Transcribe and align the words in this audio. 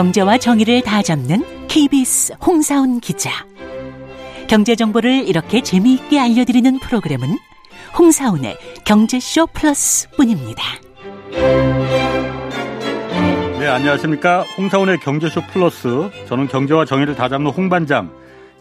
경제와 0.00 0.38
정의를 0.38 0.80
다 0.80 1.02
잡는 1.02 1.44
KBS 1.68 2.32
홍사훈 2.40 3.00
기자. 3.00 3.44
경제 4.48 4.74
정보를 4.74 5.28
이렇게 5.28 5.60
재미있게 5.60 6.18
알려드리는 6.18 6.78
프로그램은 6.78 7.36
홍사훈의 7.98 8.56
경제쇼 8.86 9.48
플러스뿐입니다. 9.48 10.62
네, 13.58 13.66
안녕하십니까. 13.66 14.46
홍사훈의 14.56 15.00
경제쇼 15.00 15.42
플러스. 15.52 16.08
저는 16.26 16.48
경제와 16.48 16.86
정의를 16.86 17.14
다 17.14 17.28
잡는 17.28 17.50
홍반장, 17.50 18.10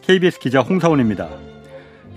KBS 0.02 0.40
기자 0.40 0.60
홍사훈입니다. 0.60 1.30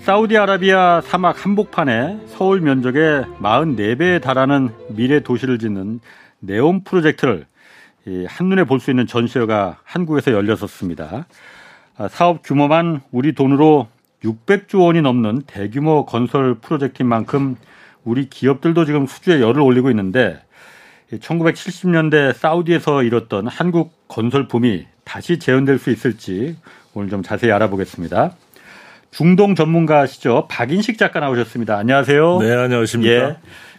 사우디아라비아 0.01 1.01
사막 1.01 1.45
한복판에 1.45 2.19
서울 2.27 2.61
면적의 2.61 3.27
44배에 3.41 4.21
달하는 4.21 4.71
미래 4.89 5.21
도시를 5.21 5.61
짓는 5.61 6.01
네온 6.41 6.83
프로젝트를 6.83 7.47
한눈에 8.27 8.65
볼 8.65 8.81
수 8.81 8.91
있는 8.91 9.07
전시회가 9.07 9.79
한국에서 9.85 10.33
열렸었습니다. 10.33 11.27
아, 11.99 12.09
사업 12.09 12.43
규모만 12.43 13.01
우리 13.13 13.33
돈으로 13.33 13.89
600조 14.25 14.85
원이 14.85 15.03
넘는 15.03 15.43
대규모 15.47 16.07
건설 16.07 16.55
프로젝트인 16.55 17.09
만큼 17.09 17.57
우리 18.05 18.29
기업들도 18.29 18.85
지금 18.85 19.07
수주에 19.07 19.41
열을 19.41 19.61
올리고 19.61 19.91
있는데 19.91 20.41
1970년대 21.13 22.33
사우디에서 22.35 23.03
이뤘던 23.03 23.47
한국 23.47 23.93
건설 24.09 24.49
붐이 24.49 24.87
다시 25.05 25.39
재현될 25.39 25.79
수 25.79 25.91
있을지 25.91 26.57
오늘 26.95 27.09
좀 27.11 27.23
자세히 27.23 27.53
알아보겠습니다. 27.53 28.35
중동 29.11 29.55
전문가시죠. 29.55 30.47
박인식 30.49 30.99
작가 30.99 31.21
나오셨습니다. 31.21 31.77
안녕하세요. 31.77 32.39
네, 32.41 32.53
안녕하십니까. 32.55 33.13
예. 33.13 33.37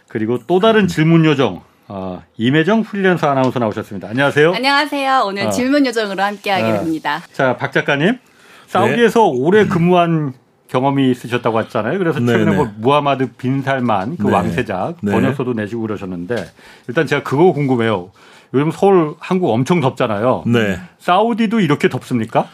그리고 0.08 0.38
또 0.46 0.60
다른 0.60 0.86
질문 0.86 1.24
요정 1.24 1.62
어, 1.88 2.22
임혜정 2.36 2.82
프리랜서 2.84 3.28
아나운서 3.28 3.58
나오셨습니다. 3.58 4.08
안녕하세요. 4.08 4.54
안녕하세요. 4.54 5.22
오늘 5.26 5.46
어. 5.46 5.50
질문 5.50 5.84
요정으로 5.86 6.22
함께하게 6.22 6.70
어. 6.70 6.78
됩니다. 6.80 7.22
자, 7.32 7.56
박 7.56 7.72
작가님. 7.72 8.18
사우디에서 8.66 9.20
네. 9.20 9.30
오래 9.34 9.66
근무한 9.66 10.32
경험이 10.68 11.10
있으셨다고 11.10 11.60
했잖아요. 11.60 11.98
그래서 11.98 12.18
최근에 12.18 12.56
뭐 12.56 12.68
무하마드 12.78 13.30
빈 13.36 13.62
살만 13.62 14.16
그 14.16 14.26
네. 14.26 14.32
왕세작 14.32 14.96
네. 15.02 15.12
번역서도 15.12 15.52
내시고 15.52 15.82
그러셨는데 15.82 16.50
일단 16.88 17.06
제가 17.06 17.22
그거 17.22 17.52
궁금해요. 17.52 18.10
요즘 18.54 18.70
서울 18.70 19.14
한국 19.20 19.50
엄청 19.50 19.80
덥잖아요. 19.80 20.44
네. 20.46 20.80
사우디도 20.98 21.60
이렇게 21.60 21.88
덥습니까? 21.88 22.48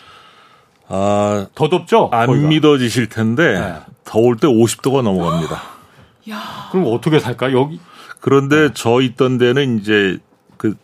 아, 0.89 1.47
더 1.55 1.69
덥죠? 1.69 2.11
안 2.13 2.27
거기가. 2.27 2.49
믿어지실 2.49 3.09
텐데 3.09 3.59
네. 3.61 3.75
더울 4.05 4.37
때 4.37 4.49
50도가 4.49 5.03
넘어갑니다. 5.03 5.63
야. 6.31 6.69
그럼 6.73 6.87
어떻게 6.93 7.21
살까? 7.21 7.53
여기 7.53 7.81
그런데 8.21 8.69
네. 8.69 8.71
저 8.75 9.01
있던 9.01 9.39
데는 9.39 9.79
이제 9.79 10.19
그 10.57 10.75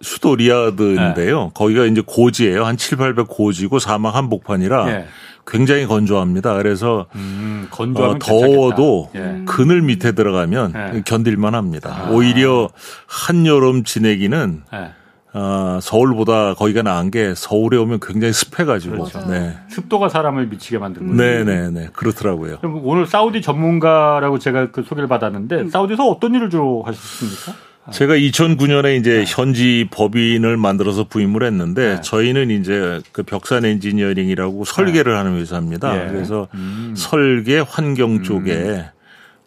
수도 0.00 0.36
리아드인데요. 0.36 1.44
네. 1.44 1.50
거기가 1.54 1.84
이제 1.84 2.02
고지예요. 2.04 2.64
한 2.64 2.76
7, 2.76 2.98
800 2.98 3.28
고지고 3.28 3.78
사막 3.78 4.14
한복판이라 4.14 4.84
네. 4.86 5.06
굉장히 5.46 5.86
건조합니다. 5.86 6.54
그래서 6.56 7.06
음, 7.14 7.68
어, 7.70 8.18
더워도 8.18 9.10
예. 9.14 9.42
그늘 9.46 9.80
밑에 9.80 10.12
들어가면 10.12 10.72
예. 10.96 11.02
견딜만 11.06 11.54
합니다. 11.54 12.04
아. 12.06 12.10
오히려 12.10 12.68
한여름 13.06 13.84
지내기는 13.84 14.62
예. 14.74 14.90
어, 15.38 15.78
서울보다 15.80 16.54
거기가 16.54 16.82
나은 16.82 17.12
게 17.12 17.32
서울에 17.36 17.76
오면 17.76 18.00
굉장히 18.00 18.32
습해가지고. 18.32 18.96
그렇죠. 18.96 19.20
네. 19.28 19.56
습도가 19.68 20.08
사람을 20.08 20.48
미치게 20.48 20.78
만든 20.78 21.16
거예요. 21.16 21.44
네네네. 21.44 21.90
그렇더라고요. 21.92 22.58
그럼 22.58 22.80
오늘 22.82 23.06
사우디 23.06 23.40
전문가라고 23.40 24.40
제가 24.40 24.72
그 24.72 24.82
소개를 24.82 25.06
받았는데 25.06 25.60
음. 25.60 25.68
사우디에서 25.70 26.04
어떤 26.08 26.34
일을 26.34 26.50
주로 26.50 26.82
하셨습니까? 26.82 27.68
제가 27.90 28.14
2009년에 28.14 28.98
이제 28.98 29.18
네. 29.18 29.24
현지 29.26 29.88
법인을 29.90 30.56
만들어서 30.56 31.04
부임을 31.04 31.42
했는데 31.44 31.94
네. 31.94 32.00
저희는 32.00 32.50
이제 32.50 33.00
그 33.12 33.22
벽산 33.22 33.64
엔지니어링이라고 33.64 34.64
설계를 34.64 35.12
네. 35.12 35.16
하는 35.16 35.38
회사입니다. 35.38 35.94
네. 35.94 36.08
그래서 36.12 36.48
음. 36.54 36.94
설계 36.96 37.60
환경 37.60 38.22
쪽에 38.22 38.52
음. 38.52 38.84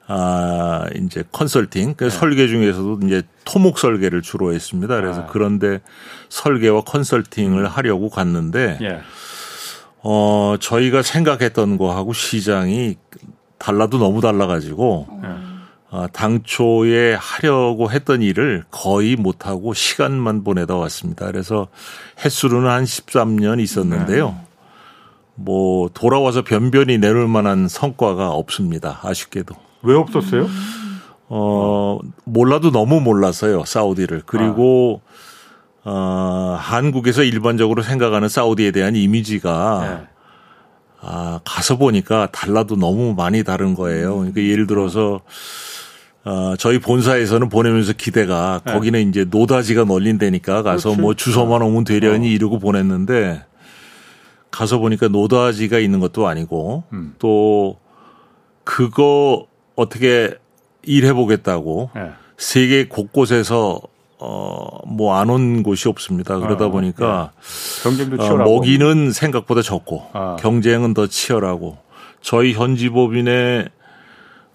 아, 0.07 0.85
이제 0.95 1.23
컨설팅, 1.31 1.93
그 1.95 2.05
네. 2.05 2.09
설계 2.09 2.47
중에서도 2.47 2.99
이제 3.05 3.23
토목 3.45 3.79
설계를 3.79 4.21
주로 4.21 4.53
했습니다. 4.53 4.95
그래서 4.95 5.21
아. 5.21 5.25
그런데 5.27 5.79
설계와 6.29 6.81
컨설팅을 6.81 7.67
하려고 7.67 8.09
갔는데, 8.09 8.79
예. 8.81 9.01
어, 10.03 10.55
저희가 10.59 11.01
생각했던 11.01 11.77
거하고 11.77 12.13
시장이 12.13 12.95
달라도 13.57 13.99
너무 13.99 14.21
달라가지고, 14.21 15.07
예. 15.23 15.51
어, 15.91 16.07
당초에 16.11 17.15
하려고 17.15 17.91
했던 17.91 18.21
일을 18.21 18.63
거의 18.71 19.17
못하고 19.17 19.73
시간만 19.73 20.43
보내다 20.43 20.75
왔습니다. 20.77 21.25
그래서 21.25 21.67
횟수로는 22.23 22.69
한 22.69 22.85
13년 22.85 23.61
있었는데요. 23.61 24.29
네. 24.29 24.47
뭐, 25.35 25.89
돌아와서 25.93 26.43
변변히 26.43 26.97
내놓을 26.97 27.27
만한 27.27 27.67
성과가 27.67 28.31
없습니다. 28.31 28.99
아쉽게도. 29.03 29.55
왜 29.83 29.95
없었어요? 29.95 30.47
어, 31.29 31.99
몰라도 32.25 32.71
너무 32.71 32.99
몰랐어요. 32.99 33.63
사우디를. 33.65 34.23
그리고 34.25 35.01
아. 35.05 35.11
어, 35.83 36.57
한국에서 36.59 37.23
일반적으로 37.23 37.81
생각하는 37.81 38.29
사우디에 38.29 38.71
대한 38.71 38.95
이미지가 38.95 39.81
네. 39.81 40.07
아, 41.01 41.39
가서 41.43 41.77
보니까 41.77 42.27
달라도 42.31 42.75
너무 42.75 43.15
많이 43.15 43.43
다른 43.43 43.73
거예요. 43.73 44.17
그러니까 44.17 44.41
예를 44.41 44.67
들어서 44.67 45.21
어, 46.23 46.53
저희 46.59 46.77
본사에서는 46.77 47.49
보내면서 47.49 47.93
기대가 47.93 48.61
네. 48.63 48.73
거기는 48.73 49.09
이제 49.09 49.25
노다지가 49.27 49.85
널린다니까 49.85 50.61
가서 50.61 50.89
그렇지. 50.89 51.01
뭐 51.01 51.13
주소만 51.15 51.63
오면 51.63 51.83
되려니 51.83 52.27
어. 52.27 52.29
이러고 52.29 52.59
보냈는데 52.59 53.43
가서 54.51 54.77
보니까 54.77 55.07
노다지가 55.07 55.79
있는 55.79 55.99
것도 55.99 56.27
아니고 56.27 56.83
음. 56.93 57.15
또 57.17 57.79
그거 58.63 59.47
어떻게 59.81 60.33
일해 60.83 61.13
보겠다고 61.13 61.91
네. 61.95 62.11
세계 62.37 62.87
곳곳에서 62.87 63.81
어 64.19 64.81
뭐 64.85 65.13
안 65.17 65.29
온 65.29 65.63
곳이 65.63 65.87
없습니다. 65.89 66.37
그러다 66.39 66.65
아, 66.65 66.67
보니까 66.69 67.31
네. 67.35 67.83
경쟁도 67.83 68.15
어, 68.21 68.25
치열하고 68.25 68.51
어, 68.51 68.55
먹이는 68.55 69.11
생각보다 69.11 69.61
적고 69.63 70.09
아. 70.13 70.35
경쟁은 70.39 70.93
더 70.93 71.07
치열하고 71.07 71.77
저희 72.21 72.53
현지 72.53 72.89
법인의 72.89 73.69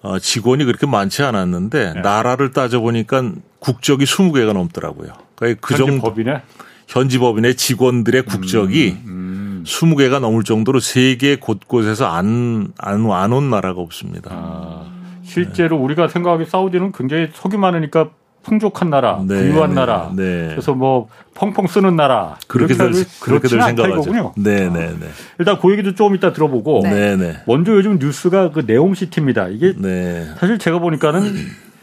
어, 0.02 0.18
직원이 0.20 0.64
그렇게 0.64 0.86
많지 0.86 1.22
않았는데 1.24 1.94
네. 1.94 2.00
나라를 2.00 2.52
따져 2.52 2.78
보니까 2.80 3.32
국적이 3.58 4.04
20개가 4.04 4.52
넘더라고요. 4.52 5.12
그러니까 5.34 5.60
그 5.66 5.76
정도 5.76 6.00
법인의 6.10 6.42
현지 6.86 7.18
법인의 7.18 7.56
직원들의 7.56 8.22
국적이 8.22 8.98
음, 9.04 9.08
음. 9.08 9.64
20개가 9.66 10.20
넘을 10.20 10.44
정도로 10.44 10.78
세계 10.78 11.34
곳곳에서 11.36 12.06
안 12.06 12.72
안 12.78 13.10
안 13.10 13.32
온 13.32 13.50
나라가 13.50 13.80
없습니다. 13.80 14.30
아. 14.32 14.92
실제로 15.36 15.76
네. 15.76 15.84
우리가 15.84 16.08
생각하기 16.08 16.46
사우디는 16.46 16.92
굉장히 16.92 17.28
석유 17.34 17.58
많으니까 17.58 18.08
풍족한 18.42 18.88
나라, 18.88 19.22
네, 19.26 19.34
부유한 19.34 19.70
네, 19.70 19.74
나라. 19.74 20.10
네. 20.16 20.48
그래서 20.50 20.72
뭐 20.72 21.08
펑펑 21.34 21.66
쓰는 21.66 21.94
나라. 21.94 22.38
그렇게들 22.46 22.92
그렇게들 23.20 23.60
생각하죠. 23.60 24.32
네, 24.36 24.70
네, 24.70 24.88
네. 24.88 25.06
일단 25.38 25.58
그 25.60 25.70
얘기도 25.72 25.94
조금 25.94 26.14
이따 26.14 26.32
들어보고. 26.32 26.82
네, 26.84 27.16
네. 27.16 27.36
먼저 27.46 27.72
요즘 27.72 27.98
뉴스가 27.98 28.52
그 28.52 28.62
네옴시티입니다. 28.66 29.48
이게 29.48 29.74
네. 29.76 30.26
사실 30.38 30.58
제가 30.58 30.78
보니까는 30.78 31.34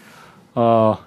어 0.56 0.98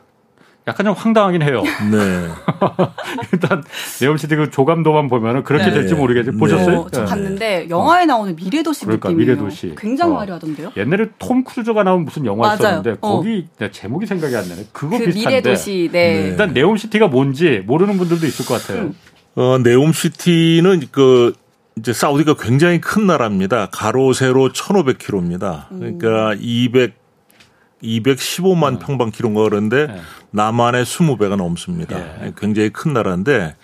약간 0.69 0.85
좀 0.85 0.95
황당하긴 0.95 1.43
해요. 1.43 1.63
네. 1.93 2.29
일단 3.33 3.63
네옴시티 4.01 4.35
그 4.35 4.51
조감도만 4.51 5.09
보면은 5.09 5.45
그렇게 5.45 5.67
네. 5.67 5.75
될지 5.75 5.95
모르겠지 5.95 6.33
네. 6.33 6.37
보셨어요? 6.37 6.79
어, 6.79 6.87
저 6.91 7.03
네. 7.03 7.07
봤는데 7.07 7.67
영화에 7.71 8.05
나오는 8.05 8.35
미래도시 8.35 8.85
그러니까, 8.85 9.11
느낌이에요. 9.11 9.37
미래도시. 9.37 9.75
굉장히 9.79 10.15
어. 10.15 10.19
화려하던데요? 10.19 10.73
옛날에 10.77 11.07
톰 11.21 11.45
크루저가 11.45 11.85
나온 11.85 12.05
무슨 12.05 12.27
영화 12.27 12.55
있었는데 12.55 12.97
어. 13.01 13.17
거기 13.19 13.47
제목이 13.71 14.07
생각이 14.07 14.35
안 14.35 14.49
나네. 14.49 14.67
그거 14.73 14.99
그 14.99 15.05
비슷한데. 15.05 15.29
미래도시. 15.37 15.91
네. 15.93 16.23
네. 16.23 16.29
일단 16.31 16.53
네옴시티가 16.53 17.09
뭔지 17.09 17.63
모르는 17.65 17.97
분들도 17.97 18.27
있을 18.27 18.45
것 18.45 18.61
같아요. 18.61 18.87
음. 18.87 18.95
어, 19.37 19.59
네옴시티는 19.63 20.89
그 20.91 21.33
이제 21.79 21.93
사우디가 21.93 22.35
굉장히 22.41 22.81
큰 22.81 23.07
나라입니다. 23.07 23.69
가로 23.71 24.13
세로 24.13 24.49
1,500km입니다. 24.49 25.69
그러니까 25.69 26.31
음. 26.33 26.39
200 26.41 27.06
215만 27.83 28.79
네. 28.79 28.87
평방 28.87 29.11
킬로인가 29.11 29.43
그런데 29.43 29.87
네. 29.87 30.01
남한의 30.31 30.85
20배가 30.85 31.37
넘습니다. 31.37 31.97
네. 31.97 32.33
굉장히 32.37 32.71
큰 32.71 32.93
나라인데 32.93 33.57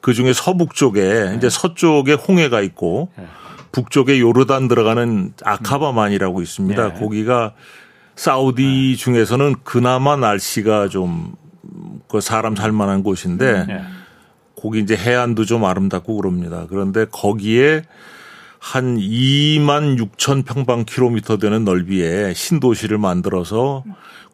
그 0.00 0.14
중에 0.14 0.32
서북 0.32 0.74
쪽에 0.74 1.00
네. 1.00 1.34
이제 1.36 1.48
서쪽에 1.48 2.14
홍해가 2.14 2.60
있고 2.62 3.10
네. 3.16 3.26
북쪽에 3.70 4.20
요르단 4.20 4.68
들어가는 4.68 5.32
아카바만이라고 5.42 6.42
있습니다. 6.42 6.88
네. 6.94 7.00
거기가 7.00 7.54
사우디 8.16 8.96
중에서는 8.98 9.56
그나마 9.64 10.16
날씨가 10.16 10.88
좀 10.88 11.42
그 12.12 12.20
사람 12.20 12.54
살만한 12.54 13.02
곳인데 13.02 13.66
거기 14.60 14.80
이제 14.80 14.94
해안도 14.94 15.44
좀 15.44 15.64
아름답고 15.64 16.16
그럽니다. 16.16 16.66
그런데 16.68 17.06
거기에 17.10 17.82
한 18.62 18.96
2만 18.96 19.98
6천 19.98 20.46
평방 20.46 20.84
킬로미터 20.84 21.36
되는 21.36 21.64
넓이의 21.64 22.32
신도시를 22.32 22.96
만들어서 22.96 23.82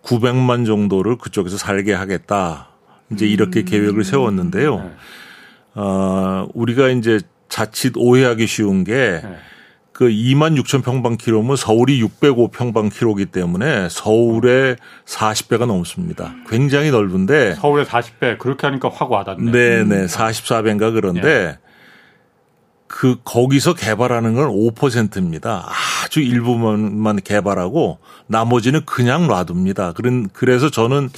900만 0.03 0.67
정도를 0.67 1.17
그쪽에서 1.17 1.57
살게 1.57 1.95
하겠다. 1.95 2.69
이제 3.11 3.27
이렇게 3.27 3.61
음. 3.61 3.65
계획을 3.65 4.05
세웠는데요. 4.05 4.77
네. 4.81 4.91
어, 5.77 6.47
우리가 6.53 6.91
이제 6.91 7.21
자칫 7.49 7.95
오해하기 7.97 8.47
쉬운 8.47 8.85
게 8.85 9.23
네. 9.25 9.37
그 9.93 10.09
2만 10.09 10.61
6천 10.61 10.85
평방키로면 10.85 11.57
서울이 11.57 11.99
605 11.99 12.49
평방키로기 12.49 13.27
때문에 13.27 13.89
서울의 13.89 14.77
40배가 15.07 15.65
넘습니다. 15.65 16.35
굉장히 16.51 16.91
넓은데 16.91 17.55
서울의 17.55 17.87
40배 17.87 18.39
그렇게 18.39 18.67
하니까 18.67 18.91
확 18.93 19.11
와닿네. 19.11 19.51
네, 19.51 19.85
네. 19.85 20.05
44배인가 20.05 20.93
그런데 20.93 21.23
네. 21.23 21.59
그 22.89 23.17
거기서 23.23 23.75
개발하는 23.75 24.35
건 24.35 24.49
5%입니다. 24.49 25.69
아주 26.05 26.21
일부만 26.21 27.21
개발하고 27.23 27.99
나머지는 28.27 28.85
그냥 28.87 29.29
놔둡니다. 29.29 29.93
그런 29.93 30.29
그래서 30.33 30.71
저는 30.71 31.11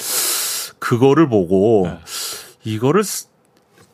그거를 0.80 1.28
보고 1.28 1.84
네. 1.86 1.98
이거를 2.64 3.02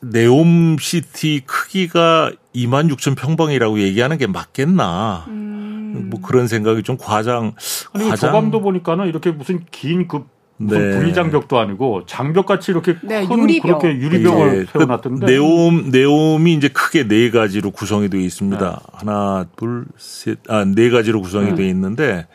네옴 0.01 0.77
시티 0.79 1.43
크기가 1.45 2.31
2만 2.55 2.91
6천 2.93 3.15
평방이라고 3.15 3.79
얘기하는 3.79 4.17
게 4.17 4.27
맞겠나. 4.27 5.25
음. 5.27 6.07
뭐 6.09 6.21
그런 6.21 6.47
생각이 6.47 6.83
좀 6.83 6.97
과장. 6.97 7.53
아니, 7.93 8.09
과장. 8.09 8.31
저감도 8.31 8.61
보니까는 8.61 9.07
이렇게 9.07 9.31
무슨 9.31 9.65
긴그 9.71 10.25
무슨 10.59 10.89
네. 10.91 10.97
분리장벽도 10.97 11.59
아니고 11.59 12.05
장벽같이 12.07 12.71
이렇게 12.71 12.95
네, 13.03 13.25
큰 13.27 13.37
유리병. 13.39 13.79
그렇게 13.79 13.97
유리병을 13.99 14.59
네. 14.59 14.65
세워놨던데. 14.71 15.25
그 15.27 15.31
네옴 15.31 15.89
네옴이 15.91 16.53
이제 16.55 16.67
크게 16.67 17.07
네 17.07 17.29
가지로 17.29 17.71
구성이 17.71 18.09
되어 18.09 18.19
있습니다. 18.21 18.59
네. 18.69 18.75
하나, 18.93 19.45
둘, 19.55 19.85
셋, 19.97 20.39
아 20.49 20.65
네 20.65 20.89
가지로 20.89 21.21
구성이 21.21 21.49
네. 21.51 21.55
되어 21.55 21.65
있는데 21.67 22.25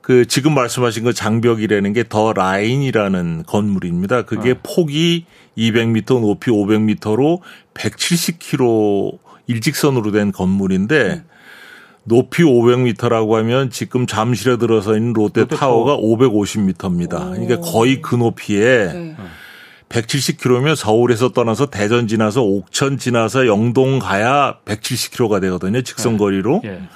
그 0.00 0.26
지금 0.26 0.54
말씀하신 0.54 1.04
그 1.04 1.12
장벽이라는 1.14 1.92
게 1.92 2.04
더 2.08 2.32
라인이라는 2.32 3.44
건물입니다. 3.46 4.22
그게 4.22 4.54
네. 4.54 4.60
폭이 4.62 5.24
200m, 5.56 6.20
높이 6.20 6.50
500m로 6.50 7.40
170km 7.74 9.18
일직선으로 9.46 10.10
된 10.10 10.32
건물인데 10.32 11.22
음. 11.24 11.33
높이 12.04 12.42
500m라고 12.42 13.32
하면 13.32 13.70
지금 13.70 14.06
잠실에 14.06 14.56
들어서 14.58 14.96
있는 14.96 15.12
롯데타워가 15.12 15.96
550m입니다. 15.96 17.30
그러니까 17.30 17.60
거의 17.60 18.00
그 18.02 18.14
높이에 18.14 18.92
네. 18.92 19.16
170km면 19.88 20.76
서울에서 20.76 21.30
떠나서 21.30 21.66
대전 21.66 22.06
지나서 22.06 22.42
옥천 22.42 22.98
지나서 22.98 23.46
영동 23.46 23.98
가야 23.98 24.58
170km가 24.64 25.40
되거든요. 25.42 25.82
직선 25.82 26.18
거리로. 26.18 26.60
네. 26.62 26.70
네. 26.70 26.88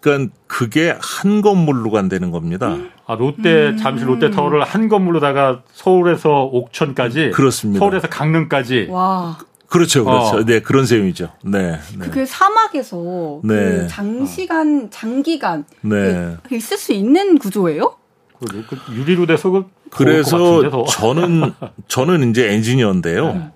그러니까 0.00 0.34
그게 0.46 0.94
한 1.00 1.40
건물로 1.40 1.90
간다는 1.90 2.30
겁니다. 2.30 2.76
아 3.06 3.14
롯데 3.14 3.68
음. 3.68 3.76
잠실 3.78 4.08
롯데 4.08 4.30
타워를 4.30 4.62
한 4.62 4.90
건물로다가 4.90 5.62
서울에서 5.72 6.42
옥천까지 6.44 7.30
그렇습니다. 7.30 7.78
서울에서 7.78 8.08
강릉까지 8.08 8.88
와. 8.90 9.38
그렇죠, 9.74 10.04
그렇죠. 10.04 10.36
어. 10.36 10.44
네, 10.44 10.60
그런 10.60 10.86
셈이죠. 10.86 11.30
네. 11.42 11.80
네. 11.98 12.08
그 12.10 12.24
사막에서 12.24 13.40
네. 13.42 13.54
그 13.54 13.88
장시간, 13.88 14.88
장기간 14.90 15.64
네. 15.80 16.36
그 16.48 16.54
있을 16.54 16.78
수 16.78 16.92
있는 16.92 17.38
구조예요? 17.38 17.96
그, 18.38 18.64
그 18.68 18.94
유리로 18.94 19.26
돼서 19.26 19.50
그 19.50 19.64
그래서 19.90 20.86
저는 20.86 21.52
저는 21.88 22.30
이제 22.30 22.52
엔지니어인데요. 22.52 23.32
네. 23.32 23.50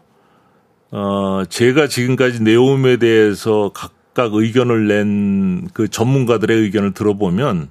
어, 0.90 1.42
제가 1.48 1.86
지금까지 1.86 2.42
네옴에 2.42 2.96
대해서 2.96 3.70
각각 3.72 4.34
의견을 4.34 4.88
낸 4.88 5.68
그 5.72 5.86
전문가들의 5.88 6.56
의견을 6.56 6.94
들어보면 6.94 7.70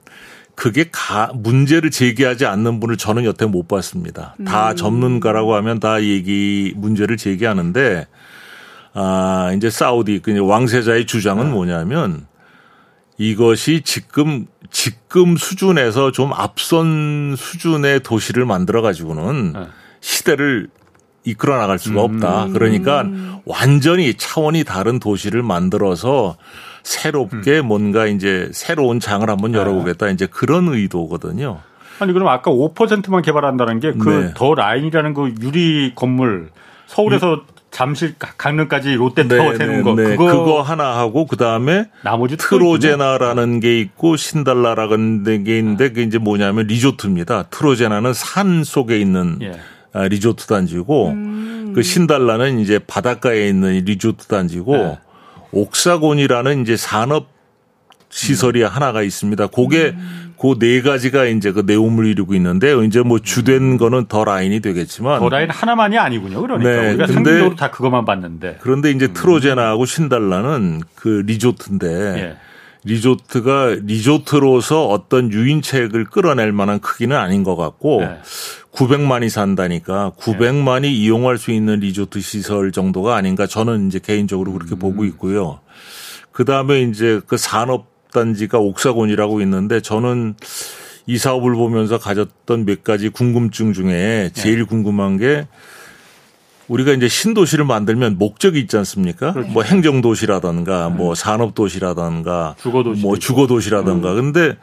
그게 0.55 0.85
가, 0.91 1.31
문제를 1.35 1.91
제기하지 1.91 2.45
않는 2.45 2.79
분을 2.79 2.95
저는 2.95 3.25
여태 3.25 3.45
못 3.45 3.67
봤습니다. 3.67 4.35
다 4.45 4.71
음. 4.71 4.75
전문가라고 4.77 5.53
하면 5.55 5.81
다 5.81 6.01
얘기 6.01 6.73
문제를 6.77 7.17
제기하는데 7.17 8.07
아, 8.99 9.53
이제 9.55 9.69
사우디, 9.69 10.21
그 10.23 10.35
왕세자의 10.39 11.05
주장은 11.05 11.45
네. 11.45 11.51
뭐냐면 11.51 12.25
이것이 13.19 13.81
지금, 13.81 14.47
지금 14.71 15.37
수준에서 15.37 16.11
좀 16.11 16.33
앞선 16.33 17.35
수준의 17.37 18.01
도시를 18.01 18.45
만들어 18.45 18.81
가지고는 18.81 19.53
네. 19.53 19.67
시대를 20.01 20.69
이끌어 21.25 21.57
나갈 21.57 21.77
수가 21.77 22.01
없다. 22.01 22.45
음. 22.45 22.53
그러니까 22.53 23.05
완전히 23.45 24.15
차원이 24.15 24.63
다른 24.63 24.97
도시를 24.99 25.43
만들어서 25.43 26.37
새롭게 26.81 27.59
음. 27.59 27.67
뭔가 27.67 28.07
이제 28.07 28.49
새로운 28.51 28.99
장을 28.99 29.29
한번 29.29 29.51
네. 29.51 29.59
열어보겠다. 29.59 30.09
이제 30.09 30.25
그런 30.25 30.69
의도거든요. 30.69 31.59
아니 31.99 32.13
그럼 32.13 32.29
아까 32.29 32.49
5%만 32.49 33.21
개발한다는 33.21 33.79
게 33.79 33.91
그더 33.93 34.55
네. 34.55 34.61
라인이라는 34.61 35.13
그 35.13 35.35
유리 35.41 35.93
건물 35.93 36.49
서울에서 36.87 37.43
잠실 37.77 38.15
강릉까지 38.17 38.95
롯데타워 38.95 39.51
네, 39.51 39.57
세는 39.59 39.77
네, 39.77 39.83
거 39.83 39.93
네. 39.93 40.03
그거, 40.15 40.25
그거 40.25 40.61
하나 40.63 40.97
하고 40.97 41.27
그 41.27 41.37
다음에 41.37 41.85
나머지 42.01 42.35
트로제나라는 42.35 43.59
게 43.59 43.79
있고 43.79 44.15
신달라라는 44.15 45.43
게 45.43 45.59
있는데 45.59 45.89
그게 45.89 46.01
이제 46.01 46.17
뭐냐면 46.17 46.65
리조트입니다. 46.65 47.43
트로제나는 47.51 48.13
산 48.15 48.63
속에 48.63 48.99
있는 48.99 49.37
예. 49.43 49.59
아, 49.93 50.07
리조트 50.07 50.47
단지고 50.47 51.09
음. 51.09 51.73
그 51.75 51.83
신달라는 51.83 52.57
이제 52.61 52.79
바닷가에 52.79 53.47
있는 53.47 53.85
리조트 53.85 54.25
단지고 54.25 54.75
예. 54.75 54.97
옥사곤이라는 55.51 56.63
이제 56.63 56.75
산업 56.75 57.27
시설이 58.09 58.63
음. 58.63 58.69
하나가 58.69 59.03
있습니다. 59.03 59.45
그게 59.47 59.89
음. 59.89 60.26
그 60.39 60.59
네 60.59 60.81
가지가 60.81 61.25
이제 61.25 61.51
그 61.51 61.63
내용을 61.65 62.05
이루고 62.05 62.35
있는데 62.35 62.73
이제 62.85 63.01
뭐 63.01 63.19
주된 63.19 63.77
거는 63.77 64.05
더 64.05 64.23
라인이 64.23 64.59
되겠지만 64.59 65.19
더 65.19 65.29
라인 65.29 65.49
하나만이 65.49 65.97
아니군요. 65.97 66.41
그러니까 66.41 66.69
네, 66.69 66.89
우리가 66.89 67.07
상대적으로 67.07 67.55
다 67.55 67.71
그것만 67.71 68.05
봤는데 68.05 68.57
그런데 68.61 68.91
이제 68.91 69.07
음. 69.07 69.13
트로제나하고 69.13 69.85
신달라는 69.85 70.81
그 70.95 71.23
리조트인데 71.25 71.87
예. 72.17 72.37
리조트가 72.83 73.77
리조트로서 73.83 74.87
어떤 74.87 75.31
유인책을 75.31 76.05
끌어낼 76.05 76.51
만한 76.51 76.79
크기는 76.79 77.15
아닌 77.17 77.43
것 77.43 77.55
같고 77.55 78.01
네. 78.01 78.17
900만이 78.71 79.29
산다니까 79.29 80.13
900만이 80.19 80.83
네. 80.83 80.89
이용할 80.89 81.37
수 81.37 81.51
있는 81.51 81.79
리조트 81.79 82.21
시설 82.21 82.71
정도가 82.71 83.15
아닌가 83.15 83.47
저는 83.47 83.87
이제 83.87 83.99
개인적으로 83.99 84.53
그렇게 84.53 84.75
음. 84.75 84.79
보고 84.79 85.03
있고요. 85.05 85.59
그 86.31 86.45
다음에 86.45 86.81
이제 86.83 87.19
그 87.25 87.37
산업 87.37 87.96
단지가 88.17 88.59
옥사곤이라고 88.59 89.41
있는데 89.41 89.81
저는 89.81 90.35
이 91.05 91.17
사업을 91.17 91.53
보면서 91.53 91.97
가졌던 91.97 92.65
몇 92.65 92.83
가지 92.83 93.09
궁금증 93.09 93.73
중에 93.73 94.31
제일 94.33 94.59
네. 94.59 94.63
궁금한 94.65 95.17
게 95.17 95.47
우리가 96.67 96.91
이제 96.91 97.07
신도시를 97.07 97.63
만들면 97.63 98.17
목적이 98.17 98.59
있지 98.59 98.75
않습니까? 98.77 99.31
그렇죠. 99.31 99.51
뭐 99.51 99.63
행정도시라든가 99.63 100.89
네. 100.89 100.95
뭐 100.95 101.15
산업도시라든가 101.15 102.55
주거도시 102.59 103.01
뭐 103.01 103.17
주거도시라든가. 103.17 104.11
음. 104.11 104.33
근데 104.33 104.57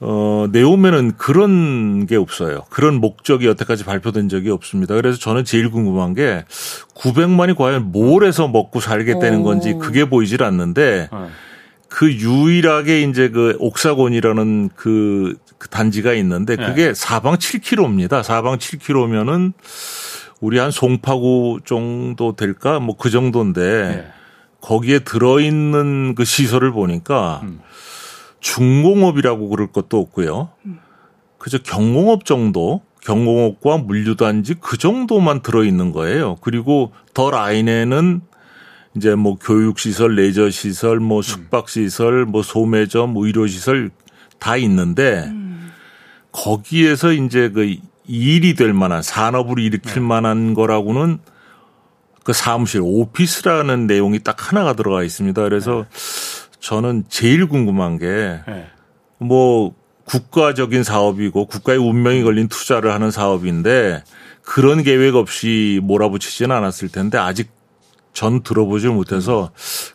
어, 0.00 0.46
네오면은 0.52 1.16
그런 1.16 2.06
게 2.06 2.16
없어요. 2.16 2.64
그런 2.70 2.94
목적이 2.94 3.46
여태까지 3.48 3.84
발표된 3.84 4.28
적이 4.28 4.50
없습니다. 4.50 4.94
그래서 4.94 5.18
저는 5.18 5.44
제일 5.44 5.70
궁금한 5.70 6.14
게 6.14 6.44
900만이 6.94 7.56
과연 7.56 7.90
뭘 7.90 8.24
해서 8.24 8.48
먹고 8.48 8.80
살게 8.80 9.18
되는 9.18 9.42
건지 9.42 9.74
그게 9.78 10.08
보이질 10.08 10.42
않는데 10.42 11.08
네. 11.12 11.18
그 11.88 12.12
유일하게 12.12 13.02
이제 13.02 13.30
그 13.30 13.56
옥사곤이라는 13.58 14.70
그, 14.76 15.36
그 15.56 15.68
단지가 15.68 16.12
있는데 16.14 16.56
네. 16.56 16.66
그게 16.66 16.86
네. 16.88 16.94
사방 16.94 17.36
7km입니다. 17.36 18.22
사방 18.22 18.58
7km면은 18.58 19.52
우리 20.40 20.58
한 20.58 20.70
송파구 20.70 21.60
정도 21.64 22.36
될까? 22.36 22.78
뭐 22.78 22.96
그 22.96 23.10
정도인데 23.10 23.60
네. 23.88 24.06
거기에 24.60 25.00
들어있는 25.00 26.14
그 26.14 26.24
시설을 26.24 26.72
보니까 26.72 27.40
음. 27.44 27.60
중공업이라고 28.40 29.48
그럴 29.48 29.68
것도 29.68 29.98
없고요. 29.98 30.50
음. 30.66 30.78
그저 31.38 31.58
경공업 31.58 32.24
정도 32.24 32.82
경공업과 33.02 33.78
물류단지 33.78 34.56
그 34.60 34.76
정도만 34.76 35.40
들어있는 35.42 35.92
거예요. 35.92 36.36
그리고 36.40 36.92
더 37.14 37.30
라인에는 37.30 38.20
이제 38.98 39.14
뭐 39.14 39.36
교육시설, 39.36 40.14
레저시설, 40.16 41.00
뭐 41.00 41.20
음. 41.20 41.22
숙박시설, 41.22 42.26
뭐 42.26 42.42
소매점, 42.42 43.14
의료시설 43.16 43.90
다 44.38 44.56
있는데 44.56 45.24
음. 45.28 45.72
거기에서 46.32 47.12
이제 47.12 47.48
그 47.48 47.76
일이 48.06 48.54
될 48.54 48.72
만한 48.72 49.02
산업을 49.02 49.58
일으킬 49.58 49.94
네. 49.94 50.00
만한 50.00 50.54
거라고는 50.54 51.18
그 52.24 52.32
사무실 52.32 52.80
오피스라는 52.82 53.86
내용이 53.86 54.18
딱 54.22 54.50
하나가 54.50 54.74
들어가 54.74 55.02
있습니다. 55.02 55.42
그래서 55.42 55.86
네. 55.90 56.58
저는 56.60 57.04
제일 57.08 57.46
궁금한 57.46 57.98
게뭐 57.98 58.44
네. 58.48 59.74
국가적인 60.04 60.82
사업이고 60.82 61.46
국가의 61.46 61.78
운명이 61.78 62.22
걸린 62.22 62.48
투자를 62.48 62.92
하는 62.92 63.10
사업인데 63.10 64.02
그런 64.42 64.82
계획 64.82 65.14
없이 65.14 65.80
몰아붙이지는 65.82 66.54
않았을 66.54 66.88
텐데 66.88 67.18
아직 67.18 67.57
전 68.12 68.42
들어보질 68.42 68.90
못해서 68.90 69.50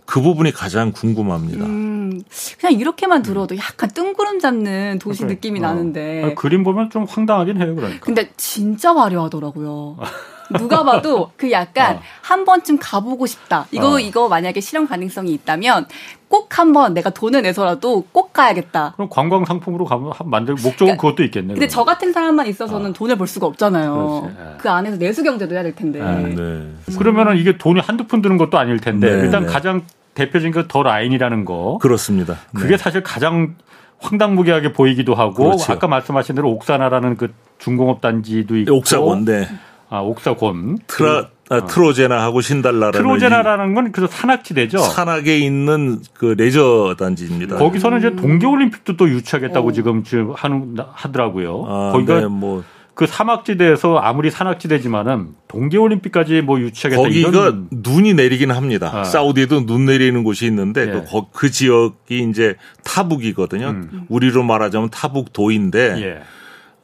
그 0.06 0.22
부분이 0.22 0.52
가장 0.52 0.92
궁금합니다. 0.92 1.66
음, 1.66 2.22
그냥 2.60 2.80
이렇게만 2.80 3.22
들어도 3.22 3.58
약간 3.58 3.90
뜬구름 3.90 4.40
잡는 4.40 5.00
도시 5.00 5.24
그래. 5.24 5.34
느낌이 5.34 5.60
어. 5.60 5.64
나는데. 5.64 6.34
그림 6.38 6.64
보면 6.64 6.90
좀 6.90 7.04
황당하긴 7.04 7.62
해요, 7.62 7.76
그러니까. 7.76 8.06
근데 8.06 8.32
진짜 8.38 8.94
화려하더라고요. 8.96 9.98
누가 10.58 10.84
봐도 10.84 11.32
그 11.38 11.52
약간 11.52 11.98
어. 11.98 12.02
한 12.22 12.46
번쯤 12.46 12.78
가보고 12.80 13.26
싶다. 13.26 13.66
이거 13.72 13.94
어. 13.94 14.00
이거 14.00 14.28
만약에 14.28 14.60
실현 14.62 14.88
가능성이 14.88 15.34
있다면 15.34 15.88
꼭 16.28 16.58
한번 16.58 16.94
내가 16.94 17.10
돈을 17.12 17.42
내서라도 17.44 18.06
꼭 18.12 18.34
가야겠다. 18.34 18.94
그럼 18.96 19.08
관광 19.10 19.46
상품으로 19.46 19.86
가면 19.86 20.14
만들 20.26 20.54
목적은 20.56 20.98
그러니까, 20.98 21.02
그것도 21.02 21.24
있겠네. 21.26 21.54
근데 21.54 21.68
저 21.68 21.84
같은 21.84 22.12
사람만 22.12 22.48
있어서는 22.48 22.90
어. 22.90 22.94
돈을 22.94 23.16
벌 23.18 23.28
수가 23.28 23.46
없잖아요. 23.48 24.32
네. 24.36 24.44
그 24.58 24.70
안에서 24.70 24.98
내수 24.98 25.24
경제도 25.24 25.54
해야 25.54 25.64
될 25.64 25.76
텐데. 25.76 26.00
네. 26.00 26.36
네. 26.36 26.98
그러면은 26.98 27.38
이게 27.38 27.58
돈이 27.58 27.80
한두 27.80 28.06
푼 28.08 28.22
드는 28.22 28.38
것도 28.38 28.58
아닐 28.58 28.80
텐데 28.80 29.16
네, 29.16 29.22
일단 29.22 29.44
네. 29.46 29.48
가장 29.52 29.82
대표적인 30.16 30.52
게 30.54 30.68
더 30.68 30.84
라인이라는 30.84 31.46
거. 31.46 31.78
그렇습니다. 31.82 32.38
그게 32.56 32.70
네. 32.70 32.78
사실 32.78 33.02
가장 33.04 33.56
황당무계하게 34.00 34.74
보이기도 34.74 35.16
하고 35.16 35.34
그렇죠. 35.46 35.72
아까 35.72 35.88
말씀하신 35.88 36.36
대로 36.36 36.52
옥사나라는 36.52 37.16
그 37.18 37.34
중공업 37.60 38.02
단지도 38.02 38.58
있고 38.58 38.76
옥사곤 38.76 39.26
네. 39.26 39.48
아 39.94 40.00
옥사곤 40.00 40.80
트라 40.88 41.30
아, 41.50 41.58
어. 41.58 41.66
트로제나하고 41.68 42.42
신달라라는 42.42 42.94
트로제나라는 42.94 43.74
건 43.76 43.92
그래서 43.92 44.12
산악지대죠. 44.12 44.80
산악에 44.80 45.38
있는 45.38 46.00
그 46.14 46.34
레저 46.38 46.96
단지입니다. 46.98 47.58
거기서는 47.58 48.00
이제 48.00 48.16
동계올림픽도 48.16 48.98
또 48.98 49.08
유치하겠다고 49.08 49.68
오. 49.68 49.72
지금 49.72 50.04
지금 50.04 50.32
하는 50.36 50.78
하더라고요. 50.94 51.66
아, 51.68 51.92
거기가 51.92 52.22
네, 52.22 52.28
뭐 52.28 52.64
그 52.96 53.08
사막지대에서 53.08 53.98
아무리 53.98 54.30
산악지대지만은 54.30 55.30
동계올림픽까지 55.48 56.42
뭐 56.42 56.60
유치하겠다 56.60 57.02
거기가 57.02 57.30
이런... 57.30 57.68
눈이 57.72 58.14
내리긴 58.14 58.52
합니다. 58.52 58.92
아. 58.94 59.04
사우디에도 59.04 59.66
눈 59.66 59.86
내리는 59.86 60.24
곳이 60.24 60.46
있는데 60.46 60.82
예. 60.82 60.92
그, 60.92 61.22
그, 61.32 61.50
지역이 61.50 62.20
이제 62.30 62.56
타북이거든요. 62.84 63.70
음. 63.70 64.06
우리로 64.10 64.44
말하자면 64.44 64.92
타북도인데 64.92 65.96
예. 66.02 66.22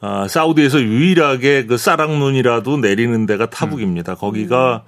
아, 0.00 0.26
사우디에서 0.28 0.80
유일하게 0.80 1.66
그 1.66 1.76
싸락눈이라도 1.76 2.78
내리는 2.78 3.26
데가 3.26 3.50
타북입니다. 3.50 4.12
음. 4.12 4.16
거기가 4.16 4.84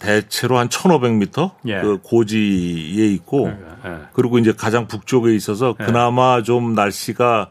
대체로 0.00 0.58
한 0.58 0.68
1,500m 0.68 1.50
예. 1.68 1.80
그 1.80 1.98
고지에 2.02 3.06
있고 3.06 3.48
예, 3.48 3.88
예. 3.88 3.96
그리고 4.14 4.38
이제 4.38 4.52
가장 4.52 4.88
북쪽에 4.88 5.32
있어서 5.34 5.76
예. 5.80 5.84
그나마 5.84 6.42
좀 6.42 6.74
날씨가 6.74 7.50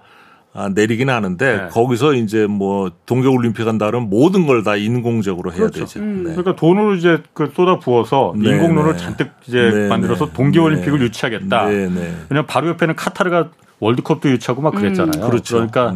아, 0.57 0.69
내리긴 0.69 1.09
하는데 1.09 1.57
네. 1.57 1.67
거기서 1.69 2.13
이제 2.13 2.45
뭐 2.47 2.89
동계 3.05 3.27
올림픽 3.27 3.67
한다 3.67 3.91
면 3.91 4.09
모든 4.09 4.45
걸 4.47 4.63
다 4.63 4.75
인공적으로 4.77 5.51
해야 5.51 5.59
그렇죠. 5.59 5.79
되죠. 5.81 5.99
음. 5.99 6.23
네. 6.23 6.29
그러니까 6.31 6.55
돈을 6.55 6.97
이제 6.97 7.21
그 7.33 7.51
쏟아 7.55 7.77
부어서 7.79 8.33
네, 8.37 8.49
인공눈을 8.51 8.93
네. 8.93 8.97
잔뜩 8.97 9.31
이제 9.47 9.69
네, 9.73 9.87
만들어서 9.89 10.27
네. 10.27 10.33
동계 10.33 10.59
올림픽을 10.59 11.01
유치하겠다. 11.01 11.63
왜냐면 11.65 12.45
바로 12.47 12.69
옆에는 12.69 12.95
카타르가 12.95 13.49
월드컵도 13.79 14.29
유치하고 14.29 14.61
막 14.61 14.71
그랬잖아요. 14.75 15.23
음. 15.25 15.29
그렇죠. 15.29 15.55
그러니까 15.55 15.91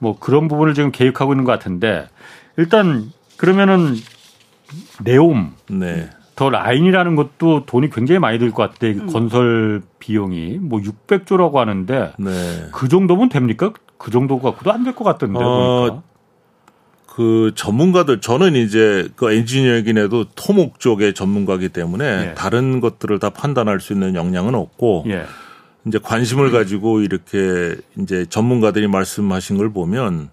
뭐 0.00 0.18
그런 0.18 0.48
부분을 0.48 0.74
지금 0.74 0.90
계획하고 0.90 1.32
있는 1.32 1.44
것 1.44 1.52
같은데 1.52 2.08
일단 2.56 3.12
그러면은 3.36 3.94
네옴 5.04 5.52
네. 5.70 6.10
더 6.36 6.48
라인이라는 6.50 7.16
것도 7.16 7.64
돈이 7.66 7.90
굉장히 7.90 8.18
많이 8.18 8.38
들 8.38 8.50
것 8.50 8.62
같아. 8.72 8.86
음. 8.88 9.06
건설 9.06 9.82
비용이 9.98 10.58
뭐 10.60 10.80
600조라고 10.80 11.54
하는데 11.54 12.12
네. 12.18 12.30
그 12.72 12.88
정도면 12.88 13.28
됩니까? 13.28 13.72
그 13.98 14.10
정도 14.10 14.38
갖고도 14.40 14.72
안 14.72 14.82
될 14.84 14.94
것 14.94 15.04
같던데 15.04 15.38
어, 15.38 15.80
보니까. 15.88 16.02
그 17.06 17.52
전문가들 17.54 18.20
저는 18.20 18.54
이제 18.56 19.08
그 19.16 19.30
엔지니어이긴 19.32 19.98
해도 19.98 20.24
토목 20.34 20.80
쪽의 20.80 21.12
전문가기 21.12 21.68
때문에 21.68 22.04
예. 22.30 22.34
다른 22.34 22.80
것들을 22.80 23.18
다 23.18 23.28
판단할 23.30 23.80
수 23.80 23.92
있는 23.92 24.14
역량은 24.14 24.54
없고 24.54 25.04
예. 25.08 25.24
이제 25.86 25.98
관심을 25.98 26.50
가지고 26.50 27.00
이렇게 27.00 27.76
이제 27.98 28.26
전문가들이 28.28 28.86
말씀하신 28.86 29.56
걸 29.56 29.72
보면 29.72 30.30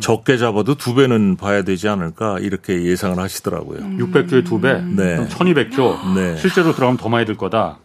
적게 0.00 0.38
잡아도 0.38 0.76
두 0.76 0.94
배는 0.94 1.36
봐야 1.36 1.62
되지 1.62 1.88
않을까 1.88 2.38
이렇게 2.40 2.84
예상을 2.84 3.18
하시더라고요. 3.18 3.80
음. 3.80 3.98
600조에 3.98 4.44
두 4.46 4.60
배? 4.60 4.80
네. 4.80 5.26
1200조? 5.28 6.14
네. 6.14 6.36
실제로 6.36 6.72
들어가면 6.72 6.96
더 6.98 7.08
많이 7.08 7.26
들 7.26 7.36
거다. 7.36 7.78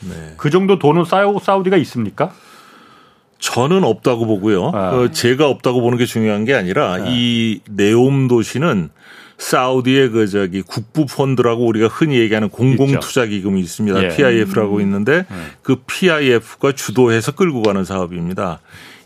네. 0.00 0.34
그 0.36 0.50
정도 0.50 0.78
돈은 0.78 1.04
사우, 1.04 1.38
사우디가 1.40 1.76
있습니까? 1.78 2.32
저는 3.38 3.84
없다고 3.84 4.26
보고요. 4.26 4.70
아. 4.74 4.90
어, 4.90 5.10
제가 5.10 5.48
없다고 5.48 5.80
보는 5.80 5.98
게 5.98 6.04
중요한 6.04 6.44
게 6.44 6.54
아니라 6.54 6.92
아. 6.92 6.98
이 7.08 7.60
네옴 7.70 8.28
도시는 8.28 8.90
사우디의 9.40 10.10
그 10.10 10.28
저기 10.28 10.60
국부 10.60 11.06
펀드라고 11.06 11.66
우리가 11.66 11.88
흔히 11.88 12.18
얘기하는 12.18 12.50
공공 12.50 13.00
투자 13.00 13.24
기금이 13.24 13.60
있습니다. 13.60 14.04
예. 14.04 14.08
PIF라고 14.08 14.80
있는데 14.82 15.24
음. 15.30 15.46
그 15.62 15.76
PIF가 15.86 16.72
주도해서 16.72 17.32
끌고 17.32 17.62
가는 17.62 17.82
사업입니다. 17.84 18.60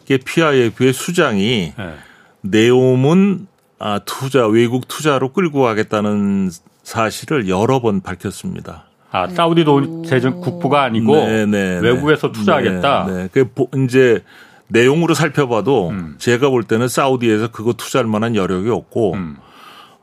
이게 0.05 0.19
PIF의 0.19 0.93
수장이 0.93 1.73
예. 1.79 1.95
네옴은 2.41 3.47
아, 3.79 4.01
투자 4.05 4.47
외국 4.47 4.89
투자로 4.89 5.33
끌고 5.33 5.63
가겠다는 5.63 6.51
사실을 6.83 7.49
여러 7.49 7.81
번 7.81 8.01
밝혔습니다. 8.01 8.87
아, 9.13 9.29
사우디도 9.29 10.03
재정 10.05 10.41
국부가 10.41 10.83
아니고 10.83 11.15
네네, 11.15 11.47
네, 11.47 11.81
네. 11.81 11.89
외국에서 11.89 12.33
투자하겠다. 12.33 13.07
네, 13.07 13.13
네. 13.13 13.29
그 13.33 13.49
이제 13.85 14.25
내용으로 14.67 15.15
살펴봐도 15.15 15.91
음. 15.91 16.17
제가 16.19 16.49
볼 16.49 16.65
때는 16.65 16.89
사우디에서 16.89 17.53
그거 17.53 17.75
투자할 17.75 18.09
만한 18.09 18.35
여력이 18.35 18.69
없고 18.71 19.15
음. 19.15 19.37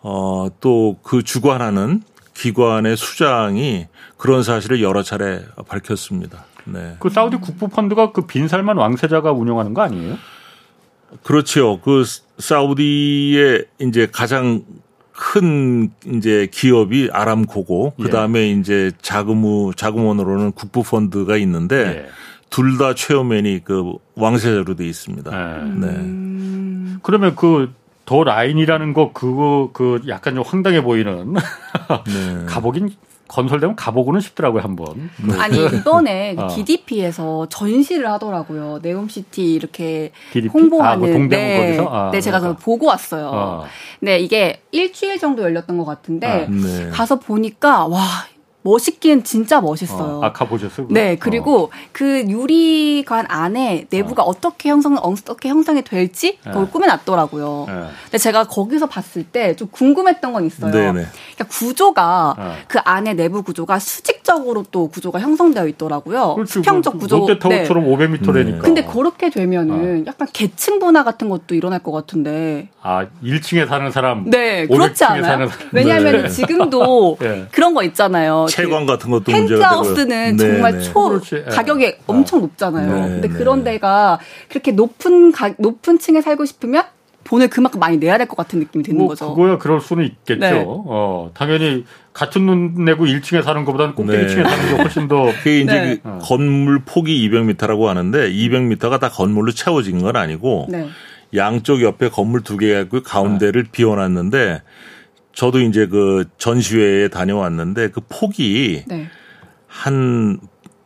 어, 0.02 0.48
또 0.60 0.98
그 1.04 1.24
주관하는 1.24 2.02
기관의 2.34 2.98
수장이 2.98 3.88
그런 4.18 4.44
사실을 4.44 4.82
여러 4.82 5.04
차례 5.04 5.42
밝혔습니다. 5.68 6.46
네. 6.66 6.96
그 7.00 7.10
사우디 7.10 7.38
국부 7.38 7.68
펀드가 7.68 8.12
그 8.12 8.26
빈살만 8.26 8.78
왕세자가 8.78 9.32
운영하는 9.32 9.74
거 9.74 9.82
아니에요? 9.82 10.18
그렇죠. 11.24 11.80
그 11.84 12.04
사우디의 12.38 13.66
이제 13.80 14.08
가장 14.12 14.64
큰 15.12 15.92
이제 16.16 16.48
기업이 16.52 17.10
아람코고 17.12 17.94
예. 18.00 18.04
그다음에 18.04 18.50
이제 18.52 18.92
자금우 19.02 19.74
자금원으로는 19.76 20.54
국부 20.54 20.84
펀드가 20.84 21.38
있는데 21.38 21.76
예. 21.78 22.06
둘다 22.50 22.96
최어맨이 22.96 23.62
그 23.64 23.94
왕세자로 24.16 24.76
돼 24.76 24.88
있습니다. 24.88 25.32
예. 25.32 25.64
네. 25.64 25.88
음. 25.88 27.00
그러면 27.04 27.36
그 27.36 27.74
더 28.12 28.26
라인이라는 28.26 28.92
거 28.92 29.14
그거 29.14 29.70
그 29.72 30.02
약간 30.10 30.36
좀 30.36 30.44
황당해 30.46 30.84
보이는 30.84 31.34
네. 32.08 32.46
가보긴 32.46 32.94
건설되면 33.30 33.78
가보고는 33.78 34.20
싶더라고요 34.20 34.62
한번. 34.62 35.10
그 35.16 35.40
아니 35.40 35.66
이번에 35.66 36.36
어. 36.38 36.50
DDP에서 36.50 37.48
전시를 37.48 38.12
하더라고요. 38.12 38.80
네옴시티 38.82 39.54
이렇게 39.54 40.12
DDP? 40.34 40.50
홍보하는. 40.52 41.04
아, 41.06 41.08
그 41.08 41.34
네, 41.34 41.80
아, 41.90 42.12
네 42.12 42.20
제가 42.20 42.42
그걸 42.42 42.58
보고 42.58 42.88
왔어요. 42.88 43.30
어. 43.34 43.66
네 44.02 44.20
이게 44.20 44.62
일주일 44.74 45.18
정도 45.18 45.44
열렸던 45.44 45.78
것 45.78 45.86
같은데 45.86 46.28
아, 46.28 46.52
네. 46.52 46.90
가서 46.90 47.18
보니까 47.18 47.88
와 47.88 48.02
멋있긴 48.64 49.24
진짜 49.24 49.60
멋있어요. 49.62 50.20
어, 50.20 50.26
아까 50.26 50.46
보셨어요? 50.46 50.88
네, 50.90 51.16
그리고 51.18 51.64
어. 51.66 51.70
그 51.92 52.22
유리관 52.28 53.26
안에 53.30 53.88
내부가 53.90 54.24
어. 54.24 54.34
떻게 54.34 54.70
형성 54.70 54.98
어떻게 55.02 55.50
형성이 55.50 55.82
될지 55.84 56.38
그걸 56.44 56.66
네. 56.66 56.72
꾸며놨더라고요. 56.72 57.66
네. 57.68 57.74
근데 58.06 58.18
제가 58.18 58.46
거기서 58.46 58.88
봤을 58.88 59.24
때 59.24 59.56
좀 59.56 59.68
궁금했던 59.70 60.32
건 60.34 60.46
있어요. 60.46 60.72
네네. 60.72 60.92
그러니까 61.36 61.46
구조가 61.50 62.36
네. 62.38 62.52
그 62.68 62.80
안에 62.84 63.14
내부 63.16 63.44
구조가 63.44 63.80
수직적으로 63.80 64.64
또 64.72 64.88
구조가 64.88 65.20
형성되어 65.20 65.68
있더라고요. 65.68 66.36
그렇지, 66.36 66.54
수평적 66.54 66.98
구조. 67.00 67.18
롯데타워처럼 67.20 67.84
네. 67.84 67.96
500m래니까. 67.96 68.60
근데 68.62 68.84
그렇게 68.86 69.30
되면은 69.30 70.02
어. 70.02 70.06
약간 70.08 70.28
계층 70.32 70.80
분화 70.80 71.04
같은 71.04 71.30
것도 71.30 71.56
일어날 71.56 71.80
것 71.80 71.92
같은데. 71.92 72.70
아, 72.82 73.06
1층에 73.24 73.68
사는 73.68 73.92
사람. 73.92 74.30
네, 74.30 74.66
그렇지 74.68 75.04
않아요? 75.04 75.50
왜냐하면 75.72 76.24
네. 76.24 76.30
지금도 76.30 77.18
네. 77.22 77.48
그런 77.52 77.74
거 77.74 77.84
있잖아요. 77.84 78.46
채광 78.52 78.86
같은 78.86 79.10
것도 79.10 79.24
펜트하우스는 79.32 80.38
정말 80.38 80.74
네, 80.78 80.82
초 80.82 81.10
그렇지. 81.10 81.44
가격이 81.50 81.88
아. 81.88 81.92
엄청 82.08 82.42
높잖아요. 82.42 82.94
네, 82.94 83.02
근데 83.14 83.28
네. 83.30 83.34
그런 83.34 83.64
데가 83.64 84.20
그렇게 84.50 84.72
높은 84.72 85.32
가, 85.32 85.54
높은 85.58 86.00
층에 86.00 86.22
살고 86.22 86.46
싶으면 86.46 86.84
돈을 87.24 87.50
그만큼 87.50 87.80
많이 87.80 87.98
내야 87.98 88.18
될 88.18 88.28
것 88.28 88.36
같은 88.36 88.60
느낌이 88.60 88.84
드는 88.84 88.98
뭐 88.98 89.10
거죠. 89.10 89.34
그거야 89.36 89.58
그럴 89.58 89.80
수는 89.80 90.06
있겠죠. 90.06 90.40
네. 90.40 90.64
어, 90.68 91.30
당연히 91.36 91.86
같은 92.14 92.46
눈 92.46 92.84
내고 92.84 93.06
1층에 93.06 93.44
사는 93.44 93.64
것보다는 93.64 93.94
꼭대기 93.96 94.24
네. 94.24 94.28
층에 94.28 94.44
사는 94.44 94.70
게 94.76 94.82
훨씬 94.82 95.08
더. 95.08 95.26
그게 95.44 95.62
이제 95.62 95.72
네. 95.72 95.98
그 96.04 96.18
건물 96.22 96.82
폭이 96.84 97.30
200m라고 97.30 97.86
하는데 97.86 98.30
200m가 98.32 99.00
다 99.00 99.10
건물로 99.10 99.52
채워진 99.52 100.02
건 100.02 100.16
아니고 100.16 100.66
네. 100.70 100.88
양쪽 101.36 101.82
옆에 101.84 102.10
건물 102.10 102.42
두 102.42 102.58
개가 102.58 102.82
있고 102.82 103.04
가운데를 103.04 103.68
비워놨는데 103.72 104.62
저도 105.34 105.62
이제 105.62 105.88
그 105.88 106.26
전시회에 106.38 107.08
다녀왔는데 107.08 107.90
그 107.90 108.02
폭이 108.10 108.84
네. 108.88 109.08
한, 109.68 110.40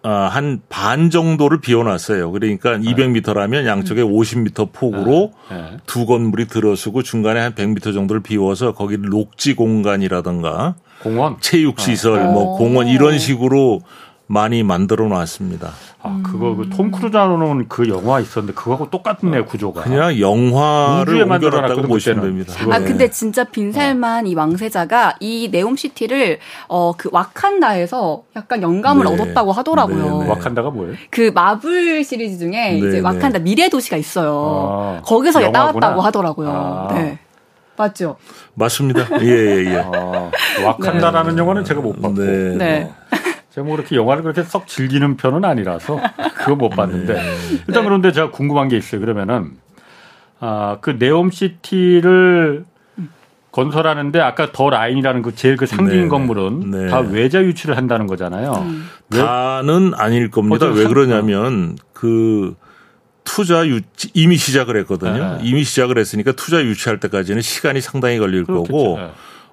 어, 0.03 0.09
한반 0.09 1.09
정도를 1.09 1.61
비워놨어요. 1.61 2.31
그러니까 2.31 2.77
네. 2.77 2.93
200m라면 2.93 3.65
양쪽에 3.65 4.01
음. 4.01 4.13
50m 4.13 4.71
폭으로 4.71 5.33
네. 5.49 5.55
네. 5.55 5.77
두 5.85 6.05
건물이 6.05 6.47
들어서고 6.47 7.01
중간에 7.03 7.39
한 7.39 7.55
100m 7.55 7.93
정도를 7.93 8.21
비워서 8.21 8.73
거기 8.73 8.97
녹지 8.97 9.55
공간이라던가 9.55 10.75
공원, 11.01 11.37
체육 11.39 11.79
시설, 11.79 12.23
뭐 12.31 12.57
공원 12.57 12.87
이런 12.87 13.19
식으로 13.19 13.81
많이 14.27 14.63
만들어 14.63 15.07
놨습니다. 15.07 15.69
아, 16.01 16.19
그거 16.23 16.55
그 16.55 16.67
톰 16.69 16.89
크루즈 16.91 17.15
나오는 17.15 17.67
그 17.67 17.87
영화 17.89 18.19
있었는데 18.19 18.53
그거하고 18.55 18.89
똑같네 18.89 19.41
구조가. 19.41 19.81
그냥 19.83 20.19
영화를 20.19 21.21
옮겨놨다고 21.23 21.83
보시면 21.83 22.21
됩니다. 22.21 22.53
아 22.71 22.79
근데 22.79 23.07
진짜 23.09 23.43
빈살만 23.43 24.25
어. 24.25 24.27
이 24.27 24.33
왕세자가 24.33 25.17
이 25.19 25.49
네옴시티를 25.51 26.39
어 26.67 26.93
그 26.97 27.09
와칸다에서 27.11 28.23
약간 28.35 28.61
영감을 28.63 29.05
네. 29.05 29.13
얻었다고 29.13 29.51
하더라고요. 29.51 30.17
네, 30.19 30.23
네. 30.25 30.29
와칸다가 30.31 30.69
뭐예요? 30.71 30.95
그 31.11 31.31
마블 31.33 32.03
시리즈 32.03 32.39
중에 32.39 32.71
네, 32.71 32.77
이제 32.77 32.87
네. 32.87 32.99
와칸다 33.01 33.39
미래 33.39 33.69
도시가 33.69 33.97
있어요. 33.97 34.97
아, 34.97 35.01
거기서 35.03 35.43
영화구나. 35.43 35.79
따왔다고 35.79 36.01
하더라고요. 36.01 36.49
아. 36.51 36.93
네. 36.93 37.19
맞죠? 37.77 38.15
맞습니다. 38.53 39.05
예, 39.21 39.27
예, 39.27 39.65
예. 39.73 39.77
아, 39.79 40.31
와칸다라는 40.65 41.37
영화는 41.37 41.63
제가 41.65 41.81
못 41.81 42.01
봤고. 42.01 42.15
네. 42.23 42.89
네. 43.55 43.61
제가 43.61 43.65
뭐 43.65 43.75
그렇게 43.77 43.95
영화를 43.95 44.23
그렇게 44.23 44.43
썩 44.43 44.67
즐기는 44.67 45.15
편은 45.15 45.45
아니라서 45.45 45.99
그거 46.35 46.55
못 46.55 46.69
봤는데 46.69 47.13
네. 47.13 47.35
일단 47.67 47.83
그런데 47.85 48.11
제가 48.11 48.31
궁금한 48.31 48.67
게 48.67 48.77
있어요. 48.77 48.99
그러면은 48.99 49.53
아, 50.39 50.77
그 50.81 50.91
네옴시티를 50.99 52.65
건설하는데 53.51 54.19
아까 54.19 54.51
더 54.51 54.69
라인이라는 54.69 55.21
그 55.21 55.33
제일 55.33 55.55
그 55.55 55.65
상징 55.65 56.03
네. 56.03 56.07
건물은 56.09 56.71
네. 56.71 56.87
다 56.89 56.99
외자 56.99 57.41
유치를 57.41 57.77
한다는 57.77 58.05
거잖아요. 58.05 58.51
음. 58.51 58.85
다는 59.09 59.93
아닐 59.95 60.29
겁니다. 60.29 60.65
왜 60.67 60.85
그러냐면 60.85 61.77
그 61.93 62.55
투자 63.23 63.65
유치 63.65 64.11
이미 64.13 64.35
시작을 64.35 64.75
했거든요. 64.79 65.37
네. 65.37 65.39
이미 65.43 65.63
시작을 65.63 65.97
했으니까 65.97 66.33
투자 66.33 66.61
유치할 66.61 66.99
때까지는 66.99 67.41
시간이 67.41 67.79
상당히 67.79 68.19
걸릴 68.19 68.43
그렇겠죠. 68.43 68.73
거고 68.73 68.97
네. 68.99 69.11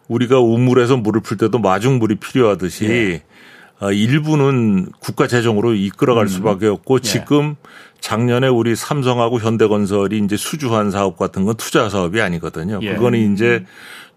우리가 0.09 0.41
우물에서 0.41 0.97
물을 0.97 1.21
풀 1.21 1.37
때도 1.37 1.61
마중물이 1.61 2.17
필요하듯이 2.17 2.89
네. 2.89 3.23
어, 3.25 3.52
일부는 3.91 4.87
국가 5.01 5.27
재정으로 5.27 5.75
이끌어갈 5.75 6.25
음. 6.25 6.29
수밖에 6.29 6.67
없고 6.67 6.99
예. 6.99 7.01
지금 7.01 7.57
작년에 8.01 8.49
우리 8.49 8.77
삼성하고 8.77 9.41
현대건설이 9.41 10.19
이제 10.19 10.37
수주한 10.37 10.91
사업 10.91 11.17
같은 11.17 11.45
건 11.45 11.57
투자 11.57 11.89
사업이 11.89 12.21
아니거든요. 12.21 12.81
예. 12.83 12.95
그거는 12.95 13.33
이제 13.33 13.65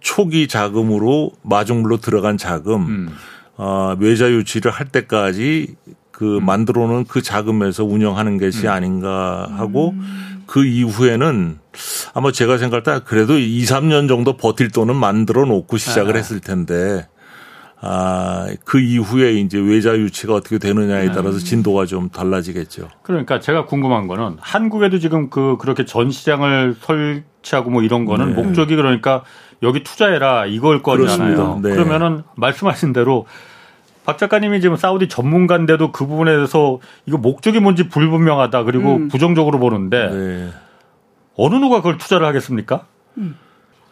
초기 0.02 0.48
자금으로 0.48 1.32
마중물로 1.42 1.98
들어간 1.98 2.38
자금, 2.38 2.82
음. 2.82 3.10
어, 3.58 3.96
외자 4.00 4.30
유치를 4.30 4.72
할 4.72 4.88
때까지 4.88 5.76
그 6.12 6.38
음. 6.38 6.46
만들어 6.46 6.88
놓은 6.88 7.06
그 7.06 7.22
자금에서 7.22 7.84
운영하는 7.84 8.38
것이 8.38 8.68
음. 8.68 8.72
아닌가 8.72 9.48
하고 9.52 9.92
음. 9.92 10.44
그 10.46 10.66
이후에는 10.66 11.60
아마 12.14 12.32
제가 12.32 12.58
생각할 12.58 12.84
때 12.84 13.04
그래도 13.06 13.38
2, 13.38 13.64
3년 13.64 14.08
정도 14.08 14.38
버틸 14.38 14.72
돈은 14.72 14.96
만들어 14.96 15.46
놓고 15.46 15.78
시작을 15.78 16.16
아. 16.16 16.18
했을 16.18 16.40
텐데 16.40 17.08
아, 17.88 18.48
그 18.66 18.80
이후에 18.80 19.34
이제 19.34 19.60
외자 19.60 19.96
유치가 19.96 20.34
어떻게 20.34 20.58
되느냐에 20.58 21.08
따라서 21.08 21.38
음. 21.38 21.40
진도가 21.40 21.86
좀 21.86 22.10
달라지겠죠. 22.10 22.90
그러니까 23.04 23.40
제가 23.40 23.66
궁금한 23.66 24.08
거는 24.08 24.38
한국에도 24.40 24.98
지금 24.98 25.30
그 25.30 25.58
그렇게 25.60 25.86
전 25.86 26.10
시장을 26.10 26.76
설치하고 26.80 27.70
뭐 27.70 27.84
이런 27.84 28.06
거는 28.06 28.36
네. 28.36 28.42
목적이 28.42 28.76
그러니까 28.76 29.24
여기 29.62 29.84
투자해라 29.84 30.48
이걸 30.48 30.82
거잖아요. 30.82 31.60
네. 31.62 31.70
그러면은 31.72 32.24
말씀하신 32.36 32.92
대로 32.92 33.28
박 34.04 34.18
작가님이 34.18 34.62
지금 34.62 34.76
사우디 34.76 35.08
전문가인데도 35.08 35.92
그 35.92 36.08
부분에 36.08 36.32
대해서 36.36 36.80
이거 37.06 37.18
목적이 37.18 37.60
뭔지 37.60 37.88
불분명하다 37.88 38.64
그리고 38.64 38.96
음. 38.96 39.08
부정적으로 39.10 39.60
보는데 39.60 40.10
네. 40.10 40.50
어느 41.38 41.56
누가 41.56 41.78
그걸 41.78 41.98
투자를 41.98 42.26
하겠습니까? 42.26 42.86
음. 43.18 43.36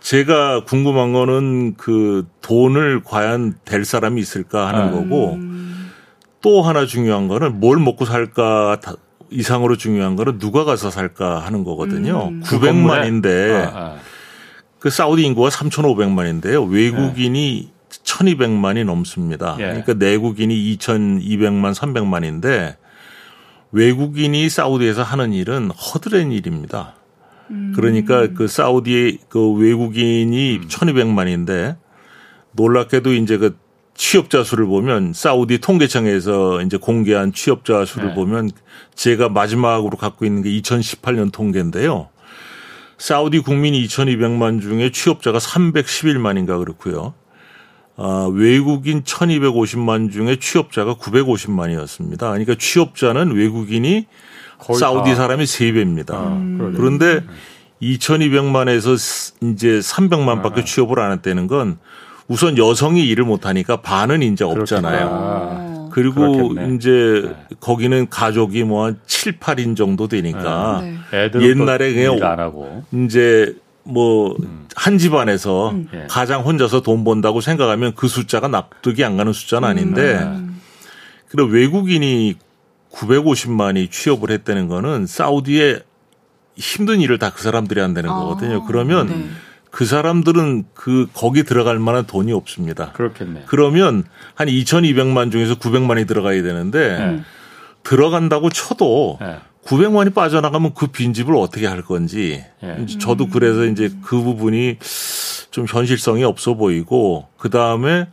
제가 0.03 0.65
궁금한 0.65 1.13
거는 1.13 1.75
그 1.77 2.27
돈을 2.41 3.03
과연 3.03 3.55
될 3.63 3.85
사람이 3.85 4.19
있을까 4.19 4.67
하는 4.67 4.91
네. 4.91 4.97
거고 4.97 5.39
또 6.41 6.61
하나 6.61 6.85
중요한 6.85 7.29
거는 7.29 7.61
뭘 7.61 7.79
먹고 7.79 8.03
살까 8.03 8.79
이상으로 9.29 9.77
중요한 9.77 10.17
거는 10.17 10.39
누가 10.39 10.65
가서 10.65 10.91
살까 10.91 11.39
하는 11.39 11.63
거거든요. 11.63 12.27
음. 12.27 12.43
900만인데 12.43 13.21
그, 13.23 13.71
아, 13.73 13.79
아. 13.79 13.95
그 14.77 14.89
사우디 14.89 15.23
인구가 15.23 15.47
3,500만인데요. 15.47 16.69
외국인이 16.69 17.71
네. 17.71 18.03
1,200만이 18.03 18.83
넘습니다. 18.83 19.55
예. 19.59 19.63
그러니까 19.63 19.93
내국인이 19.93 20.77
2,200만, 20.77 21.73
300만인데 21.73 22.75
외국인이 23.71 24.49
사우디에서 24.49 25.01
하는 25.01 25.31
일은 25.31 25.71
허드렛 25.71 26.29
일입니다. 26.29 26.95
그러니까 27.75 28.27
그 28.33 28.47
사우디의 28.47 29.19
그 29.29 29.51
외국인이 29.51 30.57
음. 30.57 30.67
1200만인데 30.67 31.77
놀랍게도 32.53 33.13
이제 33.13 33.37
그 33.37 33.57
취업자 33.95 34.43
수를 34.43 34.65
보면 34.65 35.13
사우디 35.13 35.59
통계청에서 35.59 36.61
이제 36.63 36.77
공개한 36.77 37.31
취업자 37.31 37.85
수를 37.85 38.09
네. 38.09 38.15
보면 38.15 38.49
제가 38.95 39.29
마지막으로 39.29 39.97
갖고 39.97 40.25
있는 40.25 40.41
게 40.41 40.49
2018년 40.49 41.31
통계인데요. 41.31 42.09
사우디 42.97 43.39
국민이 43.39 43.85
2200만 43.85 44.61
중에 44.61 44.91
취업자가 44.91 45.37
311만인가 45.37 46.57
그렇고요. 46.59 47.13
아, 47.95 48.27
외국인 48.33 49.03
1250만 49.03 50.11
중에 50.11 50.37
취업자가 50.37 50.95
950만이었습니다. 50.95 52.17
그러니까 52.17 52.55
취업자는 52.57 53.35
외국인이 53.35 54.07
사우디 54.77 55.15
사람이 55.15 55.43
3배입니다. 55.43 56.13
아, 56.13 56.27
음. 56.27 56.73
그런데 56.75 57.23
2200만에서 57.81 59.33
이제 59.51 59.79
300만밖에 59.79 60.59
아. 60.59 60.63
취업을 60.63 60.99
안 60.99 61.11
했다는 61.13 61.47
건 61.47 61.77
우선 62.27 62.57
여성이 62.57 63.05
일을 63.09 63.25
못 63.25 63.45
하니까 63.45 63.81
반은 63.81 64.21
이제 64.23 64.43
없잖아요. 64.45 65.09
아. 65.11 65.89
그리고 65.91 66.31
그렇겠네. 66.53 66.75
이제 66.75 67.21
네. 67.25 67.55
거기는 67.59 68.09
가족이 68.09 68.63
뭐 68.63 68.85
한 68.85 68.99
7, 69.05 69.39
8인 69.39 69.75
정도 69.75 70.07
되니까 70.07 70.81
네. 70.81 71.29
옛날에 71.39 71.93
그냥 71.93 72.23
안 72.31 72.39
하고. 72.39 72.83
이제 72.91 73.55
뭐한 73.83 74.37
음. 74.87 74.97
집안에서 74.97 75.69
음. 75.71 75.87
예. 75.93 76.07
가장 76.09 76.41
혼자서 76.41 76.81
돈 76.81 77.03
번다고 77.03 77.41
생각하면 77.41 77.93
그 77.95 78.07
숫자가 78.07 78.47
납득이 78.47 79.03
안 79.03 79.17
가는 79.17 79.31
숫자는 79.33 79.67
아닌데 79.67 80.19
음. 80.23 80.59
그리고 81.27 81.49
외국인이 81.49 82.37
950만이 82.93 83.89
취업을 83.91 84.31
했다는 84.31 84.67
거는 84.67 85.07
사우디에 85.07 85.79
힘든 86.55 87.01
일을 87.01 87.17
다 87.17 87.31
그 87.31 87.41
사람들이 87.41 87.79
한다는 87.79 88.09
아, 88.09 88.13
거거든요. 88.13 88.63
그러면 88.65 89.07
네. 89.07 89.25
그 89.71 89.85
사람들은 89.85 90.65
그 90.75 91.07
거기 91.13 91.43
들어갈 91.43 91.79
만한 91.79 92.05
돈이 92.05 92.31
없습니다. 92.31 92.91
그렇겠네. 92.91 93.43
그러면 93.47 94.03
한 94.35 94.47
2,200만 94.47 95.31
중에서 95.31 95.55
900만이 95.55 96.07
들어가야 96.07 96.43
되는데 96.43 96.97
네. 96.99 97.21
들어간다고 97.81 98.49
쳐도 98.51 99.17
네. 99.19 99.37
900만이 99.65 100.13
빠져나가면 100.13 100.73
그 100.75 100.87
빈집을 100.87 101.35
어떻게 101.35 101.65
할 101.65 101.81
건지 101.81 102.45
네. 102.61 102.85
저도 102.99 103.29
그래서 103.29 103.65
이제 103.65 103.89
그 104.03 104.21
부분이 104.21 104.77
좀 105.49 105.65
현실성이 105.67 106.23
없어 106.23 106.53
보이고 106.53 107.27
그 107.37 107.49
다음에 107.49 108.07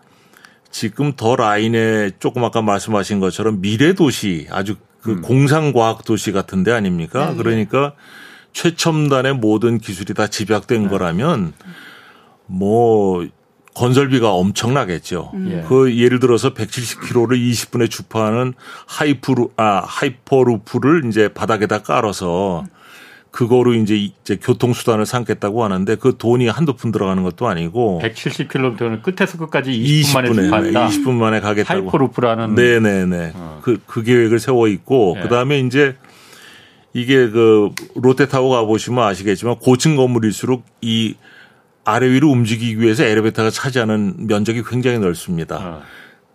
지금 0.70 1.12
더 1.16 1.36
라인에 1.36 2.10
조금 2.18 2.44
아까 2.44 2.62
말씀하신 2.62 3.20
것처럼 3.20 3.60
미래 3.60 3.92
도시 3.92 4.46
아주 4.50 4.76
그 5.02 5.12
음. 5.12 5.20
공상과학 5.22 6.04
도시 6.04 6.32
같은 6.32 6.62
데 6.62 6.72
아닙니까? 6.72 7.30
네. 7.30 7.36
그러니까 7.36 7.94
최첨단의 8.52 9.34
모든 9.34 9.78
기술이 9.78 10.14
다 10.14 10.26
집약된 10.26 10.84
네. 10.84 10.88
거라면 10.88 11.52
뭐 12.46 13.26
건설비가 13.74 14.32
엄청나겠죠. 14.32 15.30
음. 15.34 15.50
예. 15.52 15.68
그 15.68 15.96
예를 15.96 16.20
들어서 16.20 16.52
170km를 16.54 17.38
20분에 17.38 17.88
주파하는 17.88 18.54
하이프루 18.86 19.50
아 19.56 19.82
hyperloop를 19.86 21.04
이제 21.06 21.28
바닥에다 21.28 21.82
깔아서 21.82 22.62
음. 22.62 22.79
그거로 23.30 23.74
이제 23.74 23.96
이제 23.96 24.36
교통수단을 24.36 25.06
삼겠다고 25.06 25.62
하는데 25.62 25.94
그 25.96 26.16
돈이 26.18 26.48
한두 26.48 26.74
푼 26.74 26.90
들어가는 26.90 27.22
것도 27.22 27.46
아니고 27.46 28.00
170km는 28.02 29.02
끝에서 29.02 29.38
끝까지 29.38 29.70
20분 29.70 30.50
만에 30.50 30.72
20분에, 30.72 30.88
20분 30.88 31.12
만에 31.12 31.40
가겠다고 31.40 31.82
hyperloop라는 31.82 32.54
네네네 32.54 33.32
어. 33.34 33.60
그, 33.62 33.78
그 33.86 34.02
계획을 34.02 34.40
세워 34.40 34.66
있고 34.68 35.12
네. 35.16 35.22
그다음에 35.22 35.60
이제 35.60 35.96
이게 36.92 37.30
그 37.30 37.70
롯데타워 37.94 38.50
가 38.50 38.64
보시면 38.64 39.04
아시겠지만 39.04 39.56
고층 39.56 39.94
건물일수록 39.94 40.64
이 40.80 41.14
아래 41.84 42.10
위로 42.10 42.30
움직이기 42.30 42.80
위해서 42.80 43.04
엘리베이터가 43.04 43.50
차지하는 43.50 44.26
면적이 44.26 44.64
굉장히 44.64 44.98
넓습니다. 44.98 45.56
어. 45.56 45.82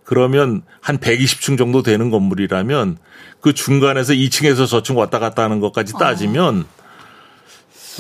그러면 0.06 0.62
한 0.82 0.98
120층 0.98 1.58
정도 1.58 1.82
되는 1.82 2.10
건물이라면 2.10 2.98
그 3.42 3.54
중간에서 3.54 4.14
2층에서 4.14 4.68
저층 4.68 4.98
왔다 4.98 5.20
갔다 5.20 5.44
하는 5.44 5.60
것까지 5.60 5.94
따지면 5.94 6.62
어. 6.62 6.75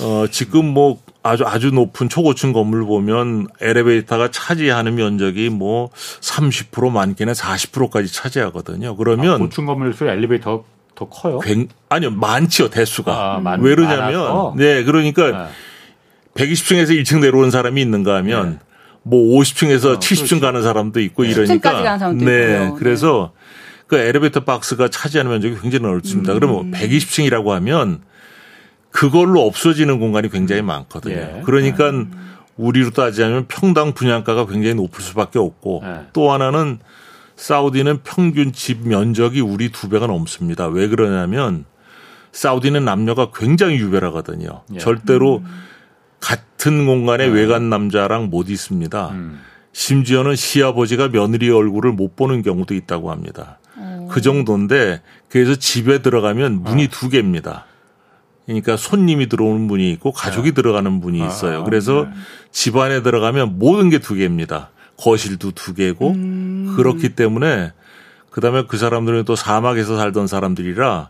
어, 0.02 0.26
지금 0.30 0.66
뭐 0.66 1.00
아주 1.24 1.44
아주 1.46 1.72
높은 1.72 2.10
초고층 2.10 2.54
건물 2.54 2.86
보면 2.86 3.48
엘리베이터가 3.62 4.30
차지하는 4.32 4.96
면적이 4.96 5.50
뭐 5.50 5.90
30% 6.22 6.92
많게는 6.92 7.34
40%까지 7.34 8.14
차지하거든요. 8.14 8.96
그러면 8.96 9.36
아, 9.36 9.38
고층 9.38 9.66
건물일수록 9.66 10.12
엘리베이터 10.14 10.64
더 10.96 11.10
커요? 11.10 11.40
굉, 11.40 11.68
아니요, 11.90 12.12
많지요, 12.12 12.70
대수가. 12.70 13.12
아, 13.14 13.58
왜 13.60 13.76
그러냐면, 13.76 14.56
네, 14.56 14.84
그러니까 14.84 15.50
네. 16.36 16.46
120층에서 16.46 16.90
1층 17.02 17.20
내려오는 17.20 17.52
사람이 17.52 17.82
있는가 17.82 18.16
하면 18.18 18.52
네. 18.52 18.58
뭐 19.04 19.40
50층에서 19.40 19.96
어, 19.96 20.00
70층 20.00 20.28
그렇지. 20.28 20.40
가는 20.40 20.64
사람도 20.64 21.00
있고 21.02 21.24
네. 21.24 21.32
이러니까. 21.32 21.72
가는 21.72 22.00
사람도 22.00 22.26
네, 22.26 22.54
있고요. 22.54 22.76
그래서 22.76 23.32
그 23.88 23.98
엘리베이터 23.98 24.40
박스가 24.42 24.88
차지하는 24.90 25.32
면적이 25.32 25.58
굉장히 25.62 25.84
넓습니다. 25.84 26.34
음. 26.34 26.40
그러면 26.40 26.72
120층이라고 26.72 27.50
하면 27.50 28.02
그걸로 28.96 29.46
없어지는 29.46 30.00
공간이 30.00 30.30
굉장히 30.30 30.62
많거든요. 30.62 31.16
예. 31.16 31.42
그러니까 31.44 31.90
음. 31.90 32.12
우리로 32.56 32.92
따지자면 32.92 33.46
평당 33.50 33.92
분양가가 33.92 34.46
굉장히 34.46 34.76
높을 34.76 35.04
수밖에 35.04 35.38
없고 35.38 35.82
예. 35.84 36.06
또 36.14 36.32
하나는 36.32 36.80
사우디는 37.36 38.04
평균 38.04 38.54
집 38.54 38.88
면적이 38.88 39.42
우리 39.42 39.70
두 39.70 39.90
배가 39.90 40.08
넘습니다. 40.08 40.68
왜 40.68 40.88
그러냐면 40.88 41.66
사우디는 42.32 42.86
남녀가 42.86 43.32
굉장히 43.36 43.76
유별하거든요. 43.80 44.64
예. 44.76 44.78
절대로 44.78 45.40
음. 45.40 45.46
같은 46.22 46.86
공간에 46.86 47.28
네. 47.28 47.34
외간 47.34 47.70
남자랑 47.70 48.30
못 48.30 48.50
있습니다. 48.50 49.10
음. 49.10 49.42
심지어는 49.74 50.38
시아버지가 50.38 51.10
며느리 51.10 51.50
얼굴을 51.50 51.92
못 51.92 52.16
보는 52.16 52.44
경우도 52.44 52.74
있다고 52.74 53.12
합니다. 53.12 53.60
오. 53.78 54.08
그 54.08 54.22
정도인데 54.22 55.02
그래서 55.28 55.56
집에 55.56 56.02
들어가면 56.02 56.64
문이 56.64 56.86
어. 56.86 56.88
두 56.90 57.10
개입니다. 57.10 57.66
그러니까 58.46 58.78
손님이 58.78 59.28
들어오는 59.28 59.62
문이 59.62 59.92
있고 59.94 60.12
가족이 60.12 60.50
네. 60.50 60.56
들어가는 60.56 60.92
문이 60.92 61.22
아, 61.24 61.28
있어요. 61.28 61.64
그래서 61.64 62.04
네. 62.06 62.10
집 62.52 62.78
안에 62.78 63.02
들어가면 63.02 63.58
모든 63.58 63.90
게 63.90 64.00
두 64.00 64.14
개입니다. 64.16 64.70
거실도 64.98 65.52
두 65.52 65.74
개고 65.74 66.12
음. 66.12 66.74
그렇기 66.78 67.16
때문에 67.16 67.74
그다음에 68.30 68.64
그 68.68 68.78
사람들은 68.78 69.26
또 69.26 69.36
사막에서 69.36 69.98
살던 69.98 70.28
사람들이라 70.28 71.10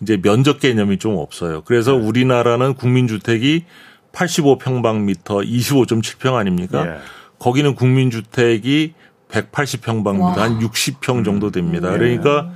이제 0.00 0.16
면적 0.20 0.60
개념이 0.60 0.98
좀 0.98 1.16
없어요. 1.16 1.62
그래서 1.64 1.92
네. 1.92 1.98
우리나라는 1.98 2.74
국민주택이 2.74 3.64
85평방미터 4.12 5.46
25.7평 5.46 6.34
아닙니까? 6.34 6.86
예. 6.86 6.98
거기는 7.38 7.74
국민주택이 7.74 8.94
180평방미터 9.30 10.36
한 10.36 10.58
60평 10.58 11.24
정도 11.24 11.50
됩니다. 11.50 11.90
음. 11.90 11.98
그러니까 11.98 12.50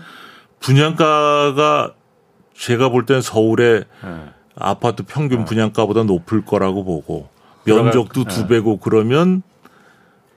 분양가가 0.60 1.92
제가 2.56 2.88
볼 2.88 3.06
때는 3.06 3.22
서울의 3.22 3.84
예. 4.04 4.08
아파트 4.56 5.02
평균 5.02 5.40
예. 5.40 5.44
분양가보다 5.44 6.04
높을 6.04 6.44
거라고 6.44 6.84
보고 6.84 7.28
면적도 7.64 8.24
두 8.24 8.42
예. 8.42 8.46
배고 8.46 8.78
그러면 8.78 9.42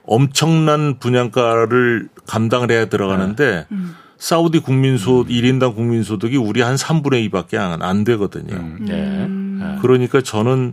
엄청난 0.04 0.98
분양가를 0.98 2.08
감당을 2.26 2.70
해야 2.70 2.86
들어가는데 2.86 3.66
음. 3.70 3.94
사우디 4.18 4.60
국민소 4.60 5.20
음. 5.20 5.26
1인당 5.26 5.76
국민소득이 5.76 6.36
우리 6.36 6.60
한 6.60 6.74
3분의 6.74 7.30
2밖에 7.30 7.56
안, 7.56 7.82
안 7.82 8.04
되거든요. 8.04 8.56
음. 8.56 8.78
네. 8.80 9.78
그러니까 9.80 10.20
저는 10.20 10.72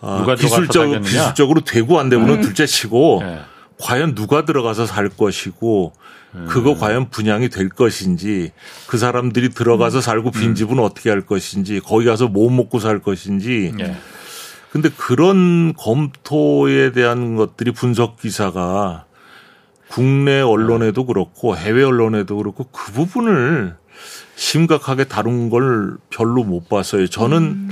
아, 0.00 0.34
기술적, 0.36 1.02
기술적으로 1.02 1.60
되고 1.60 1.98
안 1.98 2.08
되고는 2.08 2.36
음. 2.36 2.40
둘째치고 2.40 3.22
네. 3.22 3.40
과연 3.80 4.14
누가 4.14 4.44
들어가서 4.44 4.86
살 4.86 5.08
것이고 5.08 5.92
음. 5.94 6.17
그거 6.48 6.74
과연 6.74 7.08
분양이 7.10 7.48
될 7.48 7.68
것인지 7.68 8.52
그 8.86 8.98
사람들이 8.98 9.50
들어가서 9.50 9.98
음. 9.98 10.00
살고 10.02 10.30
빈 10.30 10.54
집은 10.54 10.78
어떻게 10.78 11.10
할 11.10 11.22
것인지 11.22 11.80
거기 11.80 12.04
가서 12.04 12.28
뭐 12.28 12.50
먹고 12.50 12.78
살 12.80 13.00
것인지 13.00 13.72
네. 13.76 13.96
근데 14.70 14.90
그런 14.90 15.72
검토에 15.74 16.92
대한 16.92 17.36
것들이 17.36 17.72
분석 17.72 18.18
기사가 18.20 19.06
국내 19.88 20.40
언론에도 20.40 21.06
그렇고 21.06 21.56
해외 21.56 21.82
언론에도 21.82 22.36
그렇고 22.36 22.64
그 22.70 22.92
부분을 22.92 23.74
심각하게 24.36 25.04
다룬 25.04 25.48
걸 25.50 25.96
별로 26.10 26.44
못 26.44 26.68
봤어요. 26.68 27.08
저는 27.08 27.42
음. 27.42 27.70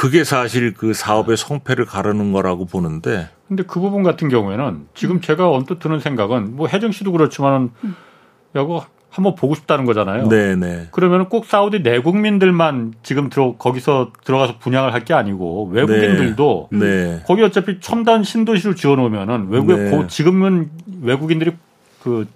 그게 0.00 0.24
사실 0.24 0.72
그 0.72 0.94
사업의 0.94 1.36
성패를 1.36 1.84
가르는 1.84 2.32
거라고 2.32 2.64
보는데. 2.64 3.28
근데 3.46 3.64
그 3.64 3.80
부분 3.80 4.02
같은 4.02 4.30
경우에는 4.30 4.86
지금 4.94 5.16
음. 5.16 5.20
제가 5.20 5.50
언뜻 5.50 5.78
드는 5.78 6.00
생각은 6.00 6.56
뭐 6.56 6.68
혜정 6.68 6.90
씨도 6.90 7.12
그렇지만은 7.12 7.68
음. 7.84 7.94
야구 8.56 8.80
한번 9.10 9.34
보고 9.34 9.54
싶다는 9.54 9.84
거잖아요. 9.84 10.30
네네. 10.30 10.88
그러면 10.92 11.28
꼭 11.28 11.44
사우디 11.44 11.80
내국민들만 11.80 12.94
지금 13.02 13.28
들어 13.28 13.56
거기서 13.58 14.12
들어가서 14.24 14.56
분양을 14.58 14.94
할 14.94 15.04
게 15.04 15.12
아니고 15.12 15.68
외국인들도 15.70 16.68
네. 16.72 16.78
네. 16.78 17.22
거기 17.26 17.42
어차피 17.42 17.78
첨단 17.80 18.24
신도시를 18.24 18.76
지어놓으면은 18.76 19.48
외국에 19.50 19.76
네. 19.76 19.90
고, 19.90 20.06
지금은 20.06 20.70
외국인들이 21.02 21.52
그, 22.02 22.26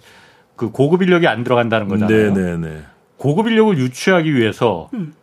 그 0.54 0.70
고급 0.70 1.00
인력이 1.00 1.26
안 1.26 1.44
들어간다는 1.44 1.88
거잖아요. 1.88 2.34
네네네. 2.34 2.82
고급 3.16 3.46
인력을 3.46 3.78
유치하기 3.78 4.34
위해서 4.34 4.90
음. 4.92 5.14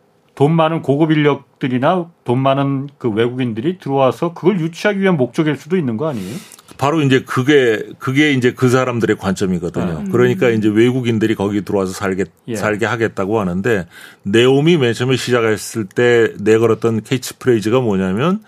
돈 0.41 0.55
많은 0.55 0.81
고급 0.81 1.11
인력들이나 1.11 2.09
돈 2.23 2.39
많은 2.39 2.89
그 2.97 3.11
외국인들이 3.11 3.77
들어와서 3.77 4.33
그걸 4.33 4.59
유치하기 4.59 4.99
위한 4.99 5.15
목적일 5.15 5.55
수도 5.55 5.77
있는 5.77 5.97
거 5.97 6.09
아니에요? 6.09 6.35
바로 6.79 7.03
이제 7.03 7.21
그게 7.21 7.83
그게 7.99 8.31
이제 8.31 8.51
그 8.51 8.67
사람들의 8.67 9.17
관점이거든요. 9.17 10.01
네. 10.05 10.11
그러니까 10.11 10.49
이제 10.49 10.67
외국인들이 10.67 11.35
거기 11.35 11.63
들어와서 11.63 11.93
살게 11.93 12.25
예. 12.47 12.55
살게 12.55 12.87
하겠다고 12.87 13.39
하는데 13.39 13.85
네옴이 14.23 14.77
맨 14.77 14.95
처음에 14.95 15.15
시작했을 15.15 15.85
때 15.85 16.33
내걸었던 16.39 17.03
캐치프레이즈가 17.03 17.79
뭐냐면 17.79 18.41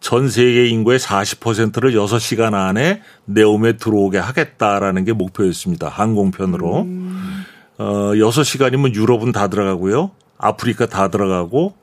전 0.00 0.30
세계 0.30 0.66
인구의 0.68 0.98
40%를 0.98 1.92
6시간 1.92 2.54
안에 2.54 3.02
네옴에 3.26 3.76
들어오게 3.76 4.16
하겠다라는 4.16 5.04
게 5.04 5.12
목표였습니다. 5.12 5.90
항공편으로. 5.90 6.82
음. 6.84 7.44
어 7.76 8.12
6시간이면 8.14 8.94
유럽은 8.94 9.32
다 9.32 9.48
들어가고요. 9.48 10.12
아프리카 10.38 10.86
다 10.86 11.08
들어가고 11.08 11.74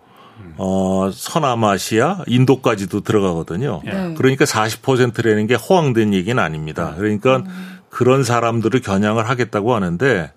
어, 0.57 1.09
서남아시아, 1.13 2.19
인도까지도 2.27 3.01
들어가거든요. 3.01 3.81
네. 3.83 4.13
그러니까 4.17 4.45
40%라는 4.45 5.47
게 5.47 5.55
허황된 5.55 6.13
얘기는 6.13 6.41
아닙니다. 6.41 6.93
그러니까 6.97 7.37
음. 7.37 7.79
그런 7.89 8.23
사람들을 8.23 8.81
겨냥을 8.81 9.29
하겠다고 9.29 9.75
하는데 9.75 10.31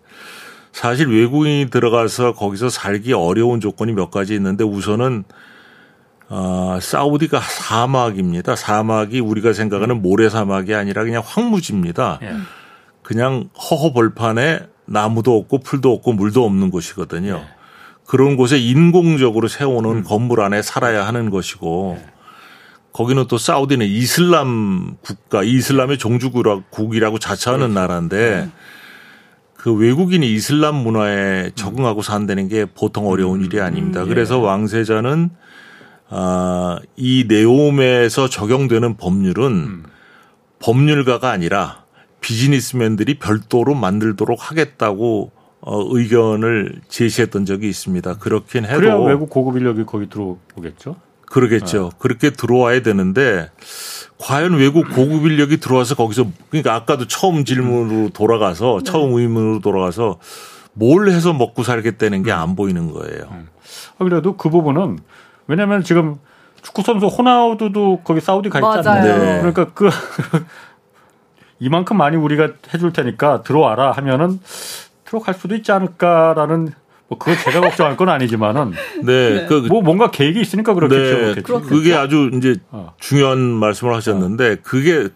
사실 0.73 1.09
외국인이 1.09 1.71
들어가서 1.71 2.35
거기서 2.35 2.69
살기 2.69 3.13
어려운 3.13 3.61
조건이 3.61 3.93
몇 3.93 4.11
가지 4.11 4.35
있는데 4.35 4.65
우선은 4.65 5.25
어, 6.29 6.79
사우디가 6.81 7.41
사막입니다. 7.41 8.57
사막이 8.57 9.21
우리가 9.21 9.53
생각하는 9.53 10.03
모래 10.03 10.29
사막이 10.29 10.75
아니라 10.75 11.05
그냥 11.05 11.23
황무지입니다. 11.25 12.19
예. 12.23 12.33
그냥 13.03 13.51
허허벌판에 13.71 14.61
나무도 14.87 15.37
없고 15.37 15.59
풀도 15.59 15.93
없고 15.93 16.15
물도 16.15 16.45
없는 16.45 16.71
곳이거든요. 16.71 17.45
예. 17.47 17.54
그런 18.07 18.37
곳에 18.37 18.59
인공적으로 18.59 19.49
세우는 19.49 19.91
음. 19.91 20.03
건물 20.05 20.41
안에 20.41 20.63
살아야 20.63 21.07
하는 21.07 21.31
것이고 21.31 21.99
네. 21.99 22.07
거기는 22.93 23.27
또 23.27 23.39
사우디는 23.39 23.87
이슬람 23.87 24.97
국가, 25.03 25.43
이슬람의 25.43 25.99
종주국이라고 25.99 27.19
자처하는 27.19 27.71
그렇죠. 27.71 27.81
나라인데 27.81 28.31
네. 28.43 28.51
그 29.55 29.73
외국인이 29.73 30.31
이슬람 30.33 30.77
문화에 30.77 31.51
적응하고 31.55 32.03
산다는 32.03 32.49
게 32.49 32.67
보통 32.67 33.09
어려운 33.09 33.41
음. 33.41 33.45
일이 33.45 33.61
아닙니다. 33.61 34.03
음. 34.03 34.09
그래서 34.09 34.39
예. 34.39 34.43
왕세자는 34.43 35.31
아, 36.11 36.79
이 36.97 37.25
네옴에서 37.27 38.29
적용되는 38.29 38.97
법률은 38.97 39.45
음. 39.53 39.85
법률가가 40.61 41.31
아니라 41.31 41.85
비즈니스맨들이 42.21 43.19
별도로 43.19 43.75
만들도록 43.75 44.51
하겠다고 44.51 45.33
어, 45.67 45.83
의견을 45.89 46.81
제시했던 46.89 47.47
적이 47.47 47.69
있습니다. 47.71 48.19
그렇긴 48.19 48.65
해도 48.67 48.77
그래야 48.77 48.97
외국 48.97 49.31
고급 49.31 49.57
인력이 49.57 49.85
거기 49.87 50.09
들어오겠죠. 50.11 50.97
그러겠죠. 51.27 51.83
네. 51.91 51.97
그렇게 51.99 52.31
들어와야 52.31 52.83
되는데 52.83 53.51
과연 54.19 54.55
외국 54.55 54.89
고급 54.91 55.27
인력이 55.27 55.59
들어와서 55.59 55.95
거기서 55.95 56.27
그러니까 56.51 56.75
아까도 56.75 57.09
처음 57.09 57.45
질문으로 57.45 58.11
돌아가서 58.11 58.81
네. 58.85 58.91
처음 58.91 59.15
의문으로 59.15 59.61
돌아가서 59.61 60.19
뭘 60.75 61.09
해서 61.09 61.33
먹고 61.33 61.63
살겠다는 61.63 62.23
게 62.23 62.31
안 62.31 62.57
보이는 62.57 62.93
거예요. 62.93 63.23
음. 63.31 63.49
아, 63.99 64.05
그래도 64.05 64.37
그 64.37 64.51
부분은 64.51 64.99
왜냐하면 65.47 65.83
지금 65.83 66.17
축구 66.63 66.83
선수 66.83 67.07
호나우두도 67.07 68.03
거기 68.05 68.21
사우디 68.21 68.51
가 68.51 68.59
있잖아요. 68.59 69.19
네. 69.19 69.39
그러니까 69.39 69.73
그 69.73 69.89
이만큼 71.59 71.97
많이 71.97 72.17
우리가 72.17 72.49
해줄 72.73 72.93
테니까 72.93 73.43
들어와라 73.43 73.93
하면은 73.93 74.41
추록할 75.15 75.35
수도 75.35 75.55
있지 75.55 75.71
않을까라는 75.71 76.73
뭐 77.09 77.19
그거 77.19 77.37
제가 77.37 77.61
걱정할 77.61 77.97
건 77.97 78.09
아니지만은 78.09 78.73
네, 79.05 79.35
네. 79.35 79.47
그, 79.47 79.67
뭐 79.69 79.83
뭔가 79.83 80.11
계획이 80.11 80.41
있으니까 80.41 80.75
그렇겠죠. 80.75 81.35
네, 81.35 81.43
그게 81.43 81.95
아주 81.95 82.31
이제 82.35 82.57
어. 82.71 82.95
중요한 82.99 83.39
말씀을 83.39 83.95
하셨는데 83.95 84.53
어. 84.53 84.57
그게 84.63 85.09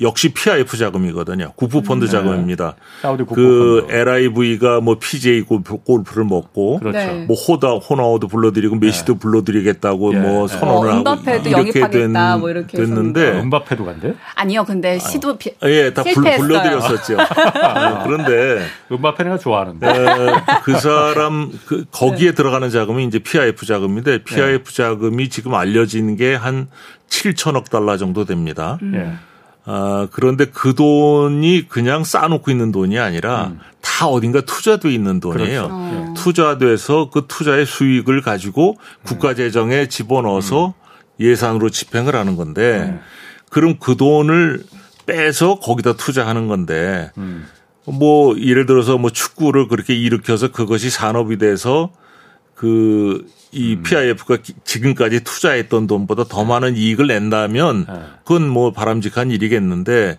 역시 0.00 0.30
PIF 0.30 0.76
자금이거든요. 0.76 1.52
국부펀드 1.56 2.04
음. 2.04 2.08
자금입니다. 2.08 2.76
네. 3.02 3.24
그 3.34 3.86
LIV가 3.90 4.80
뭐 4.80 4.98
PJ 4.98 5.42
골프를 5.42 6.24
먹고 6.24 6.78
그렇죠. 6.78 6.98
네. 6.98 7.24
뭐 7.26 7.36
호다 7.36 7.72
호나우도 7.72 8.28
불러드리고 8.28 8.76
메시도 8.76 9.14
네. 9.14 9.18
불러드리겠다고 9.18 10.12
네. 10.12 10.20
뭐 10.20 10.46
선언을 10.46 10.90
어, 10.90 10.94
하고 10.94 11.30
이렇게 11.46 11.90
된, 11.90 12.12
뭐 12.40 12.50
이렇게 12.50 12.78
됐는데 12.78 13.40
은바페도 13.40 13.84
간대? 13.84 14.14
아니요, 14.34 14.64
근데 14.64 14.98
시도 14.98 15.36
비, 15.36 15.52
예, 15.64 15.92
다 15.92 16.02
불, 16.02 16.22
불러드렸었죠. 16.22 17.16
아, 17.20 18.04
그런데 18.04 18.64
은바페가 18.90 19.38
좋아하는데 19.38 19.86
에, 19.86 19.92
그 20.62 20.78
사람 20.78 21.50
그 21.66 21.84
거기에 21.90 22.30
네. 22.30 22.34
들어가는 22.34 22.70
자금이 22.70 23.04
이제 23.04 23.18
PIF 23.18 23.66
자금인데 23.66 24.24
PIF 24.24 24.72
자금이 24.72 25.28
지금 25.28 25.54
알려진 25.54 26.16
게 26.16 26.36
한 26.36 26.68
7천억 27.08 27.70
달러 27.70 27.96
정도 27.96 28.24
됩니다. 28.24 28.78
음. 28.82 29.18
아, 29.68 30.06
그런데 30.12 30.46
그 30.46 30.74
돈이 30.74 31.66
그냥 31.68 32.04
쌓아놓고 32.04 32.52
있는 32.52 32.70
돈이 32.70 32.98
아니라 33.00 33.48
음. 33.48 33.60
다 33.82 34.06
어딘가 34.06 34.40
투자돼 34.40 34.92
있는 34.92 35.18
돈이에요. 35.18 35.68
그렇죠. 35.68 35.68
어. 35.70 36.14
투자돼서 36.16 37.10
그 37.10 37.24
투자의 37.26 37.66
수익을 37.66 38.22
가지고 38.22 38.78
국가 39.02 39.34
재정에 39.34 39.88
집어넣어서 39.88 40.68
음. 40.68 40.72
예산으로 41.18 41.70
집행을 41.70 42.14
하는 42.14 42.36
건데 42.36 42.84
음. 42.90 43.00
그럼 43.50 43.76
그 43.80 43.96
돈을 43.96 44.62
빼서 45.04 45.58
거기다 45.58 45.94
투자하는 45.94 46.46
건데 46.46 47.10
음. 47.18 47.46
뭐 47.86 48.38
예를 48.38 48.66
들어서 48.66 48.98
뭐 48.98 49.10
축구를 49.10 49.66
그렇게 49.66 49.94
일으켜서 49.94 50.52
그것이 50.52 50.90
산업이 50.90 51.38
돼서 51.38 51.90
그 52.54 53.26
이 53.56 53.74
음. 53.76 53.82
PIF가 53.82 54.38
지금까지 54.64 55.24
투자했던 55.24 55.86
돈보다 55.86 56.24
더 56.24 56.42
네. 56.42 56.48
많은 56.48 56.76
이익을 56.76 57.06
낸다면 57.06 57.86
네. 57.88 57.94
그건 58.24 58.48
뭐 58.48 58.70
바람직한 58.70 59.30
일이겠는데 59.30 60.18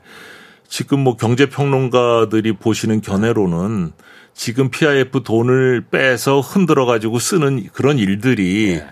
지금 0.67 1.00
뭐 1.02 1.15
경제평론가들이 1.15 2.54
보시는 2.54 3.02
견해로는 3.02 3.91
지금 4.34 4.69
PIF 4.69 5.23
돈을 5.23 5.86
빼서 5.91 6.41
흔들어 6.41 6.86
가지고 6.86 7.19
쓰는 7.19 7.67
그런 7.73 8.00
일들이 8.00 8.80
네. 8.80 8.88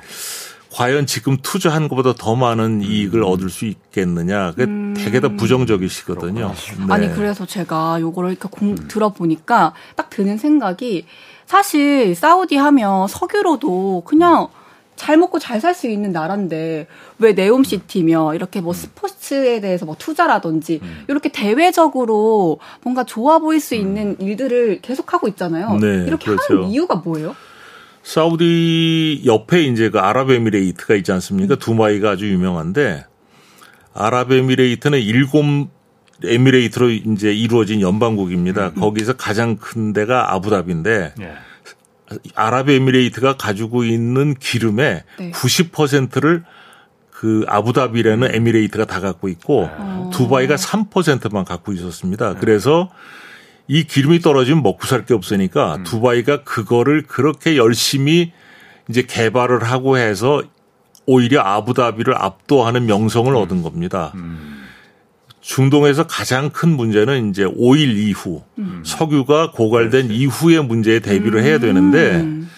과연 0.71 1.05
지금 1.05 1.37
투자한 1.37 1.87
것보다 1.87 2.13
더 2.13 2.35
많은 2.35 2.81
이익을 2.81 3.21
음. 3.21 3.25
얻을 3.25 3.49
수 3.49 3.65
있겠느냐. 3.65 4.51
그게 4.51 4.65
음. 4.65 4.93
되게 4.95 5.21
다 5.21 5.29
부정적이시거든요. 5.29 6.53
네. 6.53 6.85
아니 6.89 7.13
그래서 7.13 7.45
제가 7.45 8.01
요거를 8.01 8.31
이렇게 8.31 8.49
공, 8.51 8.71
음. 8.71 8.87
들어보니까 8.89 9.73
딱 9.95 10.09
드는 10.09 10.37
생각이 10.37 11.05
사실 11.45 12.15
사우디 12.15 12.55
하면 12.55 13.07
석유로도 13.07 14.03
그냥 14.05 14.47
잘 14.95 15.17
먹고 15.17 15.39
잘 15.39 15.59
살 15.59 15.73
수 15.75 15.87
있는 15.87 16.11
나라인데 16.11 16.87
왜 17.19 17.33
네옴시티며 17.33 18.35
이렇게 18.35 18.61
뭐 18.61 18.71
음. 18.71 18.73
스포츠에 18.73 19.59
대해서 19.59 19.85
뭐 19.85 19.95
투자라든지 19.97 20.79
음. 20.81 21.05
이렇게 21.09 21.29
대외적으로 21.29 22.59
뭔가 22.81 23.03
좋아 23.03 23.39
보일 23.39 23.59
수 23.59 23.75
있는 23.75 24.15
일들을 24.19 24.79
계속 24.81 25.13
하고 25.13 25.27
있잖아요. 25.27 25.77
네, 25.79 26.05
이렇게 26.07 26.25
그렇죠. 26.27 26.53
하는 26.53 26.69
이유가 26.69 26.95
뭐예요? 26.95 27.35
사우디 28.03 29.23
옆에 29.25 29.63
이제 29.63 29.89
그 29.89 29.99
아랍에미레이트가 29.99 30.95
있지 30.95 31.11
않습니까? 31.11 31.55
음. 31.55 31.59
두바이가 31.59 32.11
아주 32.11 32.29
유명한데 32.29 33.05
아랍에미레이트는 33.93 34.99
일곱 34.99 35.43
에미레이트로 36.23 36.89
이제 36.89 37.33
이루어진 37.33 37.81
연방국입니다. 37.81 38.67
음. 38.69 38.79
거기서 38.79 39.13
가장 39.13 39.57
큰 39.57 39.93
데가 39.93 40.33
아부다비인데 40.33 41.13
예. 41.19 41.33
아랍에미레이트가 42.35 43.37
가지고 43.37 43.83
있는 43.83 44.33
기름의 44.35 45.03
네. 45.19 45.31
90%를 45.31 46.43
그 47.11 47.45
아부다비라는 47.47 48.27
음. 48.29 48.35
에미레이트가 48.35 48.85
다 48.85 48.99
갖고 48.99 49.27
있고 49.29 49.69
네. 49.77 50.09
두바이가 50.13 50.55
3%만 50.55 51.45
갖고 51.45 51.73
있었습니다. 51.73 52.33
네. 52.33 52.39
그래서 52.39 52.89
이 53.67 53.83
기름이 53.83 54.19
떨어지면 54.19 54.61
먹고 54.61 54.85
살 54.85 55.05
게 55.05 55.13
없으니까 55.13 55.77
음. 55.77 55.83
두바이가 55.83 56.43
그거를 56.43 57.03
그렇게 57.03 57.57
열심히 57.57 58.31
이제 58.89 59.01
개발을 59.01 59.63
하고 59.63 59.97
해서 59.97 60.43
오히려 61.07 61.41
아부다비를 61.41 62.15
압도하는 62.15 62.85
명성을 62.85 63.31
음. 63.31 63.37
얻은 63.37 63.61
겁니다. 63.63 64.11
음. 64.15 64.54
중동에서 65.45 66.07
가장 66.07 66.49
큰 66.49 66.75
문제는 66.75 67.29
이제 67.29 67.45
5일 67.45 67.97
이후 67.97 68.41
음. 68.57 68.81
석유가 68.83 69.51
고갈된 69.51 70.07
그렇지. 70.07 70.15
이후의 70.15 70.65
문제에 70.65 70.99
대비를 70.99 71.43
해야 71.43 71.59
되는데 71.59 72.15
음. 72.15 72.49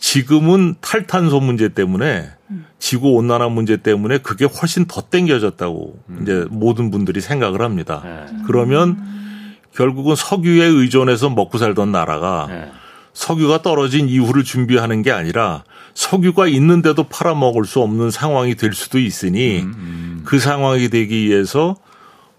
지금은 0.00 0.74
탈탄소 0.80 1.38
문제 1.38 1.68
때문에 1.68 2.28
음. 2.50 2.66
지구 2.80 3.10
온난화 3.12 3.48
문제 3.48 3.76
때문에 3.76 4.18
그게 4.18 4.44
훨씬 4.44 4.86
더 4.86 5.02
땡겨졌다고 5.02 6.00
이제 6.22 6.44
모든 6.50 6.90
분들이 6.90 7.20
생각을 7.20 7.62
합니다. 7.62 8.02
네. 8.04 8.36
그러면 8.44 9.56
결국은 9.72 10.16
석유에 10.16 10.64
의존해서 10.64 11.30
먹고 11.30 11.58
살던 11.58 11.92
나라가 11.92 12.48
네. 12.50 12.72
석유가 13.12 13.62
떨어진 13.62 14.08
이후를 14.08 14.42
준비하는 14.42 15.02
게 15.02 15.12
아니라 15.12 15.62
석유가 15.94 16.48
있는데도 16.48 17.04
팔아먹을 17.04 17.66
수 17.66 17.80
없는 17.82 18.10
상황이 18.10 18.56
될 18.56 18.72
수도 18.72 18.98
있으니 18.98 19.60
음, 19.60 19.74
음. 19.76 20.22
그 20.24 20.40
상황이 20.40 20.88
되기 20.88 21.28
위해서 21.28 21.76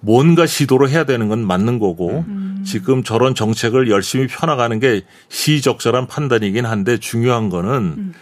뭔가 0.07 0.45
시도를 0.45 0.89
해야 0.89 1.03
되는 1.03 1.27
건 1.27 1.45
맞는 1.45 1.79
거고 1.79 2.23
음. 2.29 2.63
지금 2.65 3.03
저런 3.03 3.35
정책을 3.35 3.89
열심히 3.89 4.25
펴나가는 4.27 4.79
게 4.79 5.01
시적절한 5.27 6.07
판단이긴 6.07 6.65
한데 6.65 6.97
중요한 6.97 7.49
거는 7.49 7.71
음. 7.97 8.13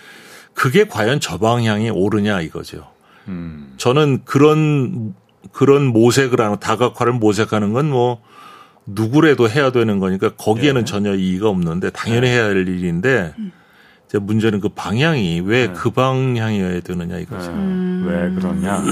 그게 0.55 0.87
과연 0.87 1.19
저 1.19 1.37
방향이 1.37 1.91
옳으냐 1.91 2.41
이거죠. 2.41 2.87
음. 3.27 3.75
저는 3.77 4.23
그런 4.25 5.13
그런 5.51 5.85
모색을 5.85 6.41
하는 6.41 6.59
다각화를 6.59 7.13
모색하는 7.13 7.71
건 7.71 7.85
뭐 7.85 8.19
누구래도 8.87 9.47
해야 9.47 9.71
되는 9.71 9.99
거니까 9.99 10.29
거기에는 10.35 10.81
네. 10.81 10.85
전혀 10.85 11.13
이의가 11.15 11.49
없는데 11.49 11.91
당연히 11.91 12.21
네. 12.27 12.33
해야 12.33 12.45
할 12.45 12.67
일인데 12.67 13.33
음. 13.37 13.51
문제는 14.19 14.59
그 14.59 14.69
방향이 14.69 15.41
왜그 15.41 15.73
네. 15.73 15.73
그 15.73 15.89
방향이어야 15.91 16.81
되느냐 16.81 17.17
이거죠. 17.19 17.51
네. 17.51 17.57
음. 17.57 18.05
왜 18.07 18.29
그러냐. 18.35 18.83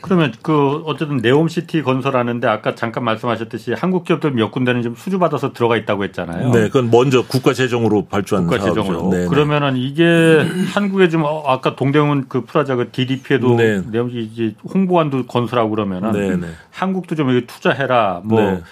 그러면 0.00 0.32
그 0.42 0.82
어쨌든 0.86 1.18
네옴시티 1.18 1.82
건설하는데 1.82 2.46
아까 2.46 2.74
잠깐 2.74 3.04
말씀하셨듯이 3.04 3.72
한국 3.72 4.04
기업들 4.04 4.30
몇 4.32 4.50
군데는 4.50 4.82
좀 4.82 4.94
수주받아서 4.94 5.52
들어가 5.52 5.76
있다고 5.76 6.04
했잖아요. 6.04 6.50
네, 6.52 6.68
그건 6.68 6.90
먼저 6.90 7.24
국가 7.26 7.52
재정으로 7.52 8.06
발주한 8.06 8.46
국가 8.46 8.62
재정으로. 8.62 9.10
네, 9.10 9.18
네. 9.18 9.26
그러면은 9.26 9.76
이게 9.76 10.46
한국에 10.74 11.08
좀 11.08 11.24
어, 11.24 11.42
아까 11.46 11.74
동대문 11.74 12.26
그 12.28 12.44
프라자 12.44 12.76
그 12.76 12.90
DDP에도 12.92 13.56
네. 13.56 13.82
네옴시티 13.90 14.56
홍보관도 14.72 15.26
건설하고 15.26 15.70
그러면은 15.70 16.12
네, 16.12 16.36
네. 16.36 16.46
한국도 16.70 17.14
좀 17.16 17.30
여기 17.30 17.46
투자해라 17.46 18.22
뭐. 18.24 18.62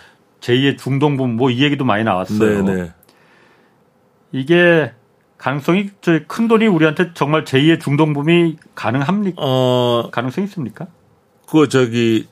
제2의 0.40 0.78
중동분 0.78 1.36
뭐이 1.36 1.62
얘기도 1.62 1.84
많이 1.84 2.04
나왔어요. 2.04 2.64
네네. 2.64 2.82
네. 2.82 2.92
이게 4.32 4.92
가능성이 5.40 5.88
큰 6.29 6.48
돈이 6.48 6.66
우리한테 6.66 7.12
정말 7.14 7.44
제2의 7.44 7.81
중동붐이 7.81 8.57
가능합니까? 8.74 9.37
어, 9.38 10.11
가능성이 10.12 10.46
있습니까? 10.46 10.87
그거 11.46 11.66
저기 11.66 12.26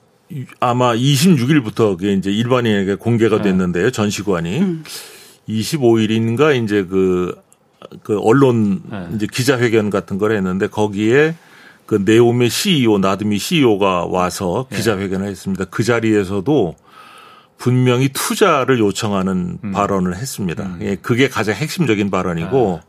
아마 0.61 0.95
26일부터 0.95 1.97
그게 1.97 2.13
이제 2.13 2.31
일반인에게 2.31 2.97
공개가 2.97 3.39
네. 3.39 3.45
됐는데요. 3.45 3.87
네. 3.87 3.91
전시관이 3.91 4.61
음. 4.61 4.85
25일인가 5.49 6.63
이제 6.63 6.85
그, 6.85 7.35
그 8.03 8.19
언론 8.21 8.83
네. 8.91 9.09
이제 9.15 9.27
기자회견 9.27 9.89
같은 9.89 10.19
걸 10.19 10.33
했는데 10.33 10.67
거기에 10.67 11.35
그 11.87 12.03
네옴의 12.05 12.51
CEO 12.51 12.99
나드미 12.99 13.39
CEO가 13.39 14.05
와서 14.05 14.67
네. 14.69 14.77
기자회견을 14.77 15.29
했습니다. 15.29 15.65
그 15.65 15.83
자리에서도 15.83 16.77
분명히 17.59 18.09
투자를 18.09 18.79
요청하는 18.79 19.59
음. 19.63 19.73
발언을 19.73 20.17
했습니다. 20.17 20.65
음. 20.65 20.79
예, 20.81 20.97
그게 20.97 21.29
가장 21.29 21.55
핵심적인 21.55 22.11
발언이고 22.11 22.81
네. 22.83 22.89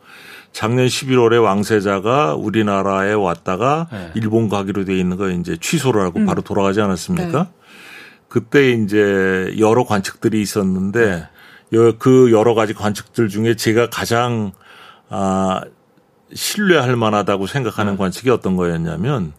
작년 0.53 0.85
11월에 0.85 1.43
왕세자가 1.43 2.35
우리나라에 2.35 3.13
왔다가 3.13 3.87
네. 3.91 4.11
일본 4.15 4.47
가기로 4.47 4.85
돼 4.85 4.97
있는 4.97 5.17
거 5.17 5.29
이제 5.31 5.57
취소를 5.59 6.03
하고 6.03 6.19
음. 6.19 6.25
바로 6.25 6.41
돌아가지 6.41 6.81
않았습니까? 6.81 7.43
네. 7.43 7.49
그때 8.27 8.71
이제 8.71 9.53
여러 9.57 9.83
관측들이 9.83 10.39
있었는데 10.41 11.27
네. 11.71 11.91
그 11.97 12.31
여러 12.31 12.53
가지 12.53 12.73
관측들 12.73 13.27
중에 13.27 13.55
제가 13.55 13.89
가장 13.89 14.51
아 15.09 15.61
신뢰할 16.33 16.95
만하다고 16.95 17.47
생각하는 17.47 17.93
네. 17.93 17.97
관측이 17.97 18.29
어떤 18.29 18.55
거였냐면 18.55 19.33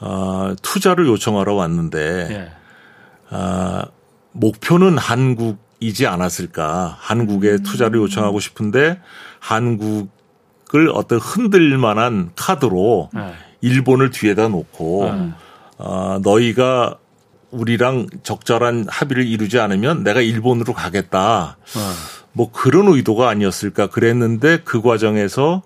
아 0.00 0.54
투자를 0.62 1.06
요청하러 1.06 1.54
왔는데 1.54 2.28
네. 2.28 2.52
아 3.30 3.86
목표는 4.38 4.98
한국이지 4.98 6.06
않았을까. 6.06 6.96
한국에 7.00 7.52
음. 7.52 7.62
투자를 7.62 8.00
요청하고 8.00 8.40
싶은데 8.40 9.00
한국을 9.40 10.90
어떤 10.94 11.18
흔들 11.18 11.76
만한 11.78 12.30
카드로 12.36 13.10
네. 13.14 13.32
일본을 13.60 14.10
뒤에다 14.10 14.48
놓고 14.48 15.12
네. 15.12 15.30
어, 15.78 16.20
너희가 16.22 16.96
우리랑 17.50 18.06
적절한 18.22 18.86
합의를 18.88 19.26
이루지 19.26 19.58
않으면 19.58 20.04
내가 20.04 20.20
일본으로 20.20 20.72
가겠다. 20.74 21.56
네. 21.74 21.80
뭐 22.32 22.50
그런 22.52 22.88
의도가 22.88 23.28
아니었을까 23.28 23.88
그랬는데 23.88 24.60
그 24.64 24.82
과정에서 24.82 25.62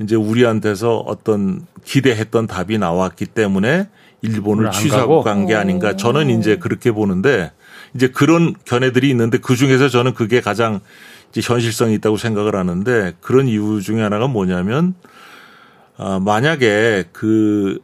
이제 0.00 0.16
우리한테서 0.16 0.98
어떤 0.98 1.66
기대했던 1.84 2.46
답이 2.46 2.78
나왔기 2.78 3.26
때문에 3.26 3.88
일본을 4.22 4.70
취소하고 4.72 5.22
간 5.22 5.46
게 5.46 5.54
아닌가 5.54 5.94
저는 5.96 6.30
이제 6.30 6.56
그렇게 6.56 6.90
보는데 6.90 7.52
이제 7.94 8.08
그런 8.08 8.54
견해들이 8.64 9.08
있는데 9.10 9.38
그 9.38 9.56
중에서 9.56 9.88
저는 9.88 10.14
그게 10.14 10.40
가장 10.40 10.80
현실성이 11.34 11.94
있다고 11.94 12.16
생각을 12.16 12.56
하는데 12.56 13.12
그런 13.20 13.48
이유 13.48 13.80
중에 13.82 14.02
하나가 14.02 14.26
뭐냐면 14.26 14.94
아, 15.96 16.20
만약에 16.24 17.04
그 17.12 17.78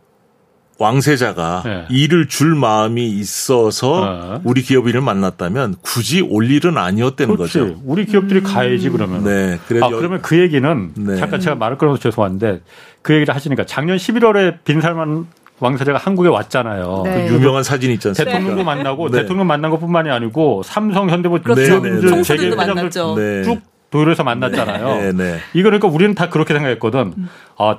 왕세자가 0.78 1.62
네. 1.64 1.84
일을 1.88 2.26
줄 2.26 2.54
마음이 2.54 3.08
있어서 3.08 4.32
네. 4.34 4.40
우리 4.44 4.62
기업인을 4.62 5.00
만났다면 5.00 5.76
굳이 5.82 6.20
올 6.20 6.50
일은 6.50 6.76
아니었다는 6.76 7.36
그렇지. 7.36 7.58
거죠. 7.58 7.80
우리 7.84 8.06
기업들이 8.06 8.40
음. 8.40 8.44
가야지 8.44 8.90
그러면. 8.90 9.24
네. 9.24 9.58
그래서 9.68 9.86
아, 9.86 9.88
그러면 9.90 10.20
그 10.20 10.38
얘기는 10.38 10.92
네. 10.96 11.16
잠깐 11.16 11.40
제가 11.40 11.54
말을 11.56 11.78
끊어서 11.78 11.98
죄송한데 12.00 12.60
그 13.02 13.14
얘기를 13.14 13.34
하시니까 13.34 13.66
작년 13.66 13.96
11월에 13.96 14.64
빈살만 14.64 15.26
왕세자가 15.64 15.98
한국에 15.98 16.28
왔잖아요. 16.28 17.02
네. 17.04 17.26
그 17.26 17.34
유명한 17.34 17.62
사진 17.62 17.90
있지 17.90 18.08
않습니까? 18.08 18.30
대통령도 18.30 18.62
네. 18.62 18.64
만나고 18.64 19.08
네. 19.08 19.22
대통령 19.22 19.46
만난 19.46 19.70
것뿐만이 19.70 20.10
아니고 20.10 20.62
삼성, 20.62 21.08
현대뭐 21.08 21.40
그렇죠. 21.42 21.80
네, 21.80 22.22
재계 22.22 22.48
회장들 22.48 22.90
쭉 22.90 23.60
도요에서 23.90 24.24
만났잖아요. 24.24 25.12
네. 25.12 25.38
이거 25.54 25.64
그러니까 25.64 25.88
우리는 25.88 26.14
다 26.14 26.28
그렇게 26.28 26.52
생각했거든. 26.52 27.14
음. 27.16 27.28
아 27.56 27.78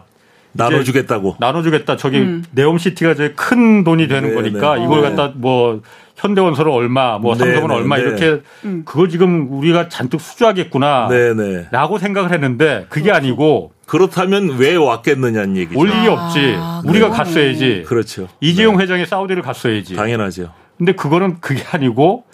나눠주겠다고. 0.54 1.36
나눠주겠다. 1.40 1.98
저기 1.98 2.20
음. 2.20 2.44
네옴시티가 2.52 3.14
저기 3.14 3.36
큰 3.36 3.84
돈이 3.84 4.08
되는 4.08 4.30
네, 4.30 4.36
거니까 4.36 4.76
네. 4.78 4.86
이걸 4.86 5.02
갖다 5.02 5.34
뭐 5.36 5.82
현대건설은 6.16 6.72
얼마, 6.72 7.20
뭐 7.20 7.36
네, 7.36 7.40
삼성은 7.40 7.68
네, 7.68 7.76
얼마 7.76 7.98
네. 7.98 8.04
이렇게 8.04 8.42
음. 8.64 8.84
그거 8.86 9.08
지금 9.08 9.52
우리가 9.52 9.90
잔뜩 9.90 10.22
수주하겠구나. 10.22 11.10
네네. 11.10 11.68
라고 11.72 12.00
생각을 12.00 12.32
했는데 12.32 12.86
그게 12.90 13.12
그렇죠. 13.12 13.18
아니고 13.18 13.75
그렇다면 13.86 14.58
왜 14.58 14.76
왔겠느냐는 14.76 15.58
얘기죠. 15.58 15.80
올 15.80 15.90
일이 15.90 16.08
없지. 16.08 16.56
아, 16.58 16.82
우리가 16.86 17.10
갔어야지. 17.10 17.84
그렇죠. 17.88 18.28
이재용 18.42 18.80
회장이 18.80 19.06
사우디를 19.06 19.42
갔어야지. 19.42 19.96
당연하죠. 19.96 20.52
근데 20.78 20.94
그거는 20.94 21.40
그게 21.40 21.64
아니고 21.72 22.26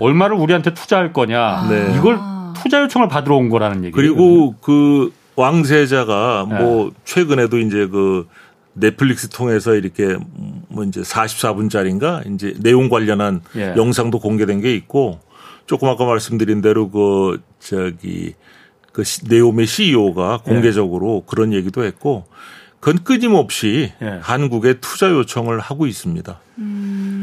얼마를 0.00 0.36
우리한테 0.36 0.74
투자할 0.74 1.12
거냐. 1.12 1.68
이걸 1.96 2.18
투자 2.62 2.82
요청을 2.82 3.08
받으러 3.08 3.36
온 3.36 3.48
거라는 3.48 3.84
얘기예요. 3.84 3.92
그리고 3.94 4.54
그 4.60 5.12
왕세자가 5.36 6.46
네. 6.50 6.58
뭐 6.58 6.90
최근에도 7.04 7.58
이제 7.58 7.86
그 7.86 8.26
넷플릭스 8.74 9.28
통해서 9.28 9.74
이렇게 9.74 10.16
뭐 10.68 10.84
이제 10.84 11.00
44분짜리인가 11.00 12.30
이제 12.34 12.54
내용 12.60 12.88
관련한 12.88 13.40
예. 13.56 13.74
영상도 13.76 14.18
공개된 14.18 14.60
게 14.60 14.74
있고 14.74 15.20
조금 15.66 15.88
아까 15.88 16.04
말씀드린 16.04 16.60
대로 16.60 16.90
그 16.90 17.40
저기 17.58 18.34
그 18.92 19.02
네옴의 19.28 19.66
CEO가 19.66 20.40
예. 20.46 20.50
공개적으로 20.50 21.22
예. 21.22 21.26
그런 21.28 21.52
얘기도 21.52 21.84
했고 21.84 22.26
그건 22.80 23.04
끊임없이 23.04 23.92
예. 24.02 24.18
한국에 24.22 24.80
투자 24.80 25.10
요청을 25.10 25.60
하고 25.60 25.86
있습니다. 25.86 26.40
음. 26.58 27.22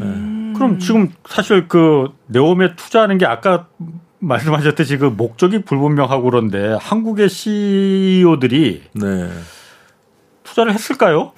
네. 0.54 0.58
그럼 0.58 0.80
지금 0.80 1.12
사실 1.28 1.68
그 1.68 2.10
네옴에 2.28 2.76
투자하는 2.76 3.18
게 3.18 3.26
아까 3.26 3.68
말씀하셨듯이 4.20 4.98
그 4.98 5.06
목적이 5.06 5.62
불분명하고 5.64 6.24
그런데 6.24 6.76
한국의 6.80 7.30
CEO들이 7.30 8.84
네. 8.94 9.30
투자를 10.44 10.74
했을까요? 10.74 11.34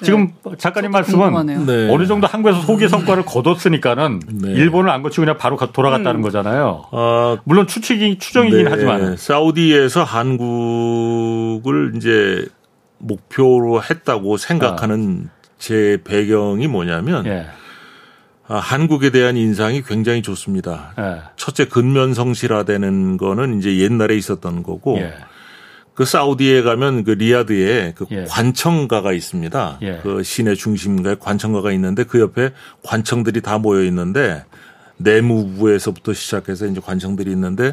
네. 0.00 0.04
지금 0.04 0.32
작가님 0.58 0.90
말씀은 0.90 1.66
네. 1.66 1.88
어느 1.90 2.06
정도 2.06 2.26
한국에서 2.26 2.60
소기 2.60 2.88
성과를 2.88 3.24
거뒀으니까는 3.24 4.20
네. 4.42 4.50
일본을 4.52 4.90
안 4.90 5.02
거치고 5.02 5.22
그냥 5.22 5.38
바로 5.38 5.56
돌아갔다는 5.56 6.20
음. 6.20 6.22
거잖아요. 6.22 6.84
아, 6.92 7.38
물론 7.44 7.66
추측이 7.66 8.18
추정이긴 8.18 8.64
네. 8.64 8.70
하지만 8.70 9.16
사우디에서 9.16 10.04
한국을 10.04 11.92
이제 11.96 12.46
목표로 12.98 13.82
했다고 13.82 14.36
생각하는 14.36 15.28
아. 15.28 15.38
제 15.58 15.98
배경이 16.04 16.68
뭐냐면 16.68 17.26
예. 17.26 17.46
아, 18.46 18.56
한국에 18.56 19.10
대한 19.10 19.36
인상이 19.36 19.82
굉장히 19.82 20.22
좋습니다. 20.22 20.94
예. 20.98 21.22
첫째 21.36 21.66
근면 21.66 22.14
성실화되는 22.14 23.16
거는 23.16 23.58
이제 23.58 23.78
옛날에 23.78 24.16
있었던 24.16 24.62
거고 24.62 24.98
예. 24.98 25.14
그 25.98 26.04
사우디에 26.04 26.62
가면 26.62 27.02
그 27.02 27.10
리야드에 27.10 27.94
그 27.96 28.06
예. 28.12 28.24
관청가가 28.28 29.12
있습니다. 29.12 29.78
예. 29.82 29.98
그 30.00 30.22
시내 30.22 30.54
중심가에 30.54 31.16
관청가가 31.18 31.72
있는데 31.72 32.04
그 32.04 32.20
옆에 32.20 32.52
관청들이 32.84 33.40
다 33.40 33.58
모여 33.58 33.82
있는데 33.82 34.44
내무부에서부터 34.98 36.12
시작해서 36.12 36.66
이제 36.66 36.80
관청들이 36.80 37.32
있는데 37.32 37.72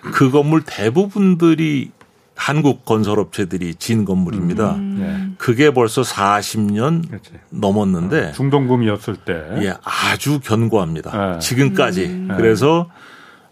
그 0.00 0.30
건물 0.30 0.62
대부분들이 0.64 1.90
한국 2.34 2.86
건설업체들이 2.86 3.74
진 3.74 4.06
건물입니다. 4.06 4.76
음. 4.76 4.96
네. 4.98 5.34
그게 5.36 5.70
벌써 5.70 6.00
40년 6.00 7.06
그렇지. 7.06 7.32
넘었는데 7.50 8.28
어, 8.28 8.32
중동금이었을 8.32 9.16
때 9.16 9.34
예, 9.60 9.74
아주 9.84 10.40
견고합니다. 10.40 11.32
네. 11.34 11.38
지금까지. 11.40 12.06
음. 12.06 12.28
그래서 12.38 12.88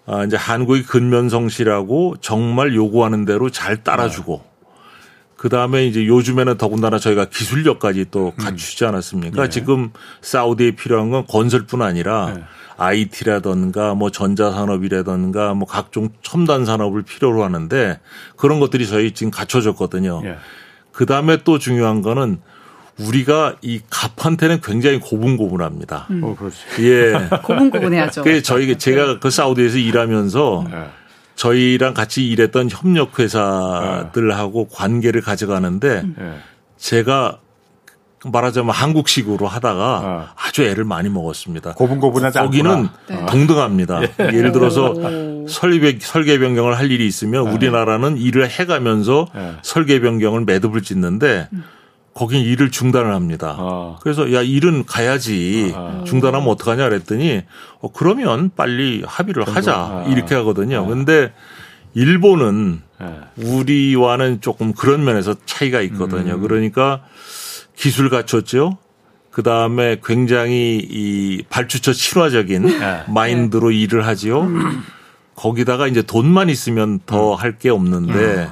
아, 0.06 0.24
이제 0.24 0.36
한국이 0.36 0.82
근면성실하고 0.82 2.16
정말 2.20 2.74
요구하는 2.74 3.24
대로 3.24 3.50
잘 3.50 3.82
따라주고 3.82 4.42
네. 4.44 4.54
그 5.36 5.48
다음에 5.48 5.86
이제 5.86 6.06
요즘에는 6.06 6.56
더군다나 6.56 6.98
저희가 6.98 7.26
기술력까지 7.26 8.06
또 8.10 8.32
음. 8.38 8.44
갖추지 8.44 8.84
않았습니까? 8.84 9.42
네. 9.42 9.48
지금 9.48 9.90
사우디에 10.20 10.72
필요한 10.72 11.10
건 11.10 11.26
건설뿐 11.26 11.82
아니라 11.82 12.32
네. 12.34 12.42
IT라든가 12.76 13.94
뭐 13.94 14.10
전자산업이라든가 14.10 15.54
뭐 15.54 15.66
각종 15.66 16.10
첨단 16.22 16.64
산업을 16.64 17.02
필요로 17.02 17.44
하는데 17.44 18.00
그런 18.36 18.60
것들이 18.60 18.86
저희 18.86 19.12
지금 19.12 19.30
갖춰졌거든요. 19.30 20.22
예. 20.24 20.36
그 20.92 21.06
다음에 21.06 21.38
또 21.44 21.58
중요한 21.58 22.02
거는 22.02 22.40
우리가 22.98 23.56
이 23.62 23.80
갑한테는 23.90 24.60
굉장히 24.60 25.00
고분고분합니다. 25.00 26.06
음. 26.10 26.24
어, 26.24 26.36
그렇지. 26.36 26.58
예. 26.80 27.12
고분고분해야죠. 27.42 28.22
그 28.22 28.42
저희 28.42 28.76
제가 28.76 29.18
그 29.18 29.30
사우디에서 29.30 29.78
일하면서 29.78 30.64
예. 30.70 30.84
저희랑 31.34 31.94
같이 31.94 32.28
일했던 32.28 32.70
협력 32.70 33.18
회사들하고 33.18 34.68
예. 34.70 34.74
관계를 34.76 35.20
가져가는데 35.20 36.02
음. 36.04 36.40
제가 36.76 37.38
말하자면 38.26 38.70
한국식으로 38.70 39.46
하다가 39.46 40.00
어. 40.02 40.28
아주 40.36 40.62
애를 40.62 40.84
많이 40.84 41.10
먹었습니다. 41.10 41.74
고분고분하지 41.74 42.38
거기는 42.38 42.88
네. 43.08 43.26
동등합니다. 43.26 44.00
예. 44.02 44.40
를 44.40 44.52
들어서 44.52 44.94
설계, 45.46 45.98
설계 46.00 46.38
변경을 46.38 46.78
할 46.78 46.90
일이 46.90 47.06
있으면 47.06 47.44
네. 47.44 47.50
우리나라는 47.52 48.16
일을 48.16 48.48
해가면서 48.48 49.26
네. 49.34 49.52
설계 49.62 50.00
변경을 50.00 50.44
매듭을 50.44 50.82
짓는데 50.82 51.48
음. 51.52 51.64
거긴 52.14 52.42
일을 52.42 52.70
중단을 52.70 53.12
합니다. 53.12 53.56
어. 53.58 53.98
그래서 54.00 54.32
야 54.32 54.40
일은 54.40 54.86
가야지 54.86 55.72
어. 55.74 56.04
중단하면 56.06 56.48
어떡하냐 56.48 56.88
그랬더니 56.88 57.42
어, 57.80 57.92
그러면 57.92 58.50
빨리 58.56 59.02
합의를 59.04 59.48
하자 59.48 59.74
아. 59.74 60.04
이렇게 60.08 60.34
하거든요. 60.36 60.86
그런데 60.86 61.32
일본은 61.94 62.82
우리와는 63.36 64.40
조금 64.40 64.72
그런 64.72 65.04
면에서 65.04 65.34
차이가 65.44 65.80
있거든요. 65.82 66.34
음. 66.34 66.40
그러니까 66.40 67.02
기술 67.76 68.08
갖췄죠. 68.10 68.78
그 69.30 69.42
다음에 69.42 70.00
굉장히 70.04 70.78
이 70.88 71.42
발주처 71.48 71.92
친화적인 71.92 72.62
네. 72.62 73.02
마인드로 73.08 73.70
네. 73.70 73.76
일을 73.76 74.06
하지요. 74.06 74.42
음. 74.42 74.82
거기다가 75.34 75.88
이제 75.88 76.02
돈만 76.02 76.48
있으면 76.48 77.00
더 77.06 77.34
할게 77.34 77.68
음. 77.70 77.74
없는데 77.74 78.48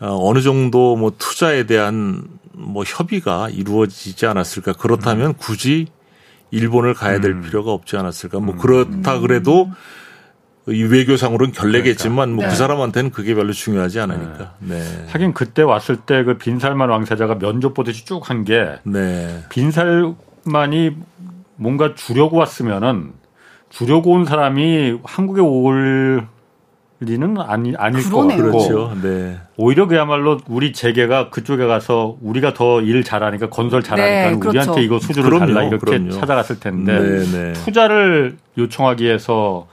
어, 0.00 0.18
어느 0.28 0.40
정도 0.40 0.96
뭐 0.96 1.12
투자에 1.16 1.66
대한 1.66 2.24
뭐 2.54 2.84
협의가 2.84 3.48
이루어지지 3.48 4.26
않았을까. 4.26 4.74
그렇다면 4.74 5.28
음. 5.28 5.34
굳이 5.38 5.86
일본을 6.50 6.94
가야 6.94 7.20
될 7.20 7.32
음. 7.32 7.42
필요가 7.42 7.72
없지 7.72 7.96
않았을까. 7.96 8.40
뭐 8.40 8.56
그렇다 8.56 9.20
그래도 9.20 9.70
이 10.68 10.82
외교상으로는 10.84 11.52
결례겠지만 11.52 12.16
그러니까. 12.16 12.36
뭐그 12.36 12.50
네. 12.50 12.56
사람한테는 12.56 13.10
그게 13.10 13.34
별로 13.34 13.52
중요하지 13.52 13.98
않으니까. 14.00 14.54
네. 14.60 14.78
네. 14.78 15.06
하긴 15.08 15.34
그때 15.34 15.62
왔을 15.62 15.96
때 15.96 16.22
그 16.24 16.38
빈살만 16.38 16.88
왕세자가 16.88 17.38
면접 17.38 17.74
보듯이 17.74 18.04
쭉 18.04 18.28
한게 18.30 18.78
네. 18.84 19.42
빈살만이 19.48 20.96
뭔가 21.56 21.94
주려고 21.94 22.36
왔으면은 22.36 23.12
주려고 23.70 24.12
온 24.12 24.24
사람이 24.24 24.98
한국에 25.02 25.40
올 25.40 26.26
리는 27.04 27.36
아니 27.40 27.74
아닐 27.76 28.02
그러네요. 28.02 28.36
것 28.52 28.58
같고 28.58 28.68
그렇죠. 28.68 28.96
네. 29.02 29.38
오히려 29.56 29.86
그야말로 29.86 30.38
우리 30.48 30.72
재계가 30.72 31.30
그쪽에 31.30 31.66
가서 31.66 32.16
우리가 32.22 32.54
더 32.54 32.80
일 32.80 33.02
잘하니까 33.04 33.50
건설 33.50 33.82
잘하니까 33.82 34.30
네, 34.30 34.38
그렇죠. 34.38 34.48
우리한테 34.60 34.82
이거 34.84 34.98
수주를 35.00 35.30
그럼요, 35.30 35.46
달라 35.46 35.62
이렇게 35.64 35.84
그럼요. 35.84 36.10
찾아갔을 36.12 36.60
텐데 36.60 36.98
네, 36.98 37.18
네. 37.32 37.52
투자를 37.54 38.36
요청하기 38.58 39.04
위해서 39.04 39.66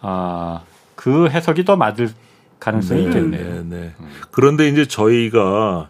아, 0.00 0.60
그 0.94 1.28
해석이 1.28 1.64
더 1.64 1.76
맞을 1.76 2.10
가능성이 2.58 3.02
네, 3.02 3.06
있겠네요. 3.08 3.44
네, 3.44 3.62
네. 3.64 3.92
음. 4.00 4.06
그런데 4.30 4.68
이제 4.68 4.86
저희가 4.86 5.88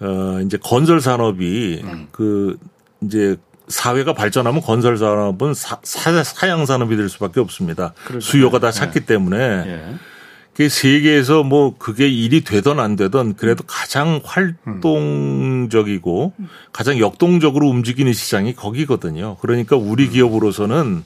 어 0.00 0.40
이제 0.44 0.58
건설 0.62 1.00
산업이 1.00 1.80
음. 1.84 2.08
그 2.12 2.56
이제 3.00 3.36
사회가 3.68 4.14
발전하면 4.14 4.60
건설 4.60 4.96
산업은 4.96 5.54
사, 5.54 5.78
사, 5.82 6.48
양 6.48 6.66
산업이 6.66 6.96
될 6.96 7.08
수밖에 7.08 7.40
없습니다. 7.40 7.92
그렇죠. 8.04 8.26
수요가 8.26 8.58
다 8.58 8.70
찼기 8.70 9.00
네. 9.00 9.06
때문에 9.06 9.38
예. 9.38 9.94
그 10.54 10.70
세계에서 10.70 11.42
뭐 11.42 11.76
그게 11.76 12.08
일이 12.08 12.42
되든 12.42 12.80
안 12.80 12.96
되든 12.96 13.34
그래도 13.34 13.62
가장 13.66 14.20
활동적이고 14.24 16.32
음. 16.38 16.48
가장 16.72 16.98
역동적으로 16.98 17.68
움직이는 17.68 18.14
시장이 18.14 18.54
거기거든요. 18.54 19.36
그러니까 19.42 19.76
우리 19.76 20.04
음. 20.04 20.10
기업으로서는 20.10 21.04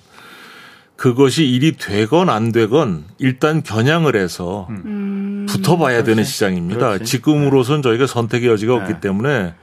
그것이 0.95 1.47
일이 1.47 1.77
되건 1.79 2.29
안 2.29 2.53
되건 2.53 3.05
일단 3.19 3.63
겨냥을 3.63 4.15
해서 4.15 4.69
음. 4.71 5.47
붙어봐야 5.49 6.05
되는 6.05 6.23
시장입니다. 6.23 6.91
그렇지. 6.91 7.07
지금으로선 7.07 7.83
저희가 7.83 8.07
선택의 8.07 8.51
여지가 8.51 8.75
네. 8.75 8.81
없기 8.81 9.01
때문에 9.01 9.55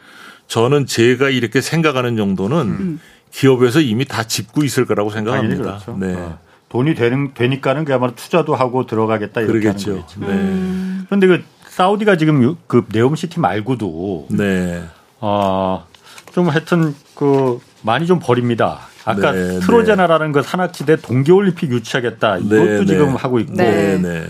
저는 0.47 0.85
제가 0.85 1.29
이렇게 1.29 1.61
생각하는 1.61 2.15
정도는 2.17 2.57
음. 2.57 2.99
기업에서 3.31 3.81
이미 3.81 4.05
다 4.05 4.23
짚고 4.23 4.63
있을 4.63 4.85
거라고 4.85 5.09
생각합니다. 5.09 5.63
그렇죠. 5.63 5.97
네. 5.99 6.13
어. 6.15 6.39
돈이 6.69 6.95
되는 6.95 7.33
되니까는 7.33 7.85
그야말로 7.85 8.15
투자도 8.15 8.55
하고 8.55 8.85
들어가겠다 8.85 9.41
이렇게 9.41 9.59
그러겠죠. 9.59 9.91
하는 9.91 10.01
거겠죠. 10.01 10.19
네. 10.21 10.27
음. 10.27 11.05
그런데 11.07 11.27
그 11.27 11.43
사우디가 11.69 12.17
지금 12.17 12.55
그 12.67 12.85
네옴시티 12.91 13.39
말고도 13.39 14.27
네. 14.31 14.83
어좀 15.19 16.49
하여튼 16.49 16.95
그 17.15 17.59
많이 17.81 18.05
좀 18.05 18.19
버립니다. 18.19 18.79
아까 19.05 19.31
네, 19.31 19.59
트로제나라는 19.61 20.27
네. 20.27 20.33
그 20.33 20.41
산악지대 20.43 20.97
동계올림픽 20.97 21.71
유치하겠다 21.71 22.39
이것도 22.39 22.55
네, 22.55 22.79
네. 22.79 22.85
지금 22.85 23.15
하고 23.15 23.39
있고 23.39 23.53
네. 23.53 24.25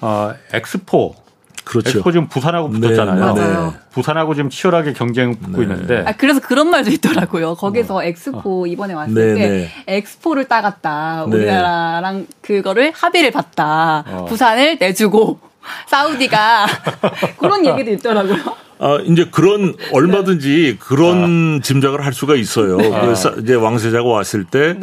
어, 0.00 0.32
엑스포 0.52 1.16
그렇죠. 1.64 1.90
엑스포 1.90 2.12
지금 2.12 2.28
부산하고 2.28 2.68
붙었잖아요. 2.70 3.34
네, 3.34 3.40
네. 3.42 3.70
부산하고 3.92 4.34
지금 4.34 4.50
치열하게 4.50 4.92
경쟁 4.92 5.38
붙고 5.38 5.58
네. 5.58 5.62
있는데. 5.62 6.04
아, 6.06 6.12
그래서 6.12 6.40
그런 6.40 6.70
말도 6.70 6.90
있더라고요. 6.90 7.54
거기서 7.54 7.96
어. 7.96 8.02
엑스포 8.02 8.66
이번에 8.66 8.94
왔을 8.94 9.14
네, 9.14 9.34
때 9.34 9.48
네. 9.48 9.70
엑스포를 9.86 10.46
따갔다. 10.46 11.26
네. 11.28 11.36
우리나라랑 11.36 12.26
그거를 12.42 12.92
합의를 12.94 13.30
봤다. 13.30 14.04
어. 14.06 14.24
부산을 14.28 14.78
내주고 14.80 15.40
사우디가 15.88 16.66
그런 17.38 17.66
얘기도 17.66 17.90
있더라고요. 17.92 18.36
아, 18.82 18.98
이제 19.04 19.26
그런 19.30 19.74
얼마든지 19.92 20.78
그런 20.80 21.58
아. 21.58 21.62
짐작을 21.62 22.04
할 22.04 22.14
수가 22.14 22.34
있어요. 22.34 22.78
그래서 22.78 23.30
이제 23.38 23.54
왕세자가 23.54 24.08
왔을 24.08 24.44
때 24.44 24.74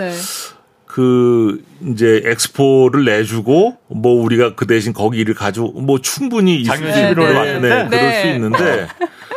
그 0.98 1.64
이제 1.92 2.24
엑스포를 2.26 3.06
내주고 3.06 3.78
뭐 3.88 4.20
우리가 4.20 4.56
그 4.56 4.66
대신 4.66 4.94
거기를 4.94 5.36
가지고 5.36 5.80
뭐 5.80 6.02
충분히 6.02 6.64
작년 6.64 6.92
11월에 6.92 7.18
네, 7.18 7.38
왔는데 7.38 7.70
네, 7.70 7.88
그럴 7.88 8.14
수 8.14 8.24
네. 8.24 8.34
있는데 8.34 8.88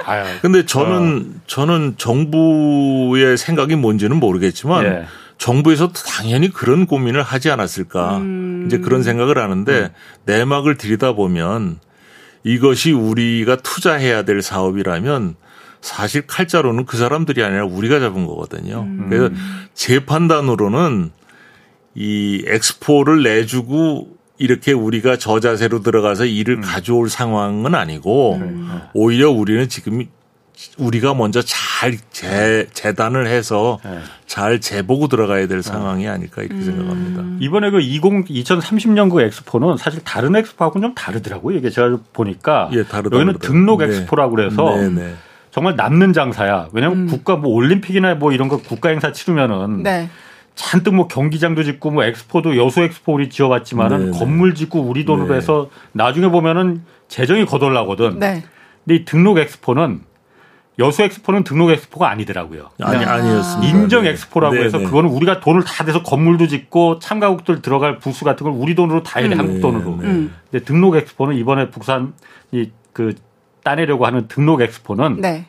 근데 0.41 0.65
저는 0.65 1.35
어. 1.37 1.41
저는 1.47 1.95
정부의 1.99 3.37
생각이 3.37 3.77
뭔지는 3.77 4.17
모르겠지만 4.17 4.85
예. 4.87 5.05
정부에서도 5.37 5.93
당연히 5.93 6.51
그런 6.51 6.87
고민을 6.87 7.23
하지 7.23 7.51
않았을까 7.51 8.17
음. 8.17 8.65
이제 8.67 8.79
그런 8.79 9.03
생각을 9.03 9.37
하는데 9.37 9.73
음. 9.79 9.89
내막을 10.25 10.79
들이다 10.79 11.13
보면 11.13 11.79
이것이 12.43 12.93
우리가 12.93 13.57
투자해야 13.57 14.23
될 14.23 14.41
사업이라면 14.41 15.35
사실 15.83 16.27
칼자루는 16.27 16.87
그 16.87 16.97
사람들이 16.97 17.45
아니라 17.45 17.67
우리가 17.67 18.01
잡은 18.01 18.27
거거든요. 18.27 18.81
음. 18.81 19.07
그래서 19.11 19.29
제 19.75 20.07
판단으로는 20.07 21.20
이 21.95 22.45
엑스포를 22.47 23.22
내주고 23.22 24.09
이렇게 24.38 24.72
우리가 24.72 25.16
저자세로 25.16 25.82
들어가서 25.82 26.24
일을 26.24 26.57
음. 26.57 26.61
가져올 26.62 27.11
상황은 27.11 27.74
아니고 27.74 28.36
음. 28.36 28.80
오히려 28.95 29.30
우리는 29.30 29.68
지금 29.68 30.07
우리가 30.78 31.14
먼저 31.14 31.43
잘 31.43 31.97
재, 32.11 32.66
재단을 32.72 33.26
해서 33.26 33.78
네. 33.84 33.99
잘 34.26 34.61
재보고 34.61 35.09
들어가야 35.09 35.47
될 35.47 35.62
상황이 35.62 36.09
아닐까 36.09 36.43
이렇게 36.43 36.57
음. 36.57 36.62
생각합니다. 36.62 37.24
이번에 37.41 37.70
그 37.70 37.80
20, 37.80 38.03
2030년 38.03 39.11
그 39.11 39.22
엑스포는 39.22 39.76
사실 39.76 40.01
다른 40.05 40.36
엑스포하고는 40.36 40.88
좀 40.88 40.95
다르더라고요. 40.95 41.57
이게 41.57 41.70
제가 41.70 41.99
보니까 42.12 42.70
예, 42.72 42.78
여기는 42.78 43.38
등록 43.41 43.80
네. 43.80 43.86
엑스포라고 43.86 44.36
그래서 44.36 44.76
네, 44.76 44.88
네. 44.88 45.14
정말 45.51 45.76
남는 45.76 46.12
장사야. 46.12 46.68
왜냐하면 46.72 47.01
음. 47.01 47.07
국가 47.09 47.36
뭐 47.36 47.53
올림픽이나 47.53 48.14
뭐 48.14 48.32
이런 48.32 48.49
거 48.49 48.59
국가 48.59 48.91
행사 48.91 49.12
치르면은 49.12 49.82
네. 49.82 50.09
잔뜩 50.55 50.95
뭐 50.95 51.09
경기장도 51.09 51.63
짓고 51.63 51.91
뭐 51.91 52.05
엑스포도 52.05 52.57
여수 52.57 52.81
엑스포 52.83 53.15
우리 53.15 53.31
지어봤지만은 53.31 53.99
네네. 53.99 54.11
네. 54.11 54.19
건물 54.19 54.55
짓고 54.55 54.81
우리 54.81 55.05
돈으로 55.05 55.29
네. 55.29 55.37
해서 55.37 55.71
나중에 55.93 56.29
보면은 56.29 56.83
재정이 57.09 57.47
거덜나거든. 57.47 58.19
네. 58.19 58.45
근데 58.85 58.95
이 58.97 59.05
등록 59.05 59.39
엑스포는 59.39 60.03
여수 60.79 61.03
엑스포는 61.03 61.45
등록 61.45 61.71
엑스포가 61.71 62.11
아니더라고요. 62.11 62.71
아니 62.81 63.05
아니었습니다. 63.05 63.79
인정 63.79 64.05
네. 64.05 64.11
엑스포라고 64.11 64.55
네네. 64.55 64.67
해서 64.67 64.79
네. 64.79 64.85
그거는 64.85 65.11
우리가 65.11 65.41
돈을 65.41 65.63
다 65.65 65.85
대서 65.85 66.03
건물도 66.03 66.47
짓고 66.47 66.99
참가국들 67.01 67.61
들어갈 67.61 67.99
부스 67.99 68.25
같은 68.25 68.45
걸 68.45 68.55
우리 68.55 68.75
돈으로 68.75 69.03
다 69.03 69.21
해야 69.21 69.29
돼 69.29 69.35
음. 69.35 69.41
한국 69.41 69.61
돈으로. 69.61 69.91
음. 69.95 70.35
근데 70.51 70.65
등록 70.65 70.97
엑스포는 70.97 71.37
이번에 71.37 71.71
북산이 71.71 72.73
그 72.93 73.15
따내려고 73.63 74.07
하는 74.07 74.27
등록 74.29 74.63
엑스포는 74.63 75.21
네. 75.21 75.47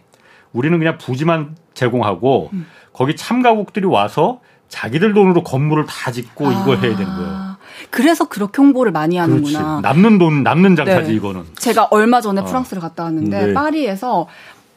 우리는 0.52 0.78
그냥 0.78 0.98
부지만 0.98 1.56
제공하고 1.74 2.50
음. 2.52 2.68
거기 2.92 3.16
참가국들이 3.16 3.86
와서 3.86 4.42
자기들 4.72 5.14
돈으로 5.14 5.44
건물을 5.44 5.86
다 5.86 6.12
짓고 6.12 6.48
아. 6.48 6.52
이걸 6.52 6.78
해야 6.78 6.96
되는 6.96 7.06
거예요. 7.06 7.52
그래서 7.90 8.28
그렇게 8.28 8.62
홍보를 8.62 8.92
많이 8.92 9.18
하는구나. 9.18 9.60
그렇지. 9.60 9.82
남는 9.82 10.18
돈, 10.18 10.44
남는 10.44 10.76
장사지 10.78 11.10
네. 11.10 11.16
이거는. 11.16 11.44
제가 11.58 11.90
얼마 11.92 12.22
전에 12.22 12.42
어. 12.42 12.46
프랑스를 12.46 12.82
갔다 12.82 13.04
왔는데 13.04 13.48
네. 13.48 13.54
파리에서 13.54 14.28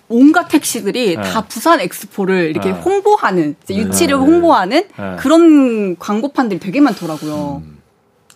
온갖 0.09 0.49
택시들이 0.49 1.16
네. 1.16 1.22
다 1.22 1.42
부산 1.42 1.80
엑스포를 1.80 2.51
이렇게 2.51 2.72
네. 2.72 2.78
홍보하는 2.78 3.55
유치를 3.70 4.18
네. 4.18 4.24
홍보하는 4.24 4.84
네. 4.99 5.16
그런 5.18 5.97
광고판들이 5.99 6.59
되게 6.59 6.80
많더라고요. 6.80 7.62
음. 7.64 7.78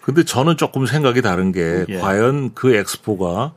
근데 0.00 0.24
저는 0.24 0.56
조금 0.56 0.86
생각이 0.86 1.20
다른 1.22 1.52
게 1.52 1.84
예. 1.88 1.98
과연 1.98 2.52
그 2.54 2.74
엑스포가 2.74 3.52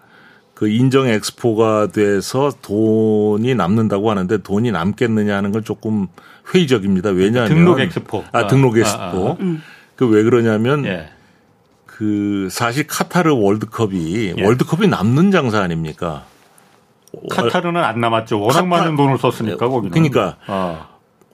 그 0.54 0.68
인정 0.70 1.08
엑스포가 1.08 1.88
돼서 1.88 2.52
돈이 2.62 3.56
남는다고 3.56 4.10
하는데 4.10 4.38
돈이 4.38 4.72
남겠느냐 4.72 5.38
하는 5.38 5.52
건 5.52 5.64
조금 5.64 6.08
회의적입니다. 6.54 7.10
왜냐하면 7.12 7.50
등록 7.50 7.80
엑스포. 7.80 8.24
아, 8.32 8.48
등록 8.48 8.78
엑스포. 8.78 9.02
아, 9.02 9.06
아, 9.06 9.32
아. 9.32 9.38
음. 9.40 9.62
그왜 9.96 10.24
그러냐면 10.24 10.86
예. 10.86 11.10
그 11.86 12.48
사실 12.50 12.88
카타르 12.88 13.34
월드컵이 13.34 14.34
예. 14.38 14.44
월드컵이 14.44 14.88
남는 14.88 15.32
장사 15.32 15.62
아닙니까? 15.62 16.26
카타르는 17.30 17.84
안 17.84 18.00
남았죠. 18.00 18.40
워낙 18.40 18.54
카타... 18.54 18.66
많은 18.66 18.96
돈을 18.96 19.18
썼으니까 19.18 19.68
거기는. 19.68 19.92
그러니까 19.92 20.38
아. 20.48 20.88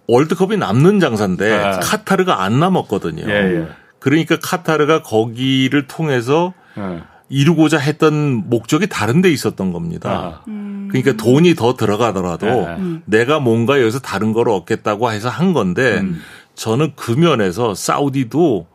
월드컵이 0.08 0.58
남는 0.58 1.00
장사인데 1.00 1.54
아. 1.54 1.80
카타르가 1.80 2.44
안 2.44 2.60
남았거든요. 2.60 3.24
예, 3.28 3.60
예. 3.60 3.68
그러니까 4.00 4.38
카타르가 4.42 5.02
거기를 5.02 5.88
통해서 5.88 6.54
예. 6.78 7.04
이루고자 7.30 7.78
했던 7.78 8.50
목적이 8.50 8.88
다른 8.88 9.22
데 9.22 9.32
있었던 9.32 9.74
겁니다. 9.74 10.44
음. 10.48 10.88
그러니까 10.90 11.22
돈이 11.22 11.56
더 11.56 11.76
들어가더라도 11.76 12.46
네. 12.46 12.76
음. 12.78 13.02
내가 13.06 13.40
뭔가 13.40 13.82
여기서 13.82 14.00
다른 14.00 14.32
걸 14.32 14.50
얻겠다고 14.50 15.12
해서 15.12 15.30
한 15.30 15.54
건데 15.54 16.00
음. 16.00 16.22
저는 16.56 16.94
그 16.96 17.12
면에서 17.12 17.76
사우디도 17.76 18.68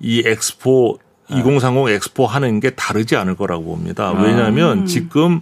이 0.00 0.22
엑스포 0.24 0.98
네. 1.30 1.40
2030 1.40 1.88
엑스포 1.88 2.26
하는 2.26 2.60
게 2.60 2.70
다르지 2.70 3.16
않을 3.16 3.36
거라고 3.36 3.64
봅니다. 3.64 4.12
왜냐하면 4.12 4.80
음. 4.80 4.86
지금 4.86 5.40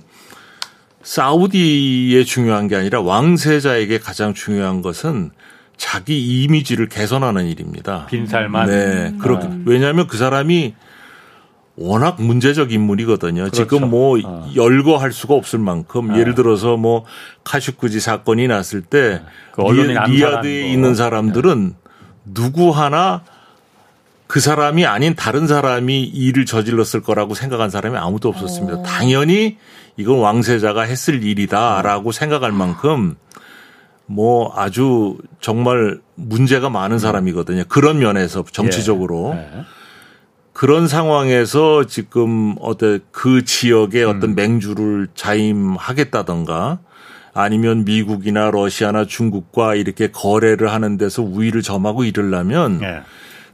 사우디에 1.02 2.24
중요한 2.24 2.66
게 2.66 2.74
아니라 2.74 3.00
왕세자에게 3.00 4.00
가장 4.00 4.34
중요한 4.34 4.82
것은 4.82 5.30
자기 5.76 6.42
이미지를 6.42 6.88
개선하는 6.88 7.46
일입니다. 7.46 8.06
빈살만. 8.06 8.66
네. 8.68 9.14
그렇게 9.20 9.46
음. 9.46 9.62
왜냐하면 9.66 10.08
그 10.08 10.16
사람이 10.16 10.74
워낙 11.76 12.16
문제적 12.20 12.72
인물이거든요. 12.72 13.42
그렇죠. 13.42 13.62
지금 13.62 13.90
뭐 13.90 14.18
어. 14.24 14.50
열거할 14.54 15.12
수가 15.12 15.34
없을 15.34 15.58
만큼 15.58 16.12
네. 16.12 16.20
예를 16.20 16.34
들어서 16.34 16.76
뭐 16.76 17.04
카슈쿠지 17.44 18.00
사건이 18.00 18.48
났을 18.48 18.80
때 18.80 19.20
네. 19.20 19.22
그 19.52 19.62
리아드에 19.62 20.68
있는 20.68 20.94
사람들은 20.94 21.68
네. 21.68 21.90
누구 22.32 22.70
하나 22.70 23.22
그 24.26 24.40
사람이 24.40 24.86
아닌 24.86 25.14
다른 25.14 25.46
사람이 25.46 26.02
일을 26.02 26.46
저질렀을 26.46 27.02
거라고 27.02 27.34
생각한 27.34 27.70
사람이 27.70 27.96
아무도 27.96 28.30
없었습니다. 28.30 28.78
오. 28.78 28.80
어. 28.80 28.82
당연히 28.82 29.58
이건 29.98 30.18
왕세자가 30.18 30.82
했을 30.82 31.22
일이다라고 31.22 32.10
생각할 32.10 32.52
만큼 32.52 33.16
뭐 34.06 34.52
아주 34.56 35.18
정말 35.40 36.00
문제가 36.14 36.70
많은 36.70 36.98
사람이거든요. 36.98 37.64
그런 37.68 37.98
면에서 37.98 38.44
정치적으로. 38.50 39.34
예. 39.36 39.64
네. 40.57 40.61
그런 40.61 40.88
상황에서 40.88 41.84
지금 41.84 42.54
어떤 42.61 43.00
그 43.11 43.44
지역의 43.44 44.04
어떤 44.04 44.30
음. 44.30 44.34
맹주를 44.34 45.09
자임하겠다던가 45.14 46.78
아니면 47.34 47.84
미국이나 47.84 48.50
러시아나 48.50 49.04
중국과 49.04 49.74
이렇게 49.74 50.11
거래를 50.11 50.72
하는 50.72 50.96
데서 50.96 51.22
우위를 51.22 51.61
점하고 51.61 52.04
이러려면 52.04 52.78
네. 52.78 53.02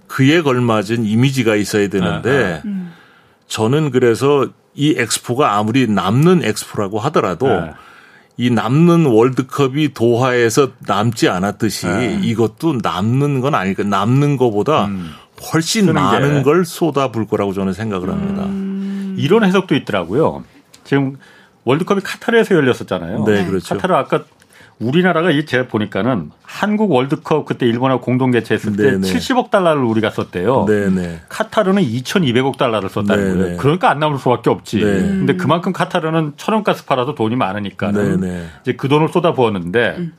그에 0.06 0.42
걸맞은 0.42 1.04
이미지가 1.04 1.56
있어야 1.56 1.88
되는데 1.88 2.62
네. 2.64 2.72
저는 3.48 3.90
그래서 3.90 4.46
이 4.74 4.94
엑스포가 4.96 5.56
아무리 5.56 5.88
남는 5.88 6.44
엑스포라고 6.44 7.00
하더라도 7.00 7.48
네. 7.48 7.72
이 8.36 8.50
남는 8.50 9.06
월드컵이 9.06 9.92
도하에서 9.92 10.72
남지 10.86 11.28
않았듯이 11.28 11.86
네. 11.86 12.20
이것도 12.22 12.78
남는 12.82 13.40
건 13.40 13.56
아닐까 13.56 13.82
남는 13.82 14.36
거보다 14.36 14.86
음. 14.86 15.10
훨씬 15.52 15.92
많은 15.92 16.38
게. 16.38 16.42
걸 16.42 16.64
쏟아부을 16.64 17.26
거라고 17.26 17.52
저는 17.52 17.72
생각을 17.72 18.08
합니다. 18.08 18.44
음. 18.44 19.16
이런 19.18 19.44
해석도 19.44 19.74
있더라고요. 19.74 20.44
지금 20.84 21.16
월드컵이 21.64 22.00
카타르에서 22.02 22.54
열렸었잖아요. 22.54 23.24
네, 23.24 23.46
그렇죠. 23.46 23.74
카타르 23.74 23.94
아까 23.94 24.24
우리나라가 24.78 25.30
이 25.30 25.46
제가 25.46 25.68
보니까는 25.68 26.30
한국 26.42 26.90
월드컵 26.90 27.46
그때 27.46 27.66
일본하고 27.66 28.00
공동 28.00 28.32
개최했을 28.32 28.76
때 28.76 28.92
네네. 28.92 29.08
70억 29.08 29.50
달러를 29.50 29.84
우리가 29.84 30.10
썼대요. 30.10 30.64
네네. 30.66 31.20
카타르는 31.28 31.82
2,200억 31.82 32.56
달러를 32.56 32.88
썼다는 32.88 33.24
네네. 33.24 33.42
거예요. 33.42 33.56
그러니까 33.58 33.90
안 33.90 34.00
나올 34.00 34.18
수밖에 34.18 34.50
없지. 34.50 34.78
네. 34.78 34.84
근데 34.84 35.36
그만큼 35.36 35.72
카타르는 35.72 36.32
천연가스 36.36 36.86
팔아도 36.86 37.14
돈이 37.14 37.36
많으니까 37.36 37.92
이제 38.62 38.74
그 38.76 38.88
돈을 38.88 39.08
쏟아부었는데 39.08 39.94
음. 39.98 40.12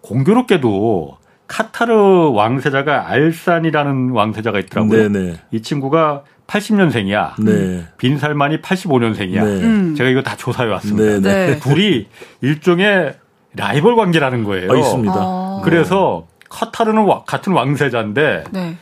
공교롭게도 0.00 1.18
카타르 1.46 2.30
왕세자가 2.32 3.08
알산이라는 3.10 4.10
왕세자가 4.10 4.58
있더라고요. 4.60 5.08
네네. 5.12 5.34
이 5.50 5.62
친구가 5.62 6.22
80년생이야. 6.46 7.32
네. 7.42 7.84
빈살만이 7.98 8.58
85년생이야. 8.62 9.44
네. 9.44 9.62
음. 9.64 9.94
제가 9.96 10.10
이거 10.10 10.22
다 10.22 10.36
조사해 10.36 10.70
왔습니다. 10.70 11.20
네네. 11.20 11.46
네. 11.54 11.58
둘이 11.60 12.06
일종의 12.40 13.14
라이벌 13.54 13.96
관계라는 13.96 14.44
거예요. 14.44 14.72
아, 14.72 14.76
있습니다. 14.76 15.14
아. 15.16 15.60
그래서 15.64 16.26
카타르는 16.48 17.06
같은 17.26 17.52
왕세자인데 17.52 18.44
네. 18.50 18.76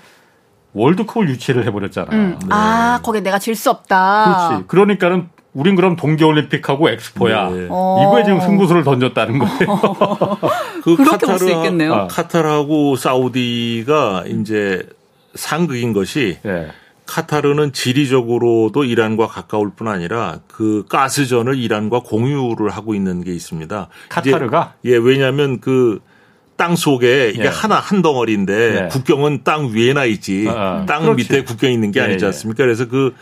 월드컵을 0.73 1.29
유치를 1.29 1.65
해버렸잖아요. 1.67 2.11
음. 2.21 2.39
네. 2.41 2.47
아, 2.51 3.01
거기 3.03 3.21
내가 3.21 3.39
질 3.39 3.57
수 3.57 3.71
없다. 3.71 4.49
그렇지. 4.49 4.65
그러니까는 4.69 5.29
우린 5.53 5.75
그럼 5.75 5.97
동계올림픽하고 5.97 6.91
엑스포야. 6.91 7.51
네. 7.51 7.65
이거에 7.67 8.23
지금 8.25 8.41
승부수를 8.41 8.85
던졌다는 8.85 9.39
거예요. 9.41 9.59
그 10.83 10.97
그렇게 10.97 11.27
볼 11.27 11.39
수 11.39 11.51
있겠네요. 11.51 11.95
아, 11.95 12.07
카타르하고 12.09 12.97
사우디가 12.97 14.25
이제 14.29 14.83
상극인 15.35 15.93
것이 15.93 16.39
네. 16.43 16.69
카타르는 17.07 17.73
지리적으로도 17.73 18.85
이란과 18.85 19.27
가까울 19.27 19.71
뿐 19.75 19.89
아니라 19.89 20.41
그 20.47 20.85
가스전을 20.89 21.59
이란과 21.59 22.01
공유를 22.01 22.71
하고 22.71 22.95
있는 22.95 23.25
게 23.25 23.33
있습니다. 23.33 23.89
카타르가? 24.09 24.75
이제, 24.83 24.93
예, 24.93 24.97
왜냐하면 24.99 25.61
그 25.61 26.01
땅 26.61 26.77
속에 26.77 27.31
이게 27.31 27.45
예. 27.45 27.49
하나 27.49 27.77
한 27.77 28.03
덩어리인데 28.03 28.83
예. 28.85 28.89
국경은 28.89 29.45
땅 29.45 29.71
위에나 29.73 30.05
있지 30.05 30.47
어, 30.47 30.83
어. 30.83 30.87
땅 30.87 31.05
그렇지. 31.05 31.23
밑에 31.23 31.43
국경이 31.43 31.73
있는 31.73 31.91
게 31.91 32.01
예, 32.01 32.05
아니지 32.05 32.23
예. 32.23 32.27
않습니까? 32.27 32.65
그래서 32.65 32.87
그, 32.87 33.15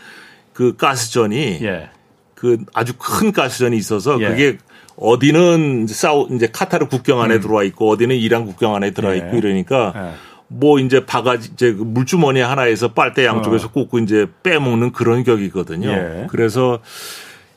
그 0.51 0.75
가스전이 0.75 1.59
예. 1.61 1.89
그 2.35 2.57
아주 2.73 2.91
큰 2.99 3.31
가스전이 3.31 3.77
있어서 3.77 4.19
예. 4.19 4.27
그게 4.27 4.57
어디는 5.01 5.87
사우 5.87 6.27
이제 6.31 6.47
카타르 6.51 6.87
국경 6.87 7.21
안에 7.21 7.35
음. 7.35 7.41
들어와 7.41 7.63
있고 7.63 7.89
어디는 7.89 8.15
이란 8.15 8.45
국경 8.45 8.75
안에 8.75 8.91
들어와 8.91 9.15
있고 9.15 9.37
이러니까 9.37 10.13
뭐 10.47 10.79
이제 10.79 11.05
바가지 11.05 11.51
이제 11.53 11.73
그 11.73 11.83
물주머니 11.83 12.41
하나에서 12.41 12.89
빨대 12.93 13.25
양쪽에서 13.25 13.67
어. 13.67 13.71
꽂고 13.71 13.99
이제 13.99 14.27
빼먹는 14.43 14.91
그런 14.91 15.23
격이거든요. 15.23 15.89
예. 15.89 16.27
그래서 16.29 16.79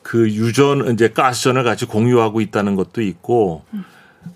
그 0.03 0.29
유전 0.29 0.93
이제 0.93 1.09
가스전을 1.09 1.63
같이 1.63 1.85
공유하고 1.85 2.39
있다는 2.39 2.75
것도 2.75 3.01
있고 3.01 3.63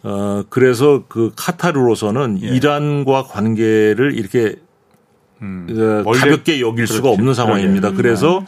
어 0.04 0.44
그래서 0.50 1.04
그 1.08 1.32
카타르로서는 1.36 2.40
예. 2.42 2.48
이란과 2.48 3.24
관계를 3.24 4.18
이렇게 4.18 4.56
음. 5.42 6.04
어, 6.06 6.12
가볍게 6.12 6.60
여길 6.60 6.86
그렇지. 6.86 6.94
수가 6.94 7.10
없는 7.10 7.34
상황입니다. 7.36 7.92
그래서 7.92 8.40
음. 8.40 8.46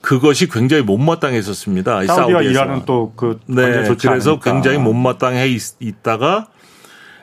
그것이 0.00 0.48
굉장히 0.48 0.82
못마땅했었습니다. 0.82 2.06
사우디와 2.06 2.42
이란은 2.42 2.84
또그 2.84 3.40
네, 3.46 3.62
그래서 3.98 4.30
않으니까. 4.32 4.52
굉장히 4.52 4.78
못마땅해 4.78 5.48
있, 5.48 5.60
있다가 5.80 6.48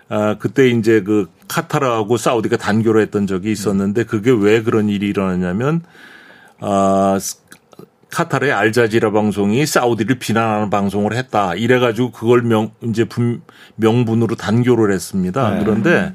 아, 0.09 0.35
그때 0.37 0.69
이제 0.69 1.01
그 1.01 1.27
카타르하고 1.47 2.17
사우디가 2.17 2.57
단교를 2.57 3.01
했던 3.01 3.25
적이 3.25 3.51
있었는데 3.51 4.03
그게 4.03 4.31
왜 4.31 4.61
그런 4.63 4.89
일이 4.89 5.07
일어났냐면 5.07 5.81
아, 6.59 7.17
카타르의 8.11 8.51
알자지라 8.51 9.11
방송이 9.11 9.65
사우디를 9.65 10.19
비난하는 10.19 10.69
방송을 10.69 11.13
했다. 11.13 11.55
이래 11.55 11.79
가지고 11.79 12.11
그걸 12.11 12.43
명, 12.43 12.71
이제 12.83 13.05
분, 13.05 13.41
명분으로 13.75 14.35
단교를 14.35 14.93
했습니다. 14.93 15.55
네. 15.55 15.63
그런데 15.63 16.13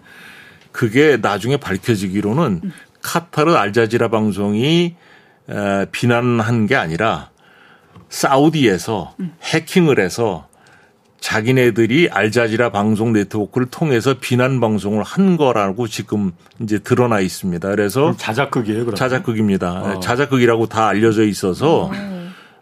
그게 0.70 1.16
나중에 1.20 1.56
밝혀지기로는 1.56 2.72
카타르 3.02 3.54
알자지라 3.54 4.08
방송이 4.08 4.94
에, 5.50 5.86
비난한 5.90 6.66
게 6.66 6.76
아니라 6.76 7.30
사우디에서 8.08 9.14
해킹을 9.42 9.98
해서 10.00 10.46
자기네들이 11.20 12.10
알자지라 12.10 12.70
방송 12.70 13.12
네트워크를 13.12 13.68
통해서 13.70 14.14
비난 14.20 14.60
방송을 14.60 15.02
한 15.02 15.36
거라고 15.36 15.88
지금 15.88 16.32
이제 16.60 16.78
드러나 16.78 17.20
있습니다. 17.20 17.68
그래서 17.70 18.14
자작극이에요, 18.16 18.84
그럼? 18.84 18.94
자작극입니다. 18.94 19.72
어. 19.72 20.00
자작극이라고 20.00 20.66
다 20.66 20.86
알려져 20.86 21.24
있어서 21.24 21.86
어. 21.86 21.92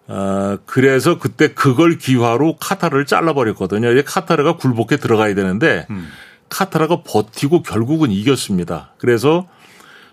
어, 0.08 0.58
그래서 0.66 1.18
그때 1.18 1.52
그걸 1.52 1.98
기화로 1.98 2.56
카타르를 2.56 3.06
잘라버렸거든요. 3.06 3.90
이제 3.92 4.02
카타르가 4.02 4.56
굴복해 4.56 4.96
들어가야 4.96 5.34
되는데 5.34 5.86
음. 5.90 6.08
카타르가 6.48 7.02
버티고 7.02 7.62
결국은 7.62 8.10
이겼습니다. 8.10 8.92
그래서 8.98 9.48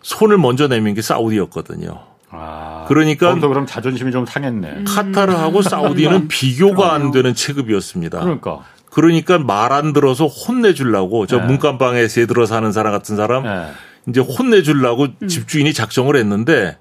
손을 0.01 0.37
먼저 0.37 0.67
내민 0.67 0.95
게 0.95 1.01
사우디였거든요. 1.01 2.12
아, 2.35 2.85
그러니까 2.87 3.33
그럼 3.35 3.65
자존심이 3.65 4.11
좀 4.11 4.25
상했네. 4.25 4.67
음. 4.67 4.85
카타르하고 4.87 5.61
사우디는 5.61 6.27
비교가 6.27 6.93
안 6.93 7.11
되는 7.11 7.33
체급이었습니다. 7.33 8.19
그러니까. 8.19 8.59
그러니까 8.89 9.39
말 9.39 9.71
안 9.71 9.91
들어서 9.93 10.27
혼내주려고 10.27 11.25
저 11.25 11.37
네. 11.37 11.45
문간방에 11.45 12.07
새 12.07 12.25
들어 12.27 12.45
사는 12.45 12.71
사람 12.71 12.93
같은 12.93 13.15
사람 13.15 13.43
네. 13.43 13.67
이제 14.07 14.19
혼내주려고 14.21 15.07
음. 15.21 15.27
집주인이 15.27 15.73
작정을 15.73 16.15
했는데 16.15 16.77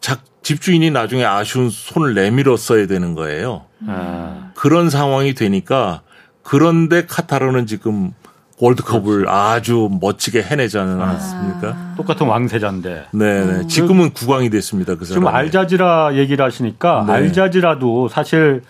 작, 0.00 0.20
집주인이 0.42 0.90
나중에 0.90 1.24
아쉬운 1.24 1.68
손을 1.70 2.14
내밀었어야 2.14 2.86
되는 2.86 3.14
거예요. 3.14 3.66
음. 3.82 4.50
그런 4.54 4.88
상황이 4.88 5.34
되니까 5.34 6.02
그런데 6.42 7.04
카타르는 7.04 7.66
지금 7.66 8.12
월드컵을 8.60 9.24
그렇지. 9.24 9.30
아주 9.30 9.88
멋지게 10.00 10.42
해내지 10.42 10.78
않았습니까? 10.78 11.68
아. 11.68 11.94
똑같은 11.96 12.26
왕세자인데. 12.26 13.06
네, 13.12 13.44
네. 13.44 13.52
음. 13.60 13.68
지금은 13.68 14.10
국왕이 14.12 14.50
됐습니다. 14.50 14.96
그 14.96 15.04
지금 15.04 15.26
알자지라 15.26 16.16
얘기를 16.16 16.44
하시니까 16.44 17.04
네. 17.06 17.12
알자지라도 17.12 18.08
사실 18.08 18.62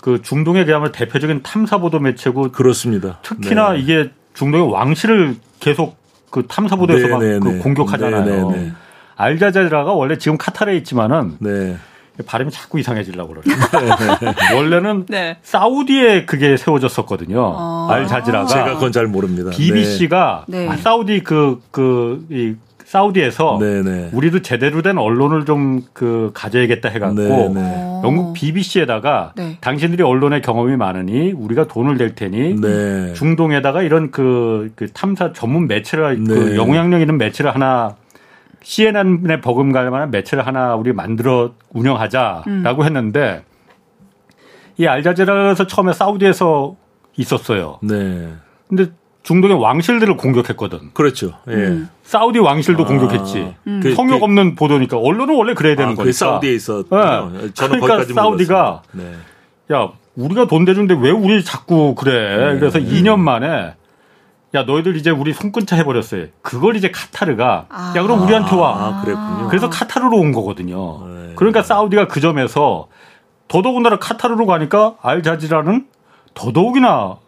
그 0.00 0.22
중동에 0.22 0.64
대한 0.64 0.90
대표적인 0.92 1.42
탐사 1.42 1.78
보도 1.78 1.98
매체고 2.00 2.52
그렇습니다. 2.52 3.18
특히나 3.22 3.72
네. 3.72 3.80
이게 3.80 4.10
중동의 4.34 4.70
왕실을 4.72 5.36
계속 5.60 5.96
그 6.30 6.44
탐사 6.46 6.76
보도에서 6.76 7.08
막 7.08 7.20
네, 7.20 7.34
네, 7.34 7.38
그 7.38 7.48
네. 7.48 7.58
공격하잖아요. 7.58 8.72
알자지라가 9.16 9.92
원래 9.92 10.18
지금 10.18 10.36
카타르에 10.36 10.76
있지만은 10.76 11.36
발음이 12.24 12.50
자꾸 12.50 12.78
이상해지려고 12.78 13.34
그러네요. 13.34 13.56
원래는 14.56 15.06
네. 15.08 15.36
사우디에 15.42 16.24
그게 16.24 16.56
세워졌었거든요. 16.56 17.40
어. 17.40 17.88
알자지라가. 17.90 18.46
제가 18.46 18.74
그건 18.74 18.92
잘 18.92 19.06
모릅니다. 19.06 19.50
BBC가 19.50 20.44
네. 20.48 20.68
아, 20.68 20.76
사우디 20.76 21.20
그, 21.20 21.60
그, 21.70 22.24
이, 22.30 22.54
사우디에서 22.84 23.58
네네. 23.60 23.82
네. 23.82 24.10
우리도 24.12 24.42
제대로 24.42 24.80
된 24.82 24.96
언론을 24.98 25.44
좀 25.44 25.76
그 25.92 26.30
가져야겠다 26.34 26.88
해갖고 26.90 27.14
네네. 27.16 27.54
네. 27.54 28.00
영국 28.04 28.34
BBC에다가 28.34 29.32
네. 29.34 29.56
당신들이 29.60 30.02
언론의 30.02 30.42
경험이 30.42 30.76
많으니 30.76 31.32
우리가 31.32 31.66
돈을 31.66 31.96
낼 31.96 32.14
테니 32.14 32.60
네. 32.60 33.12
중동에다가 33.14 33.82
이런 33.82 34.10
그, 34.10 34.70
그 34.76 34.88
탐사 34.92 35.32
전문 35.32 35.66
매체를 35.66 36.22
그 36.24 36.32
네. 36.32 36.56
영향력 36.56 37.00
있는 37.00 37.18
매체를 37.18 37.54
하나 37.54 37.96
CNN에 38.66 39.40
버금갈 39.42 39.92
만한 39.92 40.10
매체를 40.10 40.44
하나 40.44 40.74
우리 40.74 40.92
만들어 40.92 41.52
운영하자라고 41.72 42.82
음. 42.82 42.84
했는데 42.84 43.44
이 44.76 44.86
알자지라에서 44.86 45.68
처음에 45.68 45.92
사우디에서 45.92 46.74
있었어요. 47.16 47.78
네. 47.80 48.28
근데 48.68 48.90
중동의 49.22 49.56
왕실들을 49.60 50.16
공격했거든. 50.16 50.90
그렇죠. 50.94 51.34
예. 51.48 51.52
음. 51.52 51.88
사우디 52.02 52.40
왕실도 52.40 52.82
아, 52.82 52.86
공격했지. 52.86 53.54
음. 53.68 53.80
그, 53.80 53.94
성역 53.94 54.18
그, 54.18 54.24
없는 54.24 54.56
보도니까 54.56 54.98
언론은 54.98 55.36
원래 55.36 55.54
그래야 55.54 55.76
되는 55.76 55.92
아, 55.92 55.94
거니까. 55.94 56.12
사우디에 56.12 56.52
있었. 56.52 56.86
네. 56.90 57.52
저는 57.54 57.80
그러니까 57.80 58.12
사우디가 58.12 58.82
네. 58.92 59.12
야 59.72 59.90
우리가 60.16 60.48
돈 60.48 60.64
대준데 60.64 60.96
왜 61.00 61.12
우리 61.12 61.44
자꾸 61.44 61.94
그래? 61.94 62.54
네. 62.54 62.58
그래서 62.58 62.80
2년 62.80 63.20
만에 63.20 63.74
야 64.56 64.62
너희들 64.62 64.96
이제 64.96 65.10
우리 65.10 65.32
손끈차 65.32 65.76
해버렸어요. 65.76 66.26
그걸 66.40 66.76
이제 66.76 66.90
카타르가 66.90 67.66
아. 67.68 67.94
야 67.94 68.02
그럼 68.02 68.22
우리한테 68.22 68.56
와. 68.56 68.70
아, 68.70 69.02
그랬군요. 69.02 69.48
그래서 69.48 69.68
카타르로 69.68 70.16
온 70.16 70.32
거거든요. 70.32 71.06
네. 71.06 71.32
그러니까 71.36 71.62
사우디가 71.62 72.08
그 72.08 72.20
점에서 72.20 72.88
더더군다나 73.48 73.98
카타르로 73.98 74.46
가니까 74.46 74.94
알자지라는 75.02 75.86
더더욱이나 76.34 77.18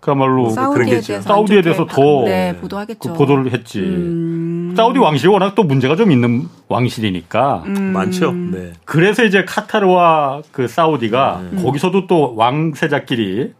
그야말로 0.00 0.50
사우디에 0.50 1.00
대해서, 1.00 1.20
사우디에 1.20 1.62
대해서 1.62 1.86
더 1.86 2.22
네, 2.24 2.56
보도하겠죠. 2.60 3.12
그 3.12 3.18
보도를 3.18 3.52
했지. 3.52 3.80
음. 3.80 4.74
사우디 4.76 5.00
왕실이 5.00 5.32
워낙 5.32 5.56
또 5.56 5.64
문제가 5.64 5.96
좀 5.96 6.12
있는 6.12 6.48
왕실이니까 6.68 7.64
음. 7.66 7.92
많죠. 7.92 8.30
네. 8.32 8.72
그래서 8.84 9.24
이제 9.24 9.44
카타르와 9.44 10.42
그 10.52 10.68
사우디가 10.68 11.42
네. 11.50 11.62
거기서도 11.62 12.06
또 12.06 12.34
왕세자끼리 12.36 13.52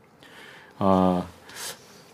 어, 0.78 1.26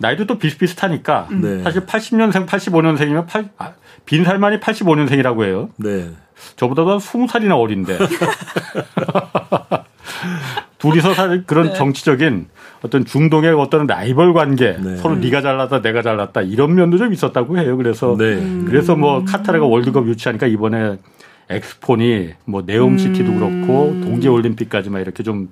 나이도 0.03 0.26
또 0.26 0.38
비슷비슷하니까 0.38 1.28
음. 1.30 1.40
네. 1.40 1.62
사실 1.62 1.86
80년생, 1.86 2.46
85년생이면 2.46 3.26
8, 3.26 3.48
아, 3.57 3.72
빈살만이 4.05 4.61
85년생이라고 4.61 5.44
해요. 5.44 5.70
네. 5.76 6.11
저보다도 6.57 6.90
한 6.90 6.98
20살이나 6.98 7.59
어린데. 7.59 7.98
둘이서 10.78 11.14
사실 11.14 11.44
그런 11.46 11.68
네. 11.68 11.74
정치적인 11.74 12.48
어떤 12.82 13.05
중동의 13.05 13.53
어떤 13.53 13.86
라이벌 13.86 14.34
관계 14.34 14.76
네. 14.76 14.96
서로 14.96 15.14
네가 15.14 15.40
잘났다 15.40 15.80
내가 15.80 16.03
잘났다 16.03 16.42
이런 16.42 16.74
면도 16.74 16.98
좀 16.98 17.12
있었다고 17.12 17.57
해요. 17.57 17.76
그래서 17.76 18.16
네. 18.18 18.34
음. 18.34 18.64
그래서 18.66 18.96
뭐 18.96 19.24
카타르가 19.24 19.64
월드컵 19.64 20.09
유치하니까 20.09 20.48
이번에 20.48 20.98
엑스폰이 21.48 22.30
뭐 22.44 22.64
네옴시티도 22.66 23.30
음. 23.30 23.38
그렇고 23.38 24.00
동계 24.03 24.28
올림픽까지 24.28 24.90
막 24.90 24.98
이렇게 24.98 25.22
좀 25.22 25.48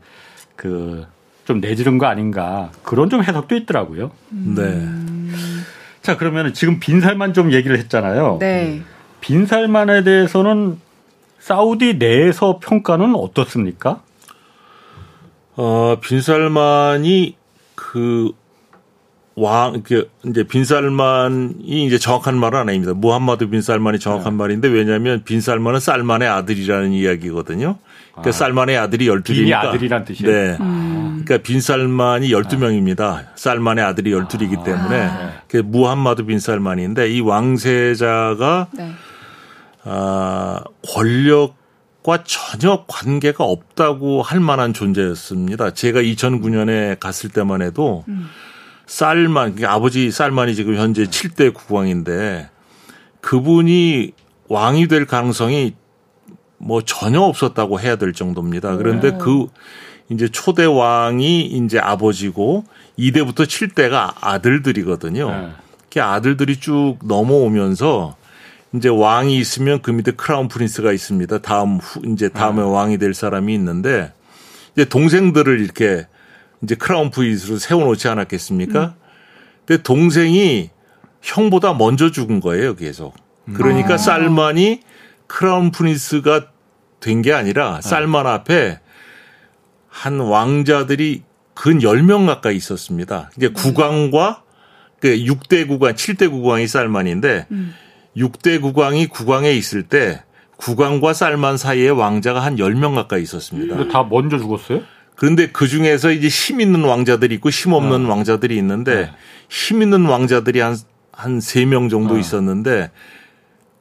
그 0.61 1.07
좀 1.51 1.61
내지른 1.61 1.99
거 1.99 2.07
아닌가 2.07 2.71
그런 2.85 3.11
좀 3.11 3.25
해석도 3.25 3.57
있더라고요. 3.57 4.13
네. 4.29 4.87
자 6.01 6.17
그러면 6.17 6.55
지금 6.55 6.79
빈살만 6.79 7.35
좀 7.35 7.53
얘기를 7.53 7.77
했잖아요. 7.77 8.37
네. 8.39 8.83
빈살만에 9.21 10.05
대해서는 10.05 10.79
사우디 11.41 11.95
내에서 11.95 12.61
평가는 12.63 13.17
어떻습니까? 13.17 14.01
어, 15.57 15.97
빈살만이 16.01 17.35
그 17.75 18.31
왕, 19.41 19.83
그, 19.83 20.11
이제 20.27 20.45
빈살만이 20.45 21.87
이제 21.87 21.99
정확한 21.99 22.37
말은 22.37 22.59
아닙니다. 22.61 22.93
무함마드 22.95 23.49
빈살만이 23.49 23.99
정확한 23.99 24.35
네. 24.35 24.37
말인데 24.37 24.69
왜냐하면 24.69 25.25
빈살만은 25.25 25.81
쌀만의 25.81 26.29
아들이라는 26.29 26.93
이야기거든요. 26.93 27.79
그러니까 28.13 28.29
아. 28.29 28.33
쌀만의 28.33 28.77
아들이 28.77 29.09
12이니까. 29.09 29.55
아들이란 29.55 30.05
뜻이에요? 30.05 30.31
네. 30.31 30.57
음. 30.61 31.23
그러니까 31.25 31.39
빈살만이 31.39 32.31
12명입니다. 32.31 33.29
쌀만의 33.35 33.85
아들이 33.85 34.13
12이기 34.13 34.63
때문에. 34.63 35.01
아. 35.03 35.33
그 35.49 35.57
무함마드 35.57 36.25
빈살만인데 36.27 37.11
이 37.11 37.21
왕세자가 37.21 38.69
네. 38.73 38.93
아, 39.85 40.61
권력 40.87 41.59
과 42.03 42.25
전혀 42.25 42.85
관계가 42.89 43.45
없다고 43.45 44.23
할 44.23 44.41
만한 44.41 44.73
존재였습니다. 44.73 45.75
제가 45.75 46.01
2009년에 46.01 46.99
갔을 46.99 47.29
때만 47.29 47.61
해도 47.61 48.05
음. 48.09 48.27
쌀만, 48.91 49.55
그러니까 49.55 49.73
아버지 49.73 50.11
쌀만이 50.11 50.57
지금 50.57 50.75
현재 50.75 51.05
7대 51.05 51.55
국왕인데 51.55 52.51
그분이 53.21 54.11
왕이 54.49 54.89
될 54.89 55.07
가능성이 55.07 55.77
뭐 56.59 56.83
전혀 56.83 57.21
없었다고 57.21 57.79
해야 57.79 57.95
될 57.95 58.13
정도입니다. 58.13 58.77
그런데 58.77 59.13
네. 59.13 59.19
그 59.19 59.47
이제 60.09 60.27
초대 60.27 60.65
왕이 60.65 61.43
이제 61.43 61.79
아버지고 61.79 62.65
2대부터 62.99 63.47
7대가 63.47 64.13
아들들이거든요. 64.21 65.31
네. 65.31 65.51
그 65.93 66.03
아들들이 66.03 66.57
쭉 66.59 66.97
넘어오면서 67.05 68.17
이제 68.75 68.89
왕이 68.89 69.39
있으면 69.39 69.83
그 69.83 69.93
밑에 69.93 70.11
크라운 70.11 70.49
프린스가 70.49 70.91
있습니다. 70.93 71.39
다음 71.39 71.77
후 71.77 72.03
이제 72.13 72.29
다음에 72.29 72.61
네. 72.61 72.69
왕이 72.69 72.99
될 72.99 73.15
사람이 73.15 73.55
있는데 73.55 74.13
이제 74.73 74.85
동생들을 74.85 75.61
이렇게 75.61 76.09
이제 76.63 76.75
크라운 76.75 77.11
프린스로 77.11 77.59
세워놓지 77.59 78.09
않았겠습니까? 78.09 78.85
음. 78.85 78.93
근데 79.67 79.83
동생이 79.83 80.71
형보다 81.23 81.75
먼저 81.75 82.11
죽은 82.11 82.41
거예요, 82.41 82.77
계속. 82.77 83.15
그러니까 83.55 83.95
아. 83.95 83.99
쌀만이 83.99 84.81
크라운 85.27 85.71
프린스가 85.71 86.47
된 87.01 87.23
게 87.23 87.33
아니라 87.33 87.81
네. 87.83 87.89
쌀만 87.89 88.27
앞에 88.27 88.79
한 89.89 90.21
왕자들이 90.21 91.23
근 91.55 91.79
10명 91.79 92.27
가까이 92.27 92.57
있었습니다. 92.57 93.31
이게 93.37 93.49
음. 93.49 93.53
국왕과 93.55 94.43
그 95.01 95.09
6대 95.17 95.67
국왕, 95.67 95.95
7대 95.95 96.31
국왕이 96.31 96.67
쌀만인데 96.67 97.47
음. 97.51 97.75
6대 98.17 98.61
국왕이 98.61 99.07
국왕에 99.07 99.53
있을 99.55 99.83
때 99.85 100.23
국왕과 100.57 101.15
쌀만 101.15 101.57
사이에 101.57 101.89
왕자가 101.89 102.41
한 102.41 102.57
10명 102.57 102.95
가까이 102.95 103.23
있었습니다. 103.23 103.77
근데 103.77 103.91
다 103.91 104.05
먼저 104.05 104.39
죽었어요? 104.39 104.83
그런데 105.21 105.49
그 105.49 105.69
중에서 105.69 106.13
이제 106.13 106.29
힘 106.29 106.63
있는 106.63 106.83
왕자들이 106.83 107.35
있고 107.35 107.51
힘 107.51 107.75
없는 107.75 108.05
네. 108.05 108.09
왕자들이 108.09 108.57
있는데 108.57 108.95
네. 108.95 109.11
힘 109.51 109.83
있는 109.83 110.07
왕자들이 110.07 110.61
한, 110.61 110.75
한 111.13 111.41
3명 111.41 111.91
정도 111.91 112.15
네. 112.15 112.21
있었는데 112.21 112.91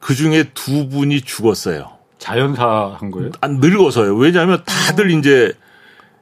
그 0.00 0.14
중에 0.14 0.50
두 0.52 0.90
분이 0.90 1.22
죽었어요. 1.22 1.92
자연사 2.18 2.94
한 2.94 3.10
거예요? 3.10 3.30
안 3.40 3.56
늙어서요. 3.58 4.16
왜냐하면 4.16 4.62
다들 4.66 5.06
어. 5.06 5.08
이제 5.08 5.54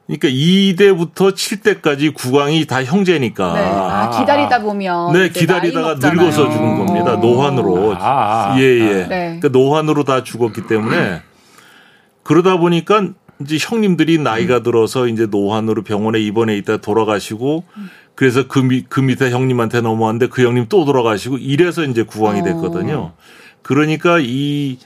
그러니까 0.07 0.29
2대부터 0.29 1.33
7대까지 1.33 2.13
국왕이 2.13 2.65
다 2.65 2.81
형제니까. 2.81 3.53
네. 3.55 3.59
아, 3.59 4.09
기다리다 4.21 4.61
보면. 4.61 5.11
네, 5.11 5.27
기다리다가 5.27 5.95
늙어서 5.95 6.49
죽은 6.49 6.85
겁니다. 6.85 7.17
노환으로. 7.17 7.93
아, 7.95 7.97
아, 7.99 8.53
아. 8.53 8.57
예, 8.57 8.63
예. 8.63 8.93
네. 8.93 9.39
그러니까 9.41 9.49
노환으로 9.49 10.05
다 10.05 10.23
죽었기 10.23 10.65
때문에 10.67 11.21
그러다 12.23 12.55
보니까 12.55 13.09
이제 13.41 13.57
형님들이 13.59 14.17
나이가 14.17 14.61
들어서 14.63 15.07
이제 15.07 15.25
노환으로 15.25 15.83
병원에 15.83 16.19
입원해 16.19 16.57
있다 16.57 16.77
돌아가시고 16.77 17.63
그래서 18.15 18.47
그, 18.47 18.59
미, 18.59 18.83
그 18.83 18.99
밑에 18.99 19.31
형님한테 19.31 19.79
넘어왔는데 19.79 20.27
그 20.27 20.43
형님 20.43 20.65
또 20.67 20.83
돌아가시고 20.83 21.37
이래서 21.37 21.85
이제 21.85 22.03
국왕이 22.03 22.43
됐거든요. 22.43 23.13
그러니까 23.61 24.19
이 24.19 24.77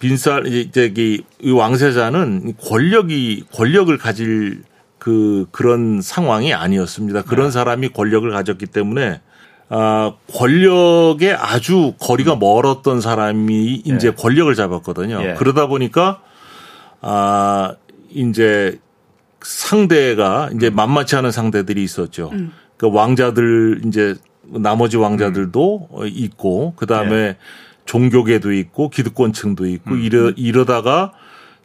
빈살 0.00 0.46
이제 0.46 0.92
이 0.96 1.50
왕세자는 1.50 2.54
권력이 2.60 3.44
권력을 3.52 3.96
가질 3.98 4.64
그 4.98 5.46
그런 5.52 6.00
상황이 6.02 6.52
아니었습니다. 6.52 7.22
그런 7.22 7.46
네. 7.46 7.50
사람이 7.52 7.90
권력을 7.90 8.28
가졌기 8.28 8.66
때문에 8.66 9.20
아 9.68 10.14
권력에 10.34 11.32
아주 11.32 11.94
거리가 12.00 12.34
음. 12.34 12.38
멀었던 12.40 13.00
사람이 13.00 13.82
이제 13.84 14.08
예. 14.08 14.10
권력을 14.10 14.52
잡았거든요. 14.52 15.20
예. 15.22 15.34
그러다 15.34 15.66
보니까 15.66 16.20
아, 17.00 17.74
이제 18.10 18.78
상대가 19.42 20.50
이제 20.54 20.68
음. 20.68 20.74
만만치 20.74 21.16
않은 21.16 21.30
상대들이 21.30 21.82
있었죠. 21.82 22.30
음. 22.32 22.52
그 22.76 22.90
왕자들 22.90 23.82
이제 23.86 24.14
나머지 24.42 24.96
왕자들도 24.96 25.88
음. 25.92 26.10
있고 26.12 26.74
그다음에 26.76 27.10
네. 27.10 27.36
종교계도 27.84 28.52
있고 28.52 28.90
기득권층도 28.90 29.66
있고 29.66 29.94
음. 29.94 30.00
이러 30.00 30.30
이러다가 30.30 31.12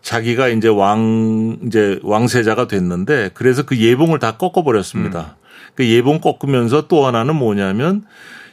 자기가 0.01 0.47
이제 0.49 0.67
왕 0.67 1.57
이제 1.65 1.99
왕세자가 2.03 2.67
됐는데 2.67 3.31
그래서 3.33 3.63
그 3.63 3.77
예봉을 3.77 4.19
다 4.19 4.37
꺾어 4.37 4.63
버렸습니다. 4.63 5.35
음. 5.37 5.41
그 5.75 5.87
예봉 5.87 6.19
꺾으면서 6.21 6.87
또 6.87 7.05
하나는 7.05 7.35
뭐냐면 7.35 8.03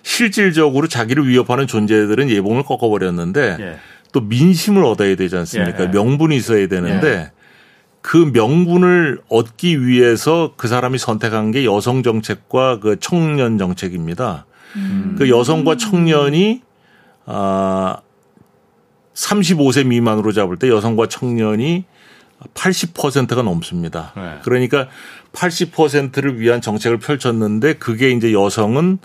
실질적으로 0.02 0.86
자기를 0.86 1.28
위협하는 1.28 1.66
존재들은 1.66 2.30
예봉을 2.30 2.62
꺾어 2.62 2.88
버렸는데 2.88 3.56
예. 3.60 3.76
또 4.12 4.20
민심을 4.20 4.84
얻어야 4.84 5.14
되지 5.16 5.36
않습니까? 5.36 5.84
예. 5.84 5.88
명분이 5.88 6.36
있어야 6.36 6.66
되는데 6.66 7.09
예. 7.09 7.30
그 8.00 8.30
명분을 8.32 9.20
얻기 9.28 9.86
위해서 9.86 10.54
그 10.56 10.68
사람이 10.68 10.98
선택한 10.98 11.50
게 11.50 11.64
여성 11.64 12.02
정책과 12.02 12.80
그 12.80 12.96
청년 13.00 13.59
정책입니다. 13.59 14.46
음. 14.76 15.16
그 15.18 15.28
여성과 15.28 15.76
청년이 15.76 16.62
아 17.26 17.98
35세 19.14 19.86
미만으로 19.86 20.32
잡을 20.32 20.56
때 20.56 20.68
여성과 20.68 21.09
청년이 21.09 21.84
80%가 22.54 23.42
넘습니다. 23.42 24.12
네. 24.16 24.38
그러니까 24.42 24.88
80%를 25.32 26.40
위한 26.40 26.61
정책을 26.61 26.98
펼쳤는데 26.98 27.74
그게 27.74 28.11
이제 28.11 28.32
여성은 28.32 28.98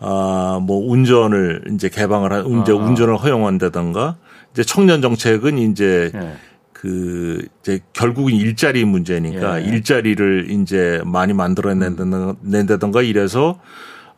아뭐 0.00 0.90
운전을 0.90 1.62
이제 1.72 1.88
개방을 1.88 2.32
한 2.32 2.62
이제 2.62 2.72
아. 2.72 2.74
운전을 2.74 3.16
허용한다던가 3.16 4.16
이제 4.54 4.62
청년 4.62 5.02
정책은 5.02 5.58
이제 5.58 6.12
예. 6.14 6.36
그 6.72 7.44
이제 7.60 7.80
결국은 7.92 8.34
일자리 8.34 8.84
문제니까 8.84 9.60
예. 9.60 9.66
일자리를 9.66 10.50
이제 10.50 11.02
많이 11.04 11.32
만들어낸다던가 11.32 13.02
이래서 13.02 13.58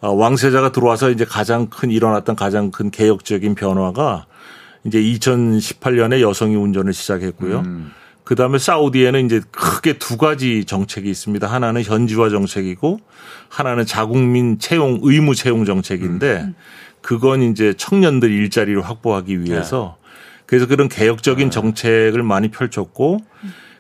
어, 0.01 0.12
왕세자가 0.12 0.72
들어와서 0.72 1.11
이제 1.11 1.24
가장 1.24 1.68
큰 1.68 1.91
일어났던 1.91 2.37
가장 2.37 2.70
큰 2.70 2.91
개혁적인 2.91 3.55
변화가 3.55 4.26
이제 4.84 5.01
2018년에 5.01 6.20
여성이 6.20 6.55
운전을 6.55 6.93
시작했고요. 6.93 7.61
음. 7.61 7.93
그 8.22 8.34
다음에 8.34 8.59
사우디에는 8.59 9.24
이제 9.24 9.41
크게 9.53 9.95
두 9.95 10.16
가지 10.16 10.64
정책이 10.64 11.09
있습니다. 11.09 11.47
하나는 11.47 11.82
현지화 11.82 12.28
정책이고 12.28 12.99
하나는 13.49 13.87
자국민 13.87 14.59
채용 14.59 14.99
의무 15.03 15.34
채용 15.34 15.64
정책인데 15.64 16.41
음. 16.43 16.55
그건 17.01 17.43
이제 17.43 17.72
청년들 17.74 18.30
일자리를 18.30 18.82
확보하기 18.82 19.43
위해서 19.43 19.97
네. 20.03 20.06
그래서 20.47 20.66
그런 20.66 20.88
개혁적인 20.88 21.47
네. 21.47 21.51
정책을 21.51 22.22
많이 22.22 22.49
펼쳤고 22.51 23.18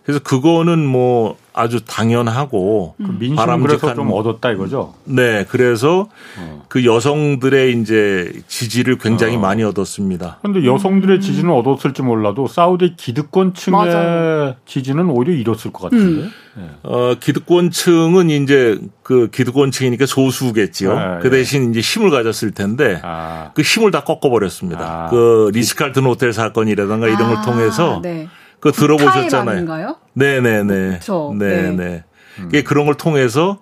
그래서 0.06 0.20
그거는 0.20 0.86
뭐 0.86 1.36
아주 1.52 1.84
당연하고 1.84 2.94
음. 3.00 3.16
민심은 3.18 3.60
그래서 3.62 3.92
좀 3.92 4.12
얻었다 4.12 4.52
이거죠. 4.52 4.94
네, 5.02 5.44
그래서 5.48 6.08
어. 6.38 6.64
그 6.68 6.84
여성들의 6.84 7.80
이제 7.80 8.32
지지를 8.46 8.98
굉장히 8.98 9.34
어. 9.34 9.40
많이 9.40 9.64
얻었습니다. 9.64 10.38
그런데 10.42 10.64
여성들의 10.64 11.16
음. 11.16 11.20
지지는 11.20 11.50
얻었을지 11.50 12.02
몰라도 12.02 12.46
사우디 12.46 12.94
기득권층의 12.96 13.76
맞아. 13.76 14.54
지지는 14.64 15.10
오히려 15.10 15.34
잃었을 15.34 15.72
것 15.72 15.90
같은데. 15.90 16.22
음. 16.22 16.32
네. 16.56 16.70
어, 16.84 17.16
기득권층은 17.18 18.30
이제 18.30 18.78
그 19.02 19.28
기득권층이니까 19.32 20.06
소수겠지요. 20.06 20.94
네, 20.94 21.04
그 21.20 21.30
대신 21.30 21.64
네. 21.64 21.70
이제 21.70 21.80
힘을 21.80 22.10
가졌을 22.10 22.52
텐데 22.52 23.00
아. 23.02 23.50
그 23.54 23.62
힘을 23.62 23.90
다 23.90 24.04
꺾어버렸습니다. 24.04 24.80
아. 24.80 25.10
그 25.10 25.50
리스칼튼 25.52 26.04
호텔 26.04 26.32
사건이라든가 26.32 27.08
이런 27.08 27.28
걸 27.28 27.38
아, 27.38 27.42
통해서. 27.42 28.00
네. 28.02 28.28
그 28.60 28.72
들어보셨잖아요. 28.72 29.96
네네네. 30.14 30.88
그렇죠. 30.88 31.34
네네. 31.38 31.70
네. 31.76 32.04
음. 32.38 32.50
그런 32.64 32.86
걸 32.86 32.94
통해서 32.94 33.60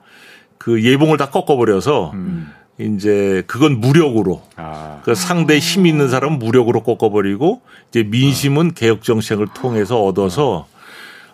그 0.58 0.82
예봉을 0.82 1.18
다 1.18 1.30
꺾어버려서 1.30 2.12
음. 2.14 2.52
이제 2.78 3.42
그건 3.46 3.80
무력으로 3.80 4.42
아. 4.56 5.00
그 5.04 5.14
상대 5.14 5.58
힘 5.58 5.86
있는 5.86 6.08
사람은 6.08 6.38
무력으로 6.38 6.82
꺾어버리고 6.82 7.62
이제 7.90 8.02
민심은 8.02 8.68
아. 8.68 8.70
개혁 8.74 9.02
정책을 9.02 9.48
통해서 9.54 10.02
얻어서 10.02 10.66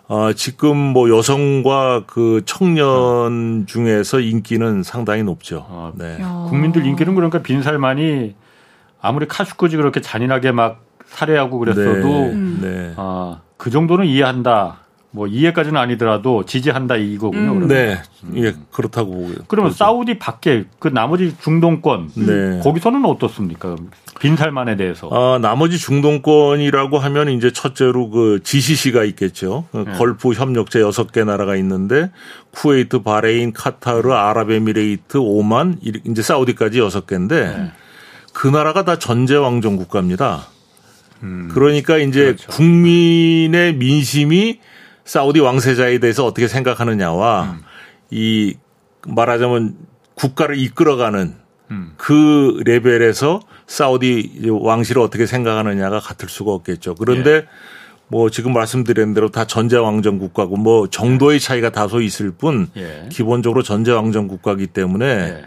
어, 0.07 0.33
지금 0.33 0.75
뭐 0.75 1.09
여성과 1.09 2.03
그 2.05 2.41
청년 2.45 3.65
중에서 3.65 4.19
인기는 4.19 4.83
상당히 4.83 5.23
높죠. 5.23 5.65
아, 5.69 5.93
네. 5.95 6.17
국민들 6.49 6.85
인기는 6.85 7.15
그러니까 7.15 7.41
빈살만이 7.41 8.35
아무리 9.01 9.27
카슈크지 9.27 9.77
그렇게 9.77 10.01
잔인하게 10.01 10.51
막 10.51 10.83
살해하고 11.05 11.59
그랬어도 11.59 12.09
네. 12.09 12.33
네. 12.61 12.93
아, 12.97 13.39
그 13.61 13.69
정도는 13.69 14.07
이해한다. 14.07 14.77
뭐 15.11 15.27
이해까지는 15.27 15.79
아니더라도 15.79 16.45
지지한다 16.45 16.95
이거군요. 16.95 17.51
음. 17.51 17.67
네, 17.67 18.01
예 18.37 18.55
그렇다고 18.71 19.11
보고요. 19.11 19.35
그러면 19.47 19.69
그렇죠. 19.69 19.77
사우디 19.77 20.17
밖에 20.17 20.63
그 20.79 20.87
나머지 20.87 21.35
중동권 21.39 22.09
네. 22.15 22.59
거기서는 22.63 23.05
어떻습니까? 23.05 23.75
빈살만에 24.19 24.77
대해서. 24.77 25.09
아 25.11 25.37
나머지 25.37 25.77
중동권이라고 25.77 26.97
하면 26.97 27.29
이제 27.29 27.53
첫째로 27.53 28.09
그 28.09 28.39
GCC가 28.43 29.03
있겠죠. 29.03 29.65
그 29.71 29.83
네. 29.85 29.91
걸프 29.91 30.31
협력체 30.31 30.81
여섯 30.81 31.11
개 31.11 31.23
나라가 31.23 31.55
있는데 31.57 32.09
쿠웨이트, 32.55 33.03
바레인, 33.03 33.53
카타르, 33.53 34.11
아랍에미레이트, 34.11 35.17
오만 35.17 35.77
이제 35.83 36.23
사우디까지 36.23 36.79
여섯 36.79 37.05
개인데 37.05 37.57
네. 37.57 37.71
그 38.33 38.47
나라가 38.47 38.85
다 38.85 38.97
전제 38.97 39.35
왕정 39.35 39.75
국가입니다. 39.75 40.47
음. 41.23 41.49
그러니까 41.51 41.97
이제 41.97 42.25
그렇죠. 42.25 42.51
국민의 42.51 43.75
민심이 43.75 44.59
사우디 45.05 45.39
왕세자에 45.39 45.99
대해서 45.99 46.25
어떻게 46.25 46.47
생각하느냐와 46.47 47.43
음. 47.43 47.61
이 48.09 48.55
말하자면 49.07 49.75
국가를 50.15 50.57
이끌어가는 50.59 51.35
음. 51.71 51.93
그 51.97 52.61
레벨에서 52.65 53.39
사우디 53.67 54.49
왕실을 54.49 55.01
어떻게 55.01 55.25
생각하느냐가 55.25 55.99
같을 55.99 56.29
수가 56.29 56.51
없겠죠. 56.51 56.95
그런데 56.95 57.31
예. 57.31 57.47
뭐 58.07 58.29
지금 58.29 58.53
말씀드린 58.53 59.13
대로 59.13 59.29
다 59.31 59.45
전제왕정 59.45 60.19
국가고 60.19 60.57
뭐 60.57 60.87
정도의 60.87 61.39
차이가 61.39 61.69
다소 61.69 62.01
있을 62.01 62.31
뿐 62.31 62.67
예. 62.75 63.07
기본적으로 63.09 63.63
전제왕정 63.63 64.27
국가이기 64.27 64.67
때문에 64.67 65.05
예. 65.05 65.45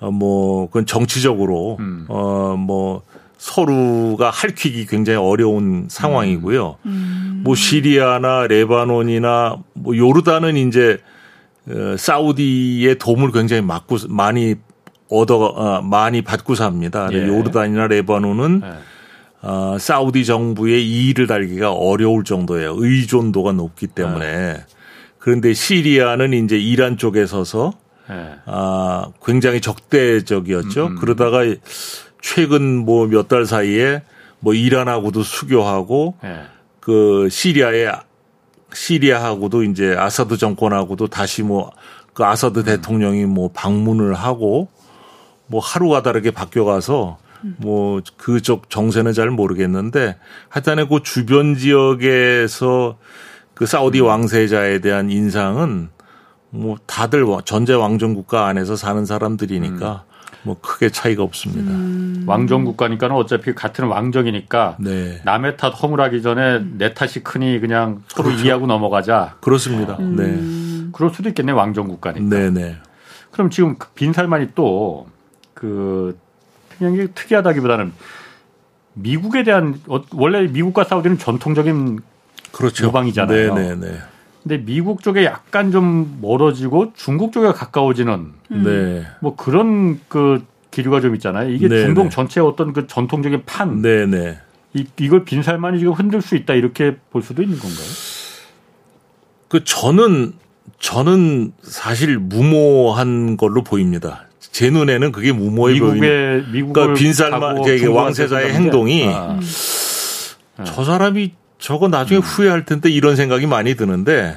어 0.00 0.10
뭐 0.10 0.66
그건 0.66 0.86
정치적으로 0.86 1.76
음. 1.78 2.06
어뭐 2.08 3.02
서로가 3.40 4.28
할퀴기 4.28 4.84
굉장히 4.84 5.18
어려운 5.18 5.86
상황이고요. 5.88 6.76
음. 6.84 6.90
음. 6.90 7.40
뭐 7.42 7.54
시리아나 7.54 8.46
레바논이나 8.46 9.56
뭐 9.72 9.96
요르단은 9.96 10.58
이제 10.58 10.98
어, 11.66 11.96
사우디의 11.96 12.98
도움을 12.98 13.32
굉장히 13.32 13.62
맞고 13.62 13.96
많이 14.10 14.56
얻어 15.08 15.38
어, 15.38 15.80
많이 15.80 16.20
받고 16.20 16.54
삽니다. 16.54 17.08
예. 17.12 17.26
요르단이나 17.26 17.86
레바논은 17.86 18.60
예. 18.62 18.68
어, 19.40 19.78
사우디 19.80 20.26
정부의 20.26 20.86
이의를 20.86 21.26
달기가 21.26 21.72
어려울 21.72 22.24
정도예요. 22.24 22.74
의존도가 22.76 23.52
높기 23.52 23.86
때문에. 23.86 24.26
예. 24.26 24.56
그런데 25.18 25.54
시리아는 25.54 26.34
이제 26.34 26.58
이란 26.58 26.98
쪽에 26.98 27.24
서서 27.24 27.72
예. 28.10 28.34
아, 28.44 29.06
굉장히 29.24 29.62
적대적이었죠. 29.62 30.86
음, 30.88 30.92
음. 30.92 30.96
그러다가 30.96 31.38
최근 32.20 32.84
뭐 32.84 33.06
몇 33.06 33.28
달 33.28 33.46
사이에 33.46 34.02
뭐 34.40 34.54
이란하고도 34.54 35.22
수교하고 35.22 36.14
네. 36.22 36.42
그 36.80 37.28
시리아에 37.30 37.90
시리아하고도 38.72 39.64
이제 39.64 39.94
아사드 39.96 40.36
정권하고도 40.36 41.08
다시 41.08 41.42
뭐 41.42 41.72
그 42.12 42.24
아사드 42.24 42.60
음. 42.60 42.64
대통령이 42.64 43.24
뭐 43.26 43.50
방문을 43.54 44.14
하고 44.14 44.68
뭐 45.46 45.60
하루가 45.60 46.02
다르게 46.02 46.30
바뀌어가서 46.30 47.18
뭐 47.56 48.00
그쪽 48.18 48.68
정세는 48.68 49.14
잘 49.14 49.30
모르겠는데 49.30 50.16
하여튼에 50.50 50.86
그 50.86 51.02
주변 51.02 51.54
지역에서 51.54 52.98
그 53.54 53.64
사우디 53.64 54.00
음. 54.00 54.06
왕세자에 54.06 54.80
대한 54.80 55.10
인상은 55.10 55.88
뭐 56.50 56.76
다들 56.86 57.24
전제 57.44 57.72
왕정 57.72 58.14
국가 58.14 58.46
안에서 58.46 58.76
사는 58.76 59.06
사람들이니까 59.06 60.04
음. 60.06 60.09
뭐 60.42 60.56
크게 60.60 60.90
차이가 60.90 61.22
없습니다. 61.22 61.70
음. 61.72 62.24
왕정 62.26 62.64
국가니까는 62.64 63.14
어차피 63.14 63.54
같은 63.54 63.86
왕정이니까 63.86 64.76
네. 64.80 65.20
남의 65.24 65.56
탓 65.56 65.70
허물하기 65.70 66.22
전에 66.22 66.64
내 66.78 66.94
탓이 66.94 67.22
크니 67.22 67.60
그냥 67.60 68.02
서로 68.08 68.28
그렇죠. 68.28 68.44
이해하고 68.44 68.66
넘어가자. 68.66 69.36
그렇습니다. 69.40 69.96
음. 70.00 70.16
네. 70.16 70.90
그럴 70.92 71.10
수도 71.10 71.28
있겠네 71.28 71.52
왕정 71.52 71.88
국가니까. 71.88 72.28
네네. 72.28 72.50
네. 72.50 72.76
그럼 73.30 73.50
지금 73.50 73.76
그 73.78 73.88
빈살만이 73.94 74.48
또 74.54 75.06
그 75.60 76.18
그냥 76.78 77.08
특이하다기보다는 77.14 77.92
미국에 78.94 79.44
대한 79.44 79.78
어, 79.88 80.02
원래 80.14 80.46
미국과 80.46 80.84
사우디는 80.84 81.18
전통적인 81.18 82.00
그렇죠. 82.50 82.86
모방이잖아요. 82.86 83.54
네네네. 83.54 83.98
네, 84.42 84.56
근데 84.56 84.64
미국 84.64 85.02
쪽에 85.02 85.24
약간 85.24 85.70
좀 85.70 86.18
멀어지고 86.20 86.92
중국 86.96 87.32
쪽에 87.32 87.52
가까워지는 87.52 88.32
음. 88.52 88.62
네. 88.64 89.06
뭐 89.20 89.36
그런 89.36 90.00
그 90.08 90.44
기류가 90.70 91.00
좀 91.00 91.14
있잖아요. 91.16 91.50
이게 91.50 91.68
네 91.68 91.84
중동 91.84 92.04
네. 92.04 92.10
전체의 92.10 92.46
어떤 92.46 92.72
그 92.72 92.86
전통적인 92.86 93.42
판. 93.44 93.82
네네. 93.82 94.06
네. 94.06 94.38
이, 94.74 94.86
이걸 95.00 95.24
빈살만이 95.24 95.78
지금 95.78 95.92
흔들 95.92 96.22
수 96.22 96.36
있다 96.36 96.54
이렇게 96.54 96.96
볼 97.10 97.22
수도 97.22 97.42
있는 97.42 97.58
건가요? 97.58 97.86
그 99.48 99.64
저는 99.64 100.34
저는 100.78 101.52
사실 101.62 102.18
무모한 102.18 103.36
걸로 103.36 103.62
보입니다. 103.62 104.26
제 104.38 104.70
눈에는 104.70 105.12
그게 105.12 105.32
무모해 105.32 105.78
보이는. 105.78 106.50
미국의 106.52 106.72
그러니까 106.72 106.94
빈살만 106.94 107.58
왕세자의 107.92 108.52
행동이 108.52 109.06
아. 109.08 109.32
음. 109.32 110.64
저 110.64 110.84
사람이 110.84 111.32
저거 111.60 111.88
나중에 111.88 112.18
음. 112.18 112.22
후회할 112.22 112.64
텐데 112.64 112.90
이런 112.90 113.16
생각이 113.16 113.46
많이 113.46 113.74
드는데 113.74 114.36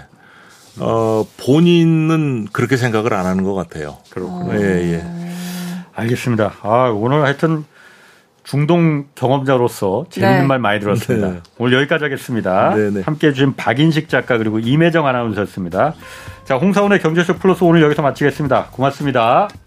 어 0.79 1.25
본인은 1.37 2.47
그렇게 2.51 2.77
생각을 2.77 3.13
안 3.13 3.25
하는 3.25 3.43
것 3.43 3.53
같아요. 3.53 3.97
그렇군요. 4.09 4.61
예, 4.61 4.93
예. 4.93 5.05
알겠습니다. 5.95 6.53
아, 6.61 6.91
오늘 6.93 7.23
하여튼 7.23 7.65
중동 8.43 9.05
경험자로서 9.15 10.05
재밌는 10.09 10.41
네. 10.41 10.47
말 10.47 10.59
많이 10.59 10.79
들었습니다. 10.79 11.29
네. 11.29 11.39
오늘 11.57 11.77
여기까지 11.77 12.03
하겠습니다. 12.03 12.75
네, 12.75 12.89
네. 12.89 13.01
함께 13.01 13.27
해주신 13.27 13.55
박인식 13.55 14.09
작가 14.09 14.37
그리고 14.37 14.59
임혜정 14.59 15.07
아나운서였습니다. 15.07 15.93
자, 16.43 16.55
홍사원의 16.57 16.99
경제쇼 16.99 17.35
플러스 17.35 17.63
오늘 17.63 17.81
여기서 17.81 18.01
마치겠습니다. 18.01 18.69
고맙습니다. 18.71 19.47
네. 19.49 19.62